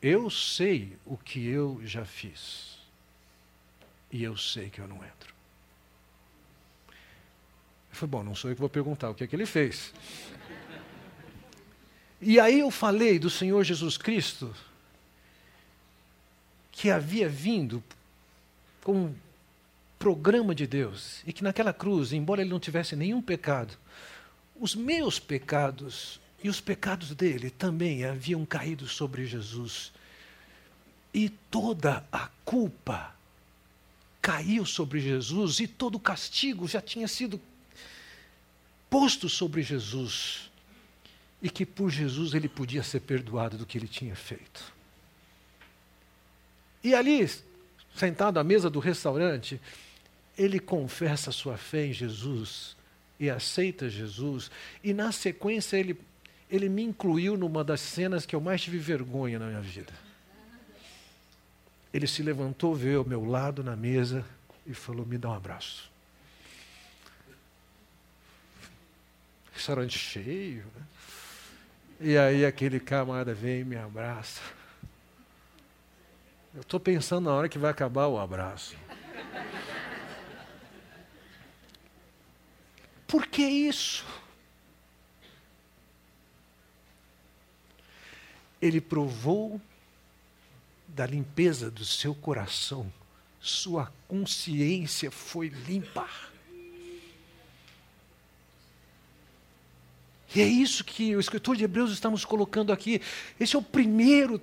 eu 0.00 0.30
sei 0.30 0.96
o 1.04 1.16
que 1.16 1.44
eu 1.44 1.80
já 1.84 2.04
fiz. 2.04 2.78
E 4.12 4.22
eu 4.22 4.36
sei 4.36 4.70
que 4.70 4.80
eu 4.80 4.86
não 4.86 4.96
entro. 4.96 5.34
Eu 6.88 7.96
falei: 7.96 8.10
Bom, 8.10 8.22
não 8.22 8.36
sou 8.36 8.50
eu 8.50 8.54
que 8.54 8.60
vou 8.60 8.70
perguntar 8.70 9.10
o 9.10 9.14
que 9.14 9.24
é 9.24 9.26
que 9.26 9.34
ele 9.34 9.46
fez. 9.46 9.92
E 12.20 12.38
aí 12.38 12.60
eu 12.60 12.70
falei 12.70 13.18
do 13.18 13.30
Senhor 13.30 13.64
Jesus 13.64 13.96
Cristo, 13.96 14.54
que 16.80 16.90
havia 16.90 17.28
vindo 17.28 17.84
com 18.82 19.14
programa 19.98 20.54
de 20.54 20.66
Deus 20.66 21.22
e 21.26 21.32
que 21.32 21.44
naquela 21.44 21.74
cruz, 21.74 22.10
embora 22.10 22.40
ele 22.40 22.48
não 22.48 22.58
tivesse 22.58 22.96
nenhum 22.96 23.20
pecado, 23.20 23.76
os 24.58 24.74
meus 24.74 25.18
pecados 25.18 26.18
e 26.42 26.48
os 26.48 26.58
pecados 26.58 27.14
dele 27.14 27.50
também 27.50 28.06
haviam 28.06 28.46
caído 28.46 28.88
sobre 28.88 29.26
Jesus. 29.26 29.92
E 31.12 31.28
toda 31.28 32.02
a 32.10 32.30
culpa 32.46 33.14
caiu 34.22 34.64
sobre 34.64 35.00
Jesus 35.00 35.60
e 35.60 35.66
todo 35.66 35.96
o 35.96 36.00
castigo 36.00 36.66
já 36.66 36.80
tinha 36.80 37.06
sido 37.06 37.38
posto 38.88 39.28
sobre 39.28 39.62
Jesus. 39.62 40.50
E 41.42 41.50
que 41.50 41.66
por 41.66 41.90
Jesus 41.90 42.32
ele 42.32 42.48
podia 42.48 42.82
ser 42.82 43.00
perdoado 43.00 43.58
do 43.58 43.66
que 43.66 43.76
ele 43.76 43.86
tinha 43.86 44.16
feito. 44.16 44.79
E 46.82 46.94
ali, 46.94 47.28
sentado 47.94 48.38
à 48.38 48.44
mesa 48.44 48.70
do 48.70 48.78
restaurante, 48.78 49.60
ele 50.36 50.58
confessa 50.58 51.30
sua 51.30 51.56
fé 51.56 51.86
em 51.86 51.92
Jesus 51.92 52.76
e 53.18 53.28
aceita 53.28 53.88
Jesus, 53.88 54.50
e 54.82 54.94
na 54.94 55.12
sequência 55.12 55.76
ele, 55.76 56.00
ele 56.50 56.68
me 56.70 56.82
incluiu 56.82 57.36
numa 57.36 57.62
das 57.62 57.80
cenas 57.80 58.24
que 58.24 58.34
eu 58.34 58.40
mais 58.40 58.62
tive 58.62 58.78
vergonha 58.78 59.38
na 59.38 59.46
minha 59.46 59.60
vida. 59.60 59.92
Ele 61.92 62.06
se 62.06 62.22
levantou, 62.22 62.74
veio 62.74 63.00
ao 63.00 63.04
meu 63.04 63.24
lado 63.24 63.62
na 63.62 63.76
mesa 63.76 64.24
e 64.66 64.72
falou: 64.72 65.04
Me 65.04 65.18
dá 65.18 65.30
um 65.30 65.34
abraço. 65.34 65.90
Restaurante 69.52 69.98
cheio, 69.98 70.64
né? 70.64 70.82
E 72.00 72.16
aí 72.16 72.46
aquele 72.46 72.80
camarada 72.80 73.34
vem 73.34 73.60
e 73.60 73.64
me 73.64 73.76
abraça. 73.76 74.40
Eu 76.52 76.62
estou 76.62 76.80
pensando 76.80 77.26
na 77.26 77.34
hora 77.34 77.48
que 77.48 77.58
vai 77.58 77.70
acabar 77.70 78.08
o 78.08 78.18
abraço. 78.18 78.76
Por 83.06 83.26
que 83.26 83.42
isso? 83.42 84.04
Ele 88.60 88.80
provou 88.80 89.60
da 90.88 91.06
limpeza 91.06 91.70
do 91.70 91.84
seu 91.84 92.14
coração, 92.14 92.92
sua 93.40 93.92
consciência 94.08 95.10
foi 95.10 95.48
limpa. 95.48 96.08
E 100.34 100.40
é 100.40 100.46
isso 100.46 100.84
que 100.84 101.14
o 101.14 101.20
escritor 101.20 101.56
de 101.56 101.64
Hebreus 101.64 101.92
está 101.92 102.10
nos 102.10 102.24
colocando 102.24 102.72
aqui. 102.72 103.00
Esse 103.38 103.56
é 103.56 103.58
o 103.58 103.62
primeiro 103.62 104.40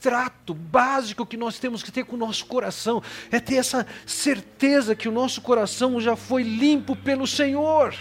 trato 0.00 0.54
básico 0.54 1.26
que 1.26 1.36
nós 1.36 1.58
temos 1.58 1.82
que 1.82 1.92
ter 1.92 2.04
com 2.04 2.16
o 2.16 2.18
nosso 2.18 2.46
coração, 2.46 3.02
é 3.30 3.38
ter 3.38 3.56
essa 3.56 3.86
certeza 4.06 4.96
que 4.96 5.08
o 5.08 5.12
nosso 5.12 5.42
coração 5.42 6.00
já 6.00 6.16
foi 6.16 6.42
limpo 6.42 6.96
pelo 6.96 7.26
Senhor. 7.26 7.94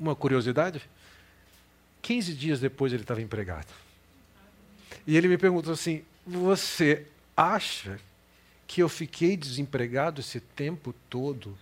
Uma 0.00 0.16
curiosidade: 0.16 0.82
15 2.02 2.34
dias 2.34 2.60
depois 2.60 2.92
ele 2.92 3.02
estava 3.02 3.22
empregado. 3.22 3.72
E 5.06 5.16
ele 5.16 5.28
me 5.28 5.38
perguntou 5.38 5.72
assim: 5.72 6.02
Você 6.26 7.06
acha 7.36 8.00
que 8.66 8.82
eu 8.82 8.88
fiquei 8.88 9.36
desempregado 9.36 10.20
esse 10.20 10.40
tempo 10.40 10.94
todo 11.08 11.56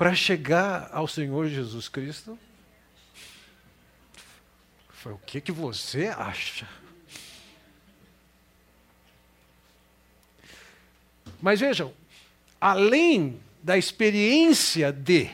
para 0.00 0.14
chegar 0.14 0.88
ao 0.94 1.06
Senhor 1.06 1.46
Jesus 1.46 1.86
Cristo? 1.86 2.38
Foi 4.88 5.12
o 5.12 5.20
que, 5.26 5.42
que 5.42 5.52
você 5.52 6.06
acha? 6.06 6.66
Mas 11.38 11.60
vejam, 11.60 11.92
além 12.58 13.38
da 13.62 13.76
experiência 13.76 14.90
de 14.90 15.28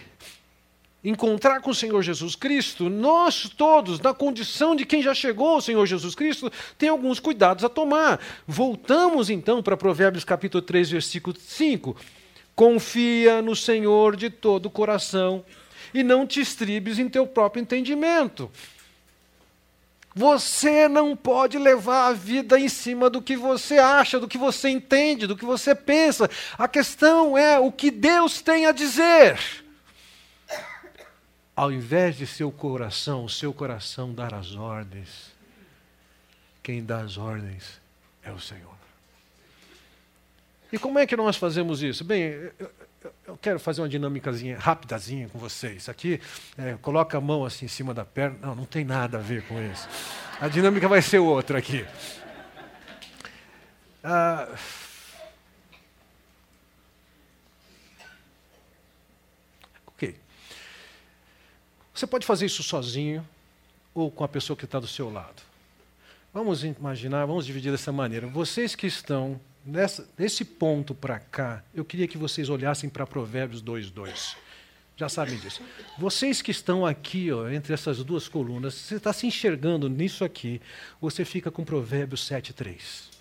encontrar 1.04 1.60
com 1.60 1.70
o 1.70 1.74
Senhor 1.74 2.02
Jesus 2.02 2.34
Cristo, 2.34 2.90
nós 2.90 3.48
todos, 3.48 4.00
na 4.00 4.12
condição 4.12 4.74
de 4.74 4.84
quem 4.84 5.00
já 5.00 5.14
chegou 5.14 5.50
ao 5.50 5.60
Senhor 5.60 5.86
Jesus 5.86 6.16
Cristo, 6.16 6.50
tem 6.76 6.88
alguns 6.88 7.20
cuidados 7.20 7.62
a 7.62 7.68
tomar. 7.68 8.18
Voltamos 8.48 9.30
então 9.30 9.62
para 9.62 9.76
Provérbios 9.76 10.24
capítulo 10.24 10.60
3, 10.60 10.90
versículo 10.90 11.36
5. 11.38 11.96
Confia 12.56 13.42
no 13.42 13.54
Senhor 13.54 14.16
de 14.16 14.30
todo 14.30 14.66
o 14.66 14.70
coração 14.70 15.44
e 15.92 16.02
não 16.02 16.26
te 16.26 16.40
estribes 16.40 16.98
em 16.98 17.06
teu 17.06 17.26
próprio 17.26 17.60
entendimento. 17.60 18.50
Você 20.14 20.88
não 20.88 21.14
pode 21.14 21.58
levar 21.58 22.06
a 22.06 22.12
vida 22.14 22.58
em 22.58 22.70
cima 22.70 23.10
do 23.10 23.20
que 23.20 23.36
você 23.36 23.76
acha, 23.76 24.18
do 24.18 24.26
que 24.26 24.38
você 24.38 24.70
entende, 24.70 25.26
do 25.26 25.36
que 25.36 25.44
você 25.44 25.74
pensa. 25.74 26.30
A 26.56 26.66
questão 26.66 27.36
é 27.36 27.58
o 27.58 27.70
que 27.70 27.90
Deus 27.90 28.40
tem 28.40 28.64
a 28.64 28.72
dizer. 28.72 29.38
Ao 31.54 31.70
invés 31.70 32.16
de 32.16 32.26
seu 32.26 32.50
coração, 32.50 33.26
o 33.26 33.28
seu 33.28 33.52
coração 33.52 34.14
dar 34.14 34.32
as 34.32 34.54
ordens, 34.54 35.30
quem 36.62 36.82
dá 36.82 37.00
as 37.00 37.18
ordens 37.18 37.78
é 38.22 38.32
o 38.32 38.40
Senhor. 38.40 38.85
E 40.76 40.78
como 40.78 40.98
é 40.98 41.06
que 41.06 41.16
nós 41.16 41.38
fazemos 41.38 41.82
isso? 41.82 42.04
Bem, 42.04 42.50
eu, 43.26 43.38
quero 43.40 43.58
fazer 43.58 43.80
uma 43.80 43.88
dinâmicazinha 43.88 44.58
rapidazinha 44.58 45.26
com 45.26 45.38
vocês. 45.38 45.88
Aqui, 45.88 46.20
é, 46.58 46.74
coloca 46.82 47.16
a 47.16 47.20
mão 47.20 47.46
assim 47.46 47.64
em 47.64 47.68
cima 47.68 47.94
da 47.94 48.04
perna. 48.04 48.36
Não, 48.42 48.54
não 48.54 48.64
tem 48.66 48.84
nada 48.84 49.16
a 49.16 49.20
ver 49.22 49.42
com 49.46 49.58
isso. 49.58 49.88
A 50.38 50.48
dinâmica 50.48 50.86
vai 50.86 51.00
ser 51.00 51.18
outra 51.18 51.56
aqui. 51.56 51.86
Ah, 54.04 54.54
ok. 59.86 60.14
Você 61.94 62.06
pode 62.06 62.26
fazer 62.26 62.44
isso 62.44 62.62
sozinho 62.62 63.26
ou 63.94 64.10
com 64.10 64.24
a 64.24 64.28
pessoa 64.28 64.54
que 64.54 64.66
está 64.66 64.78
do 64.78 64.86
seu 64.86 65.10
lado. 65.10 65.42
Vamos 66.34 66.62
imaginar, 66.64 67.24
vamos 67.24 67.46
dividir 67.46 67.72
dessa 67.72 67.90
maneira. 67.90 68.26
Vocês 68.26 68.74
que 68.74 68.86
estão 68.86 69.40
nessa, 69.66 70.08
nesse 70.16 70.44
ponto 70.44 70.94
para 70.94 71.18
cá, 71.18 71.64
eu 71.74 71.84
queria 71.84 72.06
que 72.06 72.16
vocês 72.16 72.48
olhassem 72.48 72.88
para 72.88 73.06
Provérbios 73.06 73.62
2,2. 73.62 74.36
já 74.96 75.08
sabem 75.08 75.36
disso. 75.38 75.60
Vocês 75.98 76.40
que 76.40 76.50
estão 76.50 76.86
aqui, 76.86 77.30
ó, 77.32 77.48
entre 77.50 77.74
essas 77.74 78.02
duas 78.04 78.28
colunas, 78.28 78.74
você 78.74 78.94
está 78.96 79.12
se 79.12 79.26
enxergando 79.26 79.88
nisso 79.88 80.24
aqui, 80.24 80.60
você 81.00 81.24
fica 81.24 81.50
com 81.50 81.64
Provérbios 81.64 82.26
7,3. 82.28 83.14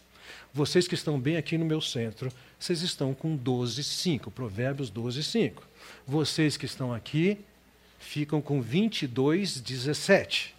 Vocês 0.53 0.87
que 0.87 0.95
estão 0.95 1.19
bem 1.19 1.35
aqui 1.35 1.57
no 1.57 1.65
meu 1.65 1.81
centro, 1.81 2.31
vocês 2.57 2.81
estão 2.81 3.13
com 3.13 3.37
12,5, 3.37 4.31
Provérbios 4.31 4.89
12,5. 4.89 5.63
Vocês 6.07 6.55
que 6.55 6.65
estão 6.65 6.93
aqui 6.93 7.37
ficam 7.99 8.41
com 8.41 8.63
22,17. 8.63 10.51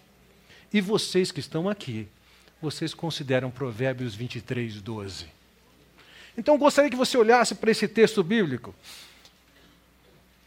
E 0.71 0.81
vocês 0.81 1.31
que 1.31 1.39
estão 1.39 1.67
aqui, 1.67 2.07
vocês 2.61 2.93
consideram 2.93 3.49
Provérbios 3.49 4.13
23, 4.13 4.81
12. 4.81 5.36
Então 6.37 6.55
gostaria 6.55 6.91
que 6.91 6.95
você 6.95 7.17
olhasse 7.17 7.55
para 7.55 7.71
esse 7.71 7.87
texto 7.87 8.23
bíblico 8.23 8.73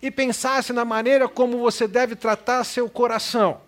e 0.00 0.10
pensasse 0.10 0.72
na 0.72 0.84
maneira 0.84 1.28
como 1.28 1.58
você 1.58 1.88
deve 1.88 2.14
tratar 2.14 2.62
seu 2.62 2.88
coração. 2.88 3.60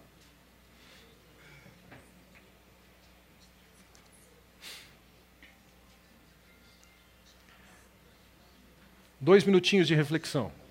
Dois 9.21 9.45
minutinhos 9.45 9.87
de 9.87 9.95
reflexão. 9.95 10.62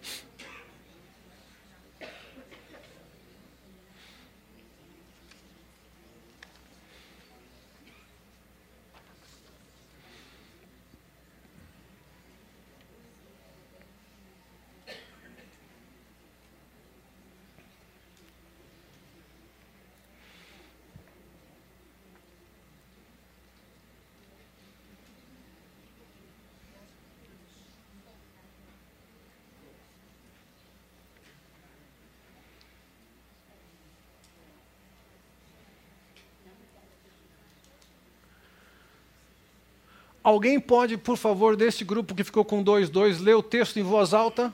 Alguém 40.24 40.60
pode, 40.60 40.98
por 40.98 41.18
favor, 41.18 41.56
desse 41.56 41.84
grupo 41.84 42.14
que 42.14 42.24
ficou 42.24 42.46
com 42.46 42.62
dois, 42.62 42.90
dois, 42.90 43.20
ler 43.20 43.34
o 43.34 43.42
texto 43.42 43.80
em 43.80 43.84
voz 43.84 44.14
alta? 44.14 44.54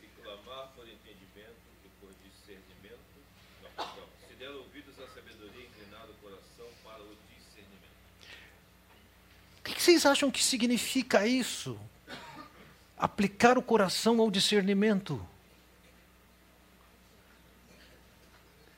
Se 0.00 0.06
clamar 0.22 0.68
por 0.74 0.84
entendimento 0.84 1.60
e 1.84 1.88
por 2.00 2.08
discernimento, 2.24 3.04
não, 3.76 3.84
não. 3.84 4.06
se 4.26 4.34
der 4.38 4.48
ouvidos 4.48 4.94
à 4.98 5.06
sabedoria, 5.08 5.66
inclinar 5.66 6.06
o 6.08 6.14
coração 6.22 6.66
para 6.82 7.02
o 7.02 7.16
discernimento. 7.36 7.84
O 9.58 9.62
que 9.62 9.82
vocês 9.82 10.06
acham 10.06 10.30
que 10.30 10.42
significa 10.42 11.26
isso? 11.26 11.78
Aplicar 12.96 13.58
o 13.58 13.62
coração 13.62 14.20
ao 14.22 14.30
discernimento. 14.30 15.20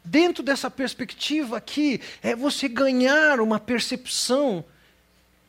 Dentro 0.04 0.42
dessa 0.42 0.68
perspectiva 0.68 1.56
aqui, 1.56 2.00
é 2.20 2.34
você 2.34 2.68
ganhar 2.68 3.40
uma 3.40 3.60
percepção 3.60 4.64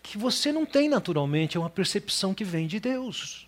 que 0.08 0.18
você 0.18 0.52
não 0.52 0.66
tem 0.66 0.88
naturalmente, 0.88 1.58
é 1.58 1.60
uma 1.60 1.70
percepção 1.70 2.34
que 2.34 2.44
vem 2.44 2.66
de 2.66 2.80
Deus. 2.80 3.48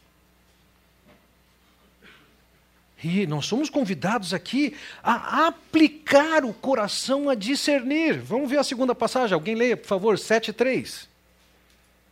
E 3.01 3.26
nós 3.26 3.45
somos 3.45 3.70
convidados 3.70 4.34
aqui 4.34 4.76
a 5.01 5.47
aplicar 5.47 6.43
o 6.43 6.53
coração 6.53 7.30
a 7.30 7.36
discernir. 7.36 8.20
Vamos 8.20 8.49
ver 8.49 8.57
a 8.57 8.64
segunda 8.64 8.93
passagem. 8.93 9.34
Alguém 9.34 9.55
leia, 9.55 9.78
por 9.78 9.88
favor, 9.88 10.16
7,3. 10.18 11.07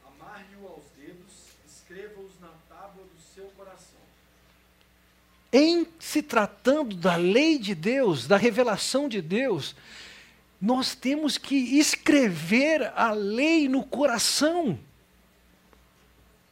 Amarre-o 0.06 0.66
aos 0.66 0.86
dedos, 0.98 1.34
escreva-os 1.68 2.32
na 2.40 2.48
tábua 2.70 3.04
do 3.04 3.36
seu 3.36 3.52
coração. 3.58 4.00
Em 5.52 5.86
se 6.00 6.22
tratando 6.22 6.96
da 6.96 7.18
lei 7.18 7.60
de 7.60 7.76
Deus, 7.76 8.26
da 8.26 8.38
revelação 8.38 9.10
de 9.10 9.22
Deus, 9.22 9.76
nós 10.60 10.96
temos 10.96 11.38
que 11.38 11.56
escrever 11.56 12.92
a 12.96 13.12
lei 13.12 13.70
no 13.70 13.84
coração. 13.84 14.78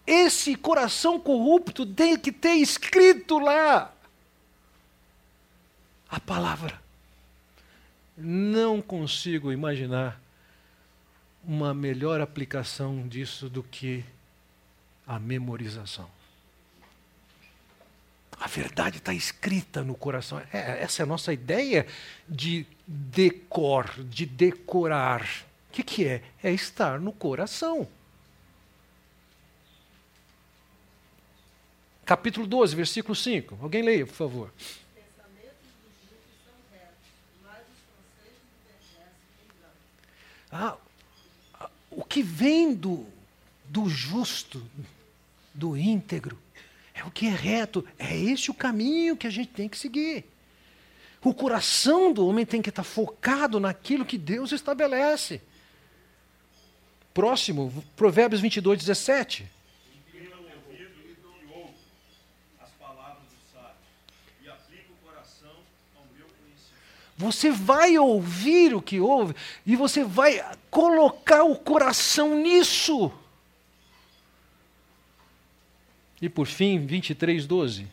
Esse 0.05 0.55
coração 0.55 1.19
corrupto 1.19 1.85
tem 1.85 2.17
que 2.17 2.31
ter 2.31 2.53
escrito 2.53 3.39
lá 3.39 3.91
a 6.07 6.19
palavra. 6.19 6.79
Não 8.15 8.81
consigo 8.81 9.51
imaginar 9.51 10.21
uma 11.43 11.73
melhor 11.73 12.21
aplicação 12.21 13.07
disso 13.07 13.49
do 13.49 13.63
que 13.63 14.05
a 15.05 15.19
memorização. 15.19 16.09
A 18.39 18.47
verdade 18.47 18.97
está 18.97 19.13
escrita 19.13 19.83
no 19.83 19.95
coração. 19.95 20.39
É, 20.51 20.83
essa 20.83 21.01
é 21.01 21.03
a 21.03 21.07
nossa 21.07 21.33
ideia 21.33 21.87
de 22.27 22.65
decor, 22.85 24.03
de 24.03 24.25
decorar. 24.25 25.23
O 25.69 25.73
que, 25.73 25.83
que 25.83 26.05
é? 26.05 26.23
É 26.43 26.51
estar 26.51 26.99
no 26.99 27.11
coração. 27.11 27.87
Capítulo 32.05 32.45
12, 32.45 32.75
versículo 32.75 33.15
5. 33.15 33.57
Alguém 33.61 33.81
leia, 33.81 34.05
por 34.05 34.13
favor. 34.13 34.53
Ah, 40.51 40.77
o 41.89 42.03
que 42.03 42.21
vem 42.21 42.73
do, 42.73 43.05
do 43.65 43.89
justo, 43.89 44.65
do 45.53 45.75
íntegro, 45.75 46.37
é 46.95 47.03
o 47.03 47.11
que 47.11 47.27
é 47.27 47.31
reto, 47.31 47.85
é 47.99 48.17
esse 48.17 48.49
o 48.49 48.53
caminho 48.53 49.17
que 49.17 49.27
a 49.27 49.29
gente 49.29 49.49
tem 49.49 49.67
que 49.67 49.77
seguir. 49.77 50.23
O 51.21 51.33
coração 51.33 52.13
do 52.13 52.25
homem 52.25 52.45
tem 52.45 52.61
que 52.61 52.69
estar 52.69 52.83
focado 52.83 53.59
naquilo 53.59 54.05
que 54.05 54.17
Deus 54.17 54.53
estabelece. 54.53 55.41
Próximo, 57.13 57.83
Provérbios 57.95 58.39
22, 58.39 58.79
17. 58.79 59.45
Você 67.17 67.49
vai 67.49 67.97
ouvir 67.97 68.75
o 68.75 68.81
que 68.81 68.99
ouve 68.99 69.33
e 69.65 69.75
você 69.75 70.03
vai 70.03 70.43
colocar 70.69 71.43
o 71.43 71.55
coração 71.55 72.35
nisso. 72.35 73.11
E 76.25 76.29
por 76.29 76.47
fim, 76.47 76.83
23, 76.83 77.45
12. 77.45 77.85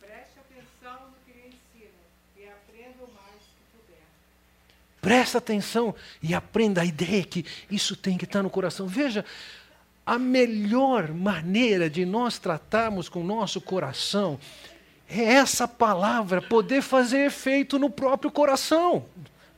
Preste 0.00 0.38
atenção 0.38 1.06
no 1.06 1.16
que 1.26 1.38
lhe 1.38 1.48
ensino 1.48 1.92
e 2.38 2.44
aprenda 2.46 3.04
o 3.04 3.12
mais 3.12 3.42
que 3.42 3.76
puder. 3.76 4.02
Presta 5.02 5.36
atenção 5.36 5.94
e 6.22 6.32
aprenda 6.32 6.80
a 6.80 6.84
ideia 6.86 7.22
que 7.22 7.44
isso 7.70 7.94
tem 7.94 8.16
que 8.16 8.24
estar 8.24 8.42
no 8.42 8.48
coração. 8.48 8.86
Veja, 8.86 9.22
a 10.06 10.18
melhor 10.18 11.12
maneira 11.12 11.90
de 11.90 12.06
nós 12.06 12.38
tratarmos 12.38 13.10
com 13.10 13.20
o 13.20 13.26
nosso 13.26 13.60
coração 13.60 14.40
é 15.06 15.20
essa 15.34 15.68
palavra 15.68 16.40
poder 16.40 16.80
fazer 16.80 17.26
efeito 17.26 17.78
no 17.78 17.90
próprio 17.90 18.30
coração. 18.30 19.04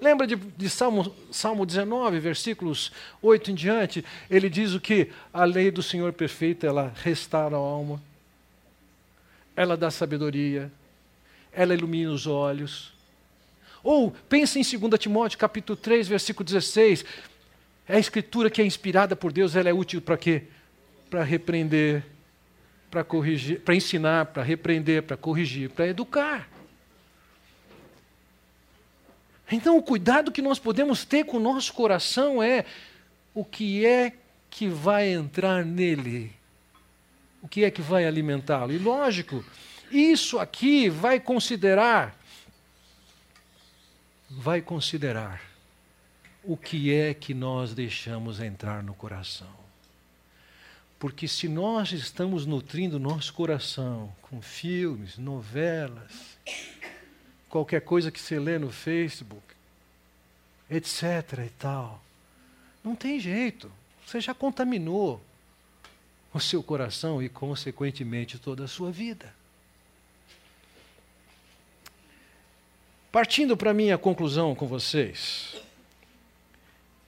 Lembra 0.00 0.26
de, 0.26 0.36
de, 0.36 0.68
Salmo, 0.68 1.14
Salmo 1.30 1.64
19, 1.64 2.18
versículos 2.20 2.92
8 3.22 3.50
em 3.50 3.54
diante? 3.54 4.04
Ele 4.28 4.50
diz 4.50 4.74
o 4.74 4.80
que? 4.80 5.10
A 5.32 5.44
lei 5.44 5.70
do 5.70 5.82
Senhor 5.82 6.12
perfeita, 6.12 6.66
ela 6.66 6.92
restaura 7.02 7.56
a 7.56 7.58
alma, 7.58 8.02
ela 9.56 9.76
dá 9.76 9.90
sabedoria, 9.90 10.70
ela 11.52 11.74
ilumina 11.74 12.10
os 12.10 12.26
olhos. 12.26 12.92
Ou, 13.82 14.10
pense 14.28 14.58
em 14.58 14.78
2 14.78 14.98
Timóteo, 14.98 15.38
capítulo 15.38 15.76
3, 15.76 16.08
versículo 16.08 16.44
16. 16.44 17.04
É 17.86 17.96
a 17.96 17.98
escritura 17.98 18.50
que 18.50 18.62
é 18.62 18.64
inspirada 18.64 19.14
por 19.14 19.32
Deus, 19.32 19.54
ela 19.54 19.68
é 19.68 19.72
útil 19.72 20.00
para 20.00 20.16
quê? 20.16 20.44
Para 21.10 21.22
repreender, 21.22 22.02
para 22.90 23.04
corrigir, 23.04 23.60
para 23.60 23.74
ensinar, 23.74 24.26
para 24.26 24.42
repreender, 24.42 25.02
para 25.02 25.16
corrigir, 25.16 25.70
para 25.70 25.86
educar. 25.86 26.48
Então, 29.50 29.76
o 29.76 29.82
cuidado 29.82 30.32
que 30.32 30.42
nós 30.42 30.58
podemos 30.58 31.04
ter 31.04 31.24
com 31.24 31.36
o 31.36 31.40
nosso 31.40 31.72
coração 31.72 32.42
é 32.42 32.64
o 33.34 33.44
que 33.44 33.84
é 33.84 34.12
que 34.50 34.68
vai 34.68 35.08
entrar 35.08 35.64
nele, 35.64 36.32
o 37.42 37.48
que 37.48 37.64
é 37.64 37.70
que 37.70 37.82
vai 37.82 38.06
alimentá-lo. 38.06 38.72
E 38.72 38.78
lógico, 38.78 39.44
isso 39.90 40.38
aqui 40.38 40.88
vai 40.88 41.20
considerar, 41.20 42.16
vai 44.30 44.62
considerar 44.62 45.42
o 46.42 46.56
que 46.56 46.92
é 46.92 47.12
que 47.12 47.34
nós 47.34 47.74
deixamos 47.74 48.40
entrar 48.40 48.82
no 48.82 48.94
coração. 48.94 49.64
Porque 50.98 51.28
se 51.28 51.48
nós 51.48 51.92
estamos 51.92 52.46
nutrindo 52.46 52.98
nosso 52.98 53.34
coração 53.34 54.14
com 54.22 54.40
filmes, 54.40 55.18
novelas, 55.18 56.38
qualquer 57.54 57.82
coisa 57.82 58.10
que 58.10 58.20
você 58.20 58.36
lê 58.36 58.58
no 58.58 58.68
Facebook, 58.68 59.46
etc. 60.68 61.44
e 61.46 61.50
tal, 61.50 62.02
não 62.82 62.96
tem 62.96 63.20
jeito. 63.20 63.70
Você 64.04 64.20
já 64.20 64.34
contaminou 64.34 65.22
o 66.32 66.40
seu 66.40 66.64
coração 66.64 67.22
e, 67.22 67.28
consequentemente, 67.28 68.40
toda 68.40 68.64
a 68.64 68.66
sua 68.66 68.90
vida. 68.90 69.32
Partindo 73.12 73.56
para 73.56 73.70
a 73.70 73.74
minha 73.74 73.96
conclusão 73.96 74.52
com 74.56 74.66
vocês, 74.66 75.54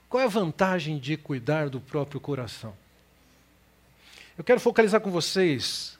qual 0.07 0.23
é 0.23 0.25
a 0.27 0.29
vantagem 0.29 0.97
de 0.97 1.17
cuidar 1.17 1.67
do 1.67 1.81
próprio 1.81 2.21
coração? 2.21 2.73
Eu 4.37 4.45
quero 4.45 4.61
focalizar 4.61 5.01
com 5.01 5.11
vocês 5.11 5.99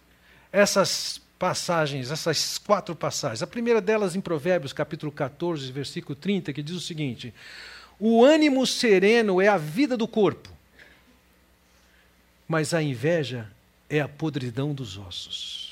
essas 0.53 1.19
passagens, 1.37 2.11
essas 2.11 2.57
quatro 2.57 2.95
passagens. 2.95 3.43
A 3.43 3.47
primeira 3.47 3.79
delas 3.79 4.15
em 4.15 4.21
Provérbios, 4.21 4.73
capítulo 4.73 5.11
14, 5.11 5.71
versículo 5.71 6.15
30, 6.15 6.53
que 6.53 6.63
diz 6.63 6.75
o 6.75 6.81
seguinte: 6.81 7.33
O 7.99 8.23
ânimo 8.23 8.65
sereno 8.65 9.41
é 9.41 9.47
a 9.47 9.57
vida 9.57 9.95
do 9.95 10.07
corpo, 10.07 10.49
mas 12.47 12.73
a 12.73 12.81
inveja 12.81 13.49
é 13.89 13.99
a 13.99 14.07
podridão 14.07 14.73
dos 14.73 14.97
ossos. 14.97 15.67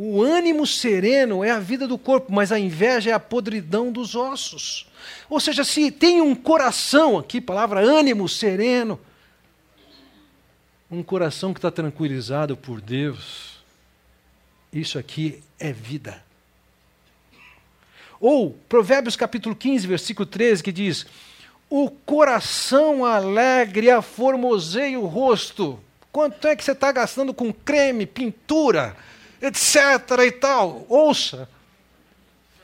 O 0.00 0.22
ânimo 0.22 0.64
sereno 0.64 1.42
é 1.42 1.50
a 1.50 1.58
vida 1.58 1.88
do 1.88 1.98
corpo, 1.98 2.32
mas 2.32 2.52
a 2.52 2.58
inveja 2.58 3.10
é 3.10 3.12
a 3.12 3.18
podridão 3.18 3.90
dos 3.90 4.14
ossos. 4.14 4.86
Ou 5.28 5.40
seja, 5.40 5.64
se 5.64 5.90
tem 5.90 6.20
um 6.20 6.36
coração 6.36 7.18
aqui, 7.18 7.40
palavra 7.40 7.80
ânimo 7.80 8.28
sereno, 8.28 9.00
um 10.90 11.02
coração 11.02 11.52
que 11.52 11.58
está 11.58 11.70
tranquilizado 11.70 12.56
por 12.56 12.80
Deus, 12.80 13.58
isso 14.72 14.98
aqui 14.98 15.42
é 15.58 15.72
vida. 15.72 16.22
Ou 18.20 18.52
Provérbios 18.68 19.14
capítulo 19.14 19.54
15, 19.54 19.86
versículo 19.86 20.26
13, 20.26 20.62
que 20.62 20.72
diz: 20.72 21.06
O 21.68 21.90
coração 21.90 23.04
alegre 23.04 23.90
aformoseia 23.90 24.98
o 24.98 25.06
rosto. 25.06 25.78
Quanto 26.10 26.48
é 26.48 26.56
que 26.56 26.64
você 26.64 26.72
está 26.72 26.90
gastando 26.90 27.32
com 27.32 27.52
creme, 27.52 28.06
pintura, 28.06 28.96
etc. 29.40 29.76
e 30.26 30.32
tal? 30.32 30.84
Ouça, 30.88 31.48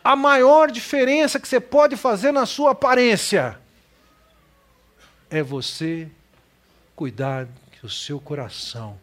a 0.03 0.17
maior 0.17 0.71
diferença 0.71 1.39
que 1.39 1.47
você 1.47 1.61
pode 1.61 1.97
fazer 1.97 2.33
na 2.33 2.47
sua 2.47 2.73
aparência 2.73 3.59
é 5.31 5.43
você 5.43 6.09
cuidar 6.97 7.47
o 7.85 7.91
seu 7.91 8.19
coração 8.19 8.99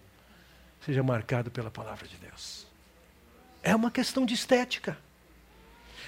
seja 0.84 1.04
marcado 1.04 1.52
pela 1.52 1.70
palavra 1.70 2.08
de 2.08 2.18
Deus. 2.18 2.66
É 3.62 3.76
uma 3.76 3.92
questão 3.92 4.26
de 4.26 4.34
estética. 4.34 4.98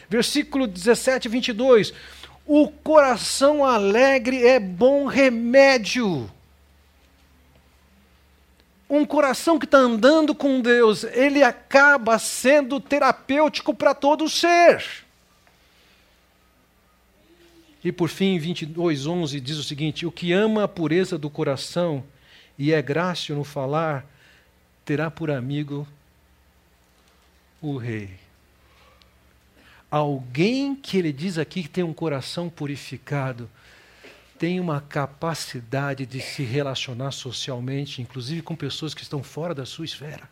Versículo 0.10 0.66
17 0.66 1.28
e 1.28 1.32
22. 1.32 1.94
O 2.46 2.70
coração 2.70 3.64
alegre 3.64 4.46
é 4.46 4.60
bom 4.60 5.06
remédio. 5.06 6.30
Um 8.90 9.06
coração 9.06 9.58
que 9.58 9.66
está 9.66 9.78
andando 9.78 10.36
com 10.36 10.60
Deus, 10.60 11.04
ele 11.04 11.44
acaba 11.44 12.18
sendo 12.20 12.80
terapêutico 12.80 13.74
para 13.74 13.94
todo 13.94 14.28
ser. 14.28 14.84
E 17.84 17.92
por 17.92 18.10
fim, 18.10 18.40
22:11 18.40 19.40
diz 19.40 19.58
o 19.58 19.64
seguinte: 19.64 20.06
O 20.06 20.12
que 20.12 20.34
ama 20.34 20.64
a 20.64 20.68
pureza 20.68 21.18
do 21.18 21.30
coração 21.30 22.04
e 22.58 22.72
é 22.72 22.82
grácil 22.82 23.36
no 23.36 23.44
falar, 23.44 24.06
terá 24.86 25.10
por 25.10 25.32
amigo 25.32 25.88
o 27.62 27.78
rei. 27.78 28.12
Alguém 29.90 30.76
que 30.76 30.98
ele 30.98 31.14
diz 31.14 31.38
aqui 31.38 31.64
que 31.64 31.70
tem 31.70 31.84
um 31.84 31.94
coração 31.94 32.50
purificado, 32.50 33.50
tem 34.38 34.60
uma 34.60 34.82
capacidade 34.82 36.06
de 36.06 36.20
se 36.20 36.44
relacionar 36.44 37.12
socialmente, 37.12 38.02
inclusive 38.02 38.42
com 38.42 38.56
pessoas 38.56 38.94
que 38.94 39.02
estão 39.02 39.24
fora 39.24 39.54
da 39.54 39.66
sua 39.66 39.86
esfera. 39.86 40.28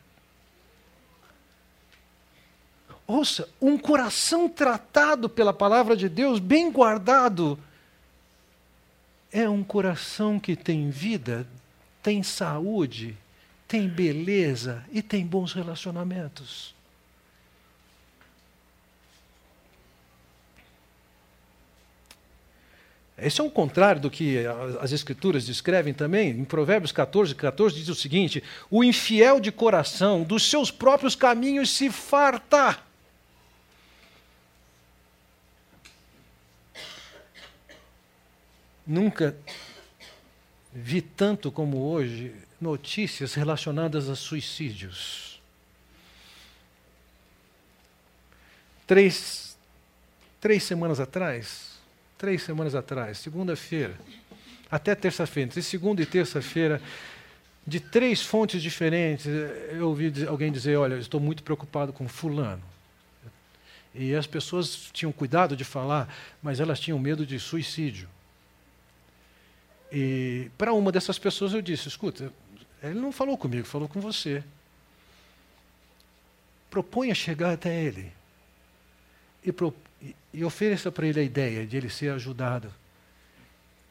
Ouça, 3.08 3.48
um 3.62 3.78
coração 3.78 4.50
tratado 4.50 5.30
pela 5.30 5.54
palavra 5.54 5.96
de 5.96 6.10
Deus, 6.10 6.40
bem 6.40 6.72
guardado, 6.72 7.60
é 9.32 9.48
um 9.48 9.64
coração 9.64 10.40
que 10.40 10.56
tem 10.56 10.90
vida, 10.90 11.48
tem 12.02 12.24
saúde, 12.24 13.18
tem 13.68 13.88
beleza 13.88 14.84
e 14.92 15.02
tem 15.02 15.26
bons 15.26 15.54
relacionamentos. 15.54 16.74
Esse 23.18 23.40
é 23.40 23.44
um 23.44 23.50
contrário 23.52 24.02
do 24.02 24.10
que 24.10 24.40
as 24.80 24.92
Escrituras 24.92 25.46
descrevem 25.46 25.94
também. 25.94 26.32
Em 26.32 26.44
Provérbios 26.44 26.92
14, 26.92 27.36
14 27.36 27.76
diz 27.76 27.88
o 27.88 27.94
seguinte: 27.94 28.44
O 28.70 28.84
infiel 28.84 29.40
de 29.40 29.52
coração 29.52 30.24
dos 30.24 30.50
seus 30.50 30.72
próprios 30.72 31.16
caminhos 31.16 31.70
se 31.70 31.92
farta. 31.92 32.80
Nunca 38.88 39.38
vi 40.74 41.02
tanto 41.02 41.52
como 41.52 41.78
hoje 41.78 42.34
notícias 42.60 43.34
relacionadas 43.34 44.10
a 44.10 44.16
suicídios. 44.16 45.42
Três, 48.88 49.58
três 50.40 50.64
semanas 50.64 51.00
atrás, 51.00 51.80
três 52.18 52.44
semanas 52.44 52.76
atrás, 52.76 53.18
segunda-feira, 53.18 53.98
até 54.70 54.96
terça-feira, 54.96 55.48
entre 55.48 55.62
segunda 55.62 56.02
e 56.02 56.06
terça-feira, 56.06 56.82
de 57.66 57.80
três 57.80 58.22
fontes 58.22 58.62
diferentes, 58.62 59.26
eu 59.72 59.88
ouvi 59.90 60.12
alguém 60.28 60.52
dizer: 60.52 60.78
Olha, 60.78 60.96
estou 60.96 61.20
muito 61.20 61.44
preocupado 61.44 61.94
com 61.94 62.08
Fulano. 62.08 62.64
E 63.94 64.16
as 64.16 64.26
pessoas 64.26 64.90
tinham 64.94 65.12
cuidado 65.12 65.56
de 65.56 65.64
falar, 65.64 66.14
mas 66.42 66.60
elas 66.60 66.80
tinham 66.80 66.98
medo 66.98 67.26
de 67.26 67.38
suicídio. 67.40 68.08
E 69.92 70.50
para 70.58 70.74
uma 70.74 70.92
dessas 70.92 71.20
pessoas 71.20 71.54
eu 71.54 71.62
disse: 71.62 71.88
Escuta, 71.88 72.32
ele 72.82 73.00
não 73.00 73.12
falou 73.12 73.38
comigo, 73.38 73.68
falou 73.68 73.90
com 73.90 74.00
você. 74.00 74.44
Proponha 76.70 77.14
chegar 77.14 77.54
até 77.54 77.84
ele 77.84 78.12
e, 79.44 79.52
pro, 79.52 79.76
e, 80.34 80.44
ofereça 80.46 80.90
para 80.90 81.06
ele 81.06 81.20
a 81.20 81.24
ideia 81.24 81.68
de 81.68 81.76
ele 81.76 81.90
ser 81.90 82.14
ajudado. 82.14 82.74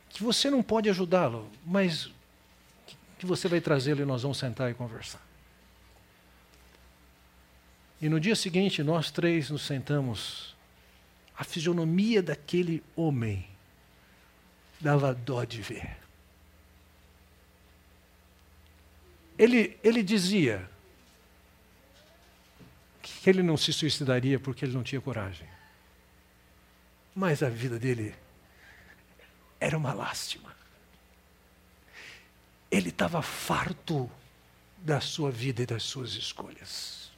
Que 0.08 0.22
você 0.22 0.50
não 0.50 0.62
pode 0.62 0.88
ajudá-lo, 0.88 1.48
mas 1.64 2.10
que 3.18 3.26
você 3.26 3.48
vai 3.48 3.60
trazê-lo 3.60 4.00
e 4.00 4.06
nós 4.06 4.22
vamos 4.22 4.38
sentar 4.38 4.70
e 4.70 4.74
conversar. 4.74 5.20
E 8.00 8.08
no 8.08 8.18
dia 8.18 8.34
seguinte, 8.34 8.82
nós 8.82 9.10
três 9.10 9.50
nos 9.50 9.62
sentamos. 9.62 10.56
A 11.36 11.44
fisionomia 11.44 12.22
daquele 12.22 12.82
homem 12.96 13.49
dava 14.80 15.14
dó 15.14 15.44
de 15.44 15.60
ver. 15.60 15.96
Ele, 19.38 19.78
ele 19.82 20.02
dizia 20.02 20.68
que 23.02 23.28
ele 23.28 23.42
não 23.42 23.56
se 23.56 23.72
suicidaria 23.72 24.38
porque 24.38 24.64
ele 24.64 24.72
não 24.72 24.82
tinha 24.82 25.00
coragem. 25.00 25.48
Mas 27.14 27.42
a 27.42 27.48
vida 27.48 27.78
dele 27.78 28.14
era 29.58 29.76
uma 29.76 29.92
lástima. 29.92 30.54
Ele 32.70 32.88
estava 32.90 33.20
farto 33.20 34.10
da 34.78 35.00
sua 35.00 35.30
vida 35.30 35.62
e 35.62 35.66
das 35.66 35.82
suas 35.82 36.12
escolhas. 36.12 37.10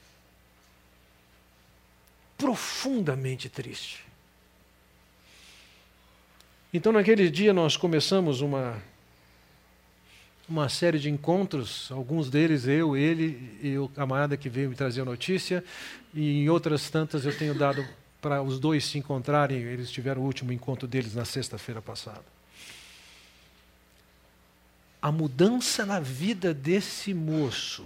Profundamente 2.38 3.48
triste. 3.48 4.11
Então, 6.74 6.90
naquele 6.90 7.28
dia, 7.28 7.52
nós 7.52 7.76
começamos 7.76 8.40
uma, 8.40 8.82
uma 10.48 10.70
série 10.70 10.98
de 10.98 11.10
encontros, 11.10 11.92
alguns 11.92 12.30
deles 12.30 12.66
eu, 12.66 12.96
ele 12.96 13.58
e 13.62 13.76
o 13.76 13.90
camarada 13.90 14.38
que 14.38 14.48
veio 14.48 14.70
me 14.70 14.74
trazer 14.74 15.02
a 15.02 15.04
notícia, 15.04 15.62
e 16.14 16.44
em 16.44 16.48
outras 16.48 16.88
tantas 16.88 17.26
eu 17.26 17.36
tenho 17.36 17.54
dado 17.54 17.86
para 18.22 18.40
os 18.40 18.58
dois 18.58 18.86
se 18.86 18.96
encontrarem, 18.96 19.58
eles 19.58 19.90
tiveram 19.90 20.22
o 20.22 20.24
último 20.24 20.50
encontro 20.50 20.88
deles 20.88 21.14
na 21.14 21.26
sexta-feira 21.26 21.82
passada. 21.82 22.24
A 25.02 25.12
mudança 25.12 25.84
na 25.84 26.00
vida 26.00 26.54
desse 26.54 27.12
moço 27.12 27.84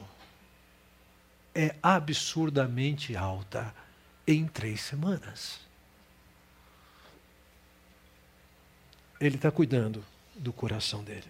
é 1.53 1.75
absurdamente 1.83 3.17
alta 3.17 3.75
em 4.29 4.47
três 4.47 4.81
semanas. 4.83 5.66
Ele 9.21 9.37
está 9.37 9.51
cuidando 9.51 10.05
do 10.35 10.53
coração 10.53 11.03
dele. 11.03 11.25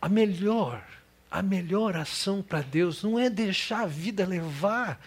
a 0.00 0.08
melhor, 0.08 0.82
a 1.30 1.42
melhor 1.42 1.96
ação 1.96 2.42
para 2.42 2.60
Deus 2.60 3.02
não 3.02 3.18
é 3.18 3.28
deixar 3.28 3.82
a 3.82 3.86
vida 3.86 4.24
levar. 4.26 5.00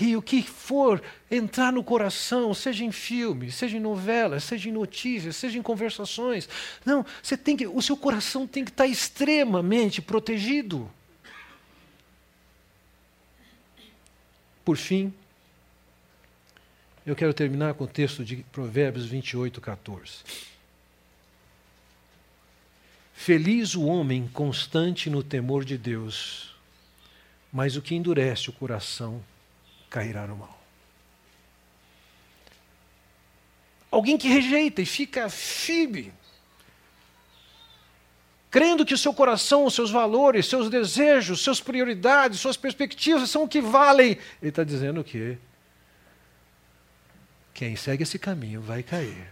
E 0.00 0.14
o 0.16 0.20
que 0.20 0.42
for 0.42 1.02
entrar 1.30 1.72
no 1.72 1.82
coração, 1.82 2.52
seja 2.52 2.84
em 2.84 2.92
filme, 2.92 3.50
seja 3.50 3.76
em 3.76 3.80
novela, 3.80 4.38
seja 4.40 4.68
em 4.68 4.72
notícias, 4.72 5.36
seja 5.36 5.58
em 5.58 5.62
conversações. 5.62 6.48
Não, 6.84 7.04
você 7.22 7.36
tem 7.36 7.56
que, 7.56 7.66
o 7.66 7.80
seu 7.80 7.96
coração 7.96 8.46
tem 8.46 8.64
que 8.64 8.70
estar 8.70 8.86
extremamente 8.86 10.02
protegido. 10.02 10.90
Por 14.64 14.76
fim, 14.76 15.14
eu 17.06 17.14
quero 17.14 17.32
terminar 17.32 17.74
com 17.74 17.84
o 17.84 17.88
texto 17.88 18.24
de 18.24 18.38
Provérbios 18.50 19.06
28, 19.06 19.60
14. 19.60 20.12
Feliz 23.14 23.76
o 23.76 23.84
homem 23.84 24.28
constante 24.28 25.08
no 25.08 25.22
temor 25.22 25.64
de 25.64 25.78
Deus, 25.78 26.54
mas 27.52 27.76
o 27.76 27.80
que 27.80 27.94
endurece 27.94 28.50
o 28.50 28.52
coração 28.52 29.22
cairá 29.88 30.26
no 30.26 30.36
mal. 30.36 30.60
Alguém 33.88 34.18
que 34.18 34.28
rejeita 34.28 34.82
e 34.82 34.86
fica 34.86 35.30
firme, 35.30 36.12
crendo 38.50 38.84
que 38.84 38.92
o 38.92 38.98
seu 38.98 39.14
coração, 39.14 39.64
os 39.64 39.74
seus 39.74 39.92
valores, 39.92 40.46
seus 40.46 40.68
desejos, 40.68 41.40
suas 41.40 41.60
prioridades, 41.60 42.40
suas 42.40 42.56
perspectivas 42.56 43.30
são 43.30 43.44
o 43.44 43.48
que 43.48 43.60
valem. 43.60 44.18
Ele 44.42 44.48
está 44.50 44.64
dizendo 44.64 45.04
que 45.04 45.38
quem 47.56 47.74
segue 47.74 48.02
esse 48.02 48.18
caminho 48.18 48.60
vai 48.60 48.82
cair. 48.82 49.26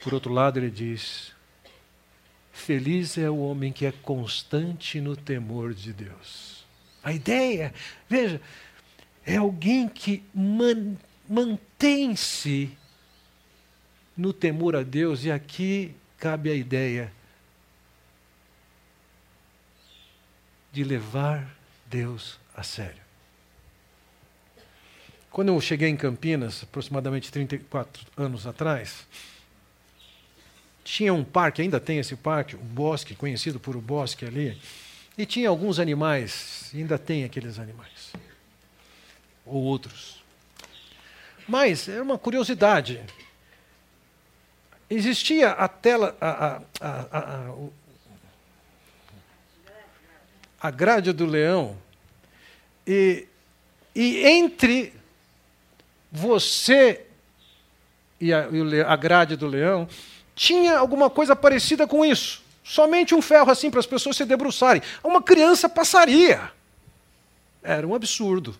Por 0.00 0.14
outro 0.14 0.32
lado, 0.32 0.56
ele 0.60 0.70
diz: 0.70 1.32
Feliz 2.52 3.18
é 3.18 3.28
o 3.28 3.38
homem 3.38 3.72
que 3.72 3.84
é 3.84 3.90
constante 3.90 5.00
no 5.00 5.16
temor 5.16 5.74
de 5.74 5.92
Deus. 5.92 6.64
A 7.02 7.12
ideia, 7.12 7.74
veja, 8.08 8.40
é 9.26 9.34
alguém 9.34 9.88
que 9.88 10.22
man, 10.32 10.96
mantém-se 11.28 12.78
no 14.16 14.32
temor 14.32 14.76
a 14.76 14.84
Deus, 14.84 15.24
e 15.24 15.32
aqui 15.32 15.92
cabe 16.18 16.50
a 16.50 16.54
ideia 16.54 17.12
de 20.70 20.84
levar 20.84 21.52
Deus 21.90 22.38
a 22.54 22.62
sério. 22.62 23.03
Quando 25.34 25.48
eu 25.48 25.60
cheguei 25.60 25.88
em 25.88 25.96
Campinas, 25.96 26.62
aproximadamente 26.62 27.32
34 27.32 28.06
anos 28.16 28.46
atrás, 28.46 29.04
tinha 30.84 31.12
um 31.12 31.24
parque, 31.24 31.60
ainda 31.60 31.80
tem 31.80 31.98
esse 31.98 32.14
parque, 32.14 32.54
um 32.54 32.60
bosque, 32.60 33.16
conhecido 33.16 33.58
por 33.58 33.74
o 33.74 33.80
bosque 33.80 34.24
ali, 34.24 34.56
e 35.18 35.26
tinha 35.26 35.48
alguns 35.48 35.80
animais, 35.80 36.70
ainda 36.72 36.96
tem 36.96 37.24
aqueles 37.24 37.58
animais. 37.58 38.12
Ou 39.44 39.60
outros. 39.60 40.22
Mas 41.48 41.88
é 41.88 42.00
uma 42.00 42.16
curiosidade. 42.16 43.02
Existia 44.88 45.50
a 45.50 45.66
tela, 45.66 46.16
a, 46.20 46.62
a, 46.80 47.00
a, 47.10 47.54
a, 50.60 50.70
grade 50.70 51.12
do 51.12 51.26
leão, 51.26 51.76
e, 52.86 53.26
e 53.96 54.24
entre 54.28 55.02
você 56.16 57.04
e 58.20 58.32
a, 58.32 58.46
a 58.86 58.94
grade 58.94 59.34
do 59.34 59.48
leão 59.48 59.88
tinha 60.32 60.78
alguma 60.78 61.10
coisa 61.10 61.34
parecida 61.34 61.88
com 61.88 62.04
isso. 62.04 62.40
Somente 62.62 63.16
um 63.16 63.20
ferro 63.20 63.50
assim 63.50 63.68
para 63.68 63.80
as 63.80 63.86
pessoas 63.86 64.16
se 64.16 64.24
debruçarem. 64.24 64.80
Uma 65.02 65.20
criança 65.20 65.68
passaria. 65.68 66.52
Era 67.64 67.84
um 67.84 67.96
absurdo. 67.96 68.56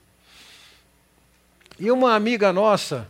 E 1.79 1.93
uma 1.93 2.17
amiga 2.17 2.53
nossa, 2.53 3.09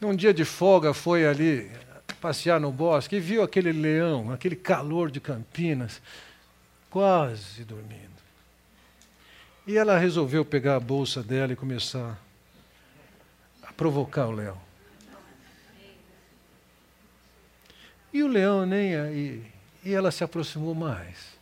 num 0.00 0.16
dia 0.16 0.34
de 0.34 0.44
folga, 0.44 0.92
foi 0.92 1.24
ali 1.24 1.70
passear 2.20 2.58
no 2.58 2.72
bosque 2.72 3.16
e 3.16 3.20
viu 3.20 3.44
aquele 3.44 3.70
leão, 3.70 4.32
aquele 4.32 4.56
calor 4.56 5.12
de 5.12 5.20
Campinas, 5.20 6.02
quase 6.90 7.62
dormindo. 7.62 8.18
E 9.64 9.76
ela 9.76 9.96
resolveu 9.96 10.44
pegar 10.44 10.74
a 10.74 10.80
bolsa 10.80 11.22
dela 11.22 11.52
e 11.52 11.56
começar 11.56 12.18
provocar 13.78 14.26
o 14.26 14.32
leão. 14.32 14.60
E 18.12 18.22
o 18.24 18.26
leão 18.26 18.66
nem 18.66 18.96
aí. 18.96 19.52
E 19.84 19.94
ela 19.94 20.10
se 20.10 20.24
aproximou 20.24 20.74
mais. 20.74 21.38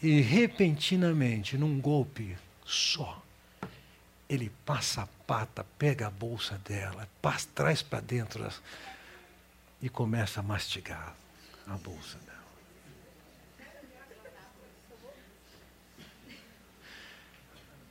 E 0.00 0.20
repentinamente, 0.20 1.58
num 1.58 1.80
golpe 1.80 2.38
só, 2.64 3.20
ele 4.28 4.50
passa 4.64 5.02
a 5.02 5.06
pata, 5.26 5.66
pega 5.76 6.06
a 6.06 6.10
bolsa 6.10 6.56
dela, 6.58 7.08
passa, 7.20 7.48
traz 7.52 7.82
para 7.82 8.00
dentro 8.00 8.48
e 9.82 9.88
começa 9.88 10.38
a 10.38 10.42
mastigar 10.42 11.16
a 11.66 11.76
bolsa 11.76 12.16
dela. 12.18 12.39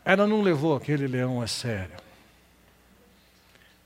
Ela 0.09 0.25
não 0.25 0.41
levou 0.41 0.75
aquele 0.75 1.05
leão 1.05 1.39
a 1.39 1.45
sério. 1.45 1.95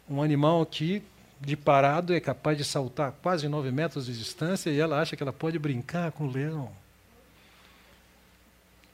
Um 0.10 0.24
animal 0.24 0.66
que 0.66 1.04
de 1.42 1.58
parado 1.58 2.14
é 2.14 2.20
capaz 2.22 2.58
de 2.58 2.64
saltar 2.64 3.12
quase 3.22 3.50
nove 3.50 3.72
metros 3.72 4.06
de 4.06 4.18
distância 4.18 4.70
e 4.70 4.80
ela 4.80 5.02
acha 5.02 5.18
que 5.18 5.22
ela 5.22 5.34
pode 5.34 5.60
brincar 5.60 6.14
com 6.14 6.24
o 6.24 6.32
leão. 6.32 6.72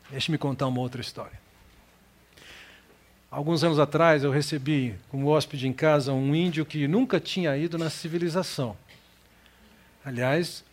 Deixe-me 0.09 0.39
contar 0.39 0.65
uma 0.65 0.79
outra 0.79 1.01
história. 1.01 1.39
Alguns 3.29 3.63
anos 3.63 3.77
atrás 3.77 4.23
eu 4.23 4.31
recebi 4.31 4.95
como 5.09 5.27
hóspede 5.27 5.67
em 5.67 5.73
casa 5.73 6.11
um 6.11 6.33
índio 6.33 6.65
que 6.65 6.87
nunca 6.87 7.19
tinha 7.19 7.55
ido 7.55 7.77
na 7.77 7.91
civilização. 7.91 8.75
Aliás, 10.03 10.63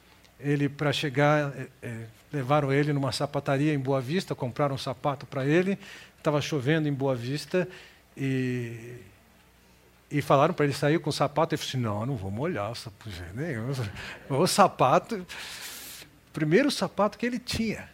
ele 0.40 0.70
para 0.70 0.90
chegar 0.90 1.52
é, 1.54 1.68
é, 1.82 2.06
levaram 2.32 2.72
ele 2.72 2.94
numa 2.94 3.12
sapataria 3.12 3.74
em 3.74 3.78
Boa 3.78 4.00
Vista, 4.00 4.34
compraram 4.34 4.74
um 4.74 4.78
sapato 4.78 5.26
para 5.26 5.44
ele. 5.44 5.78
Estava 6.26 6.40
chovendo 6.40 6.88
em 6.88 6.92
Boa 6.92 7.14
Vista 7.14 7.68
e 8.16 8.96
e 10.10 10.20
falaram 10.20 10.52
para 10.52 10.64
ele 10.64 10.74
sair 10.74 10.98
com 10.98 11.10
o 11.10 11.12
sapato. 11.12 11.54
Ele 11.54 11.62
falou 11.62 11.68
assim: 11.68 11.80
Não, 11.80 12.06
não 12.06 12.16
vou 12.16 12.32
molhar 12.32 12.72
o 12.72 12.74
sapato. 12.74 13.10
O 14.28 14.46
sapato, 14.48 15.26
primeiro 16.32 16.68
sapato 16.68 17.16
que 17.16 17.24
ele 17.24 17.38
tinha. 17.38 17.88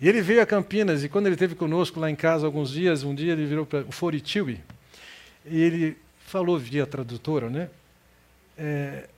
E 0.00 0.08
ele 0.08 0.20
veio 0.22 0.40
a 0.40 0.46
Campinas, 0.46 1.02
e 1.02 1.08
quando 1.08 1.26
ele 1.26 1.34
esteve 1.34 1.56
conosco 1.56 1.98
lá 1.98 2.08
em 2.08 2.14
casa 2.14 2.46
alguns 2.46 2.70
dias, 2.70 3.02
um 3.02 3.12
dia 3.12 3.32
ele 3.32 3.44
virou 3.44 3.66
para 3.66 3.80
o 3.80 3.90
Foritiwi, 3.90 4.62
e 5.44 5.60
ele 5.60 5.96
falou 6.26 6.56
via 6.56 6.86
tradutora, 6.86 7.50
né? 7.50 7.70
É, 8.56 9.08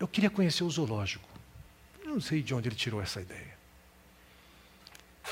eu 0.00 0.08
queria 0.08 0.30
conhecer 0.30 0.64
o 0.64 0.70
zoológico. 0.70 1.28
Eu 2.04 2.10
não 2.10 2.20
sei 2.20 2.42
de 2.42 2.52
onde 2.54 2.68
ele 2.68 2.76
tirou 2.76 3.00
essa 3.00 3.20
ideia. 3.20 3.45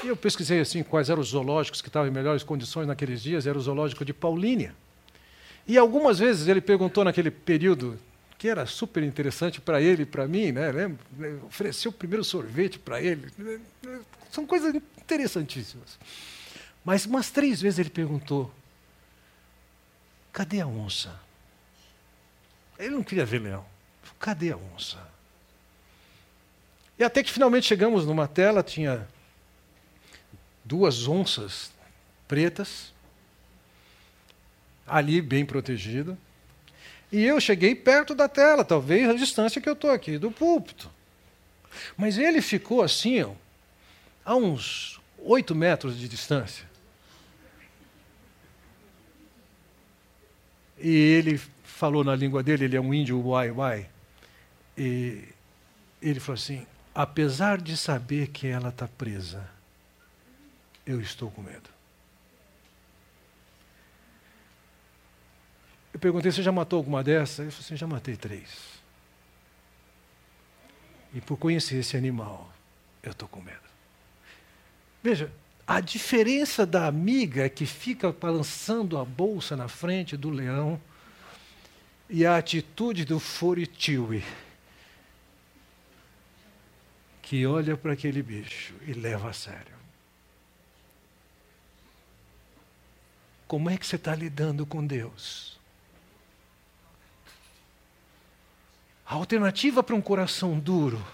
E 0.02 0.08
eu 0.08 0.16
pesquisei 0.16 0.60
assim 0.60 0.82
quais 0.82 1.08
eram 1.08 1.20
os 1.20 1.28
zoológicos 1.28 1.80
que 1.80 1.88
estavam 1.88 2.08
em 2.08 2.12
melhores 2.12 2.42
condições 2.42 2.86
naqueles 2.86 3.22
dias, 3.22 3.46
era 3.46 3.56
o 3.56 3.60
zoológico 3.60 4.04
de 4.04 4.12
Paulínia. 4.12 4.74
E 5.66 5.78
algumas 5.78 6.18
vezes 6.18 6.48
ele 6.48 6.60
perguntou 6.60 7.04
naquele 7.04 7.30
período, 7.30 7.98
que 8.36 8.48
era 8.48 8.66
super 8.66 9.02
interessante 9.02 9.60
para 9.60 9.80
ele 9.80 10.02
e 10.02 10.06
para 10.06 10.26
mim, 10.26 10.52
né? 10.52 10.70
ofereceu 11.44 11.90
o 11.90 11.94
primeiro 11.94 12.24
sorvete 12.24 12.78
para 12.78 13.00
ele. 13.00 13.30
São 14.30 14.46
coisas 14.46 14.74
interessantíssimas. 14.74 15.98
Mas 16.84 17.06
umas 17.06 17.30
três 17.30 17.62
vezes 17.62 17.78
ele 17.78 17.88
perguntou: 17.88 18.52
cadê 20.32 20.60
a 20.60 20.66
onça? 20.66 21.18
Ele 22.78 22.90
não 22.90 23.02
queria 23.02 23.24
ver 23.24 23.40
leão. 23.40 23.64
Cadê 24.18 24.52
a 24.52 24.56
onça? 24.56 24.98
E 26.98 27.04
até 27.04 27.22
que 27.22 27.32
finalmente 27.32 27.66
chegamos 27.66 28.06
numa 28.06 28.28
tela, 28.28 28.62
tinha 28.62 29.08
duas 30.64 31.06
onças 31.06 31.72
pretas, 32.26 32.92
ali 34.86 35.20
bem 35.20 35.44
protegido. 35.44 36.16
E 37.12 37.22
eu 37.22 37.40
cheguei 37.40 37.74
perto 37.74 38.14
da 38.14 38.28
tela, 38.28 38.64
talvez 38.64 39.08
a 39.08 39.14
distância 39.14 39.60
que 39.60 39.68
eu 39.68 39.74
estou 39.74 39.90
aqui 39.90 40.18
do 40.18 40.30
púlpito. 40.30 40.90
Mas 41.96 42.18
ele 42.18 42.40
ficou 42.40 42.82
assim, 42.82 43.22
ó, 43.22 43.32
a 44.24 44.34
uns 44.34 45.00
oito 45.18 45.54
metros 45.54 45.98
de 45.98 46.08
distância. 46.08 46.66
E 50.78 50.88
ele 50.88 51.40
falou 51.62 52.02
na 52.04 52.14
língua 52.14 52.42
dele, 52.42 52.64
ele 52.64 52.76
é 52.76 52.80
um 52.80 52.92
índio 52.92 53.20
uai 53.20 53.50
uai. 53.50 53.88
E 54.76 55.22
ele 56.02 56.20
falou 56.20 56.34
assim: 56.34 56.66
apesar 56.94 57.60
de 57.60 57.76
saber 57.76 58.28
que 58.28 58.46
ela 58.46 58.68
está 58.68 58.88
presa, 58.88 59.48
eu 60.86 61.00
estou 61.00 61.30
com 61.30 61.42
medo. 61.42 61.70
Eu 65.92 66.00
perguntei: 66.00 66.30
Você 66.30 66.42
já 66.42 66.52
matou 66.52 66.78
alguma 66.78 67.02
dessas? 67.02 67.38
Ele 67.38 67.50
falou 67.50 67.64
assim: 67.64 67.76
Já 67.76 67.86
matei 67.86 68.16
três. 68.16 68.74
E 71.14 71.20
por 71.20 71.36
conhecer 71.36 71.76
esse 71.76 71.96
animal, 71.96 72.52
eu 73.02 73.12
estou 73.12 73.28
com 73.28 73.40
medo. 73.40 73.60
Veja, 75.02 75.30
a 75.66 75.80
diferença 75.80 76.66
da 76.66 76.86
amiga 76.86 77.48
que 77.48 77.64
fica 77.64 78.10
balançando 78.12 78.98
a 78.98 79.04
bolsa 79.04 79.56
na 79.56 79.68
frente 79.68 80.16
do 80.16 80.28
leão 80.28 80.80
e 82.10 82.26
a 82.26 82.36
atitude 82.36 83.04
do 83.04 83.20
Foritiwi, 83.20 84.24
que 87.22 87.46
olha 87.46 87.76
para 87.76 87.92
aquele 87.92 88.22
bicho 88.22 88.74
e 88.86 88.92
leva 88.92 89.30
a 89.30 89.32
sério. 89.32 89.73
Como 93.46 93.68
é 93.70 93.76
que 93.76 93.86
você 93.86 93.96
está 93.96 94.14
lidando 94.14 94.64
com 94.64 94.84
Deus? 94.84 95.58
A 99.06 99.14
alternativa 99.14 99.82
para 99.82 99.94
um 99.94 100.00
coração 100.00 100.58
duro 100.58 101.04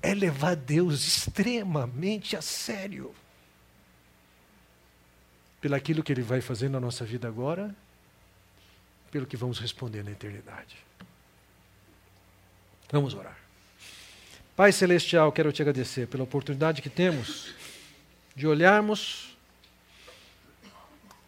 é 0.00 0.14
levar 0.14 0.56
Deus 0.56 1.06
extremamente 1.06 2.36
a 2.36 2.42
sério. 2.42 3.14
Pelo 5.60 5.74
aquilo 5.74 6.02
que 6.02 6.12
Ele 6.12 6.22
vai 6.22 6.40
fazer 6.40 6.68
na 6.68 6.80
nossa 6.80 7.04
vida 7.04 7.28
agora, 7.28 7.74
pelo 9.10 9.26
que 9.26 9.36
vamos 9.36 9.58
responder 9.58 10.02
na 10.02 10.10
eternidade. 10.10 10.76
Vamos 12.90 13.14
orar. 13.14 13.38
Pai 14.56 14.72
Celestial, 14.72 15.32
quero 15.32 15.52
te 15.52 15.62
agradecer 15.62 16.06
pela 16.06 16.24
oportunidade 16.24 16.80
que 16.80 16.90
temos 16.90 17.54
de 18.36 18.46
olharmos 18.46 19.33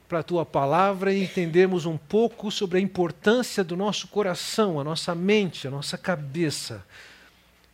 para 0.09 0.21
a 0.21 0.23
tua 0.23 0.47
palavra 0.47 1.13
e 1.13 1.23
entendermos 1.23 1.85
um 1.85 1.97
pouco 1.97 2.51
sobre 2.51 2.79
a 2.79 2.81
importância 2.81 3.65
do 3.65 3.77
nosso 3.77 4.09
coração, 4.09 4.79
a 4.79 4.85
nossa 4.85 5.15
mente, 5.15 5.67
a 5.67 5.71
nossa 5.71 5.99
cabeça 5.99 6.85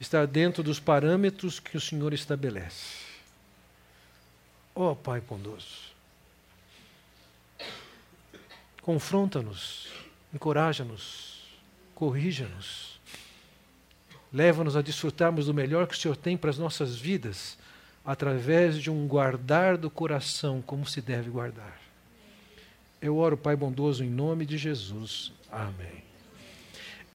estar 0.00 0.26
dentro 0.26 0.62
dos 0.62 0.80
parâmetros 0.80 1.60
que 1.60 1.76
o 1.76 1.80
Senhor 1.80 2.12
estabelece. 2.12 3.02
Ó 4.74 4.92
oh, 4.92 4.96
Pai 4.96 5.20
bondoso, 5.20 5.92
confronta-nos, 8.80 9.88
encoraja-nos, 10.32 11.44
corrija-nos, 11.94 12.98
leva-nos 14.32 14.74
a 14.74 14.80
desfrutarmos 14.80 15.46
do 15.46 15.54
melhor 15.54 15.86
que 15.86 15.94
o 15.94 15.98
Senhor 15.98 16.16
tem 16.16 16.38
para 16.38 16.48
as 16.48 16.58
nossas 16.58 16.96
vidas, 16.96 17.58
através 18.02 18.80
de 18.80 18.90
um 18.90 19.06
guardar 19.06 19.76
do 19.76 19.90
coração 19.90 20.62
como 20.62 20.86
se 20.86 21.02
deve 21.02 21.28
guardar. 21.28 21.81
Eu 23.02 23.16
oro, 23.16 23.36
Pai 23.36 23.56
bondoso, 23.56 24.04
em 24.04 24.08
nome 24.08 24.46
de 24.46 24.56
Jesus. 24.56 25.32
Amém. 25.50 26.04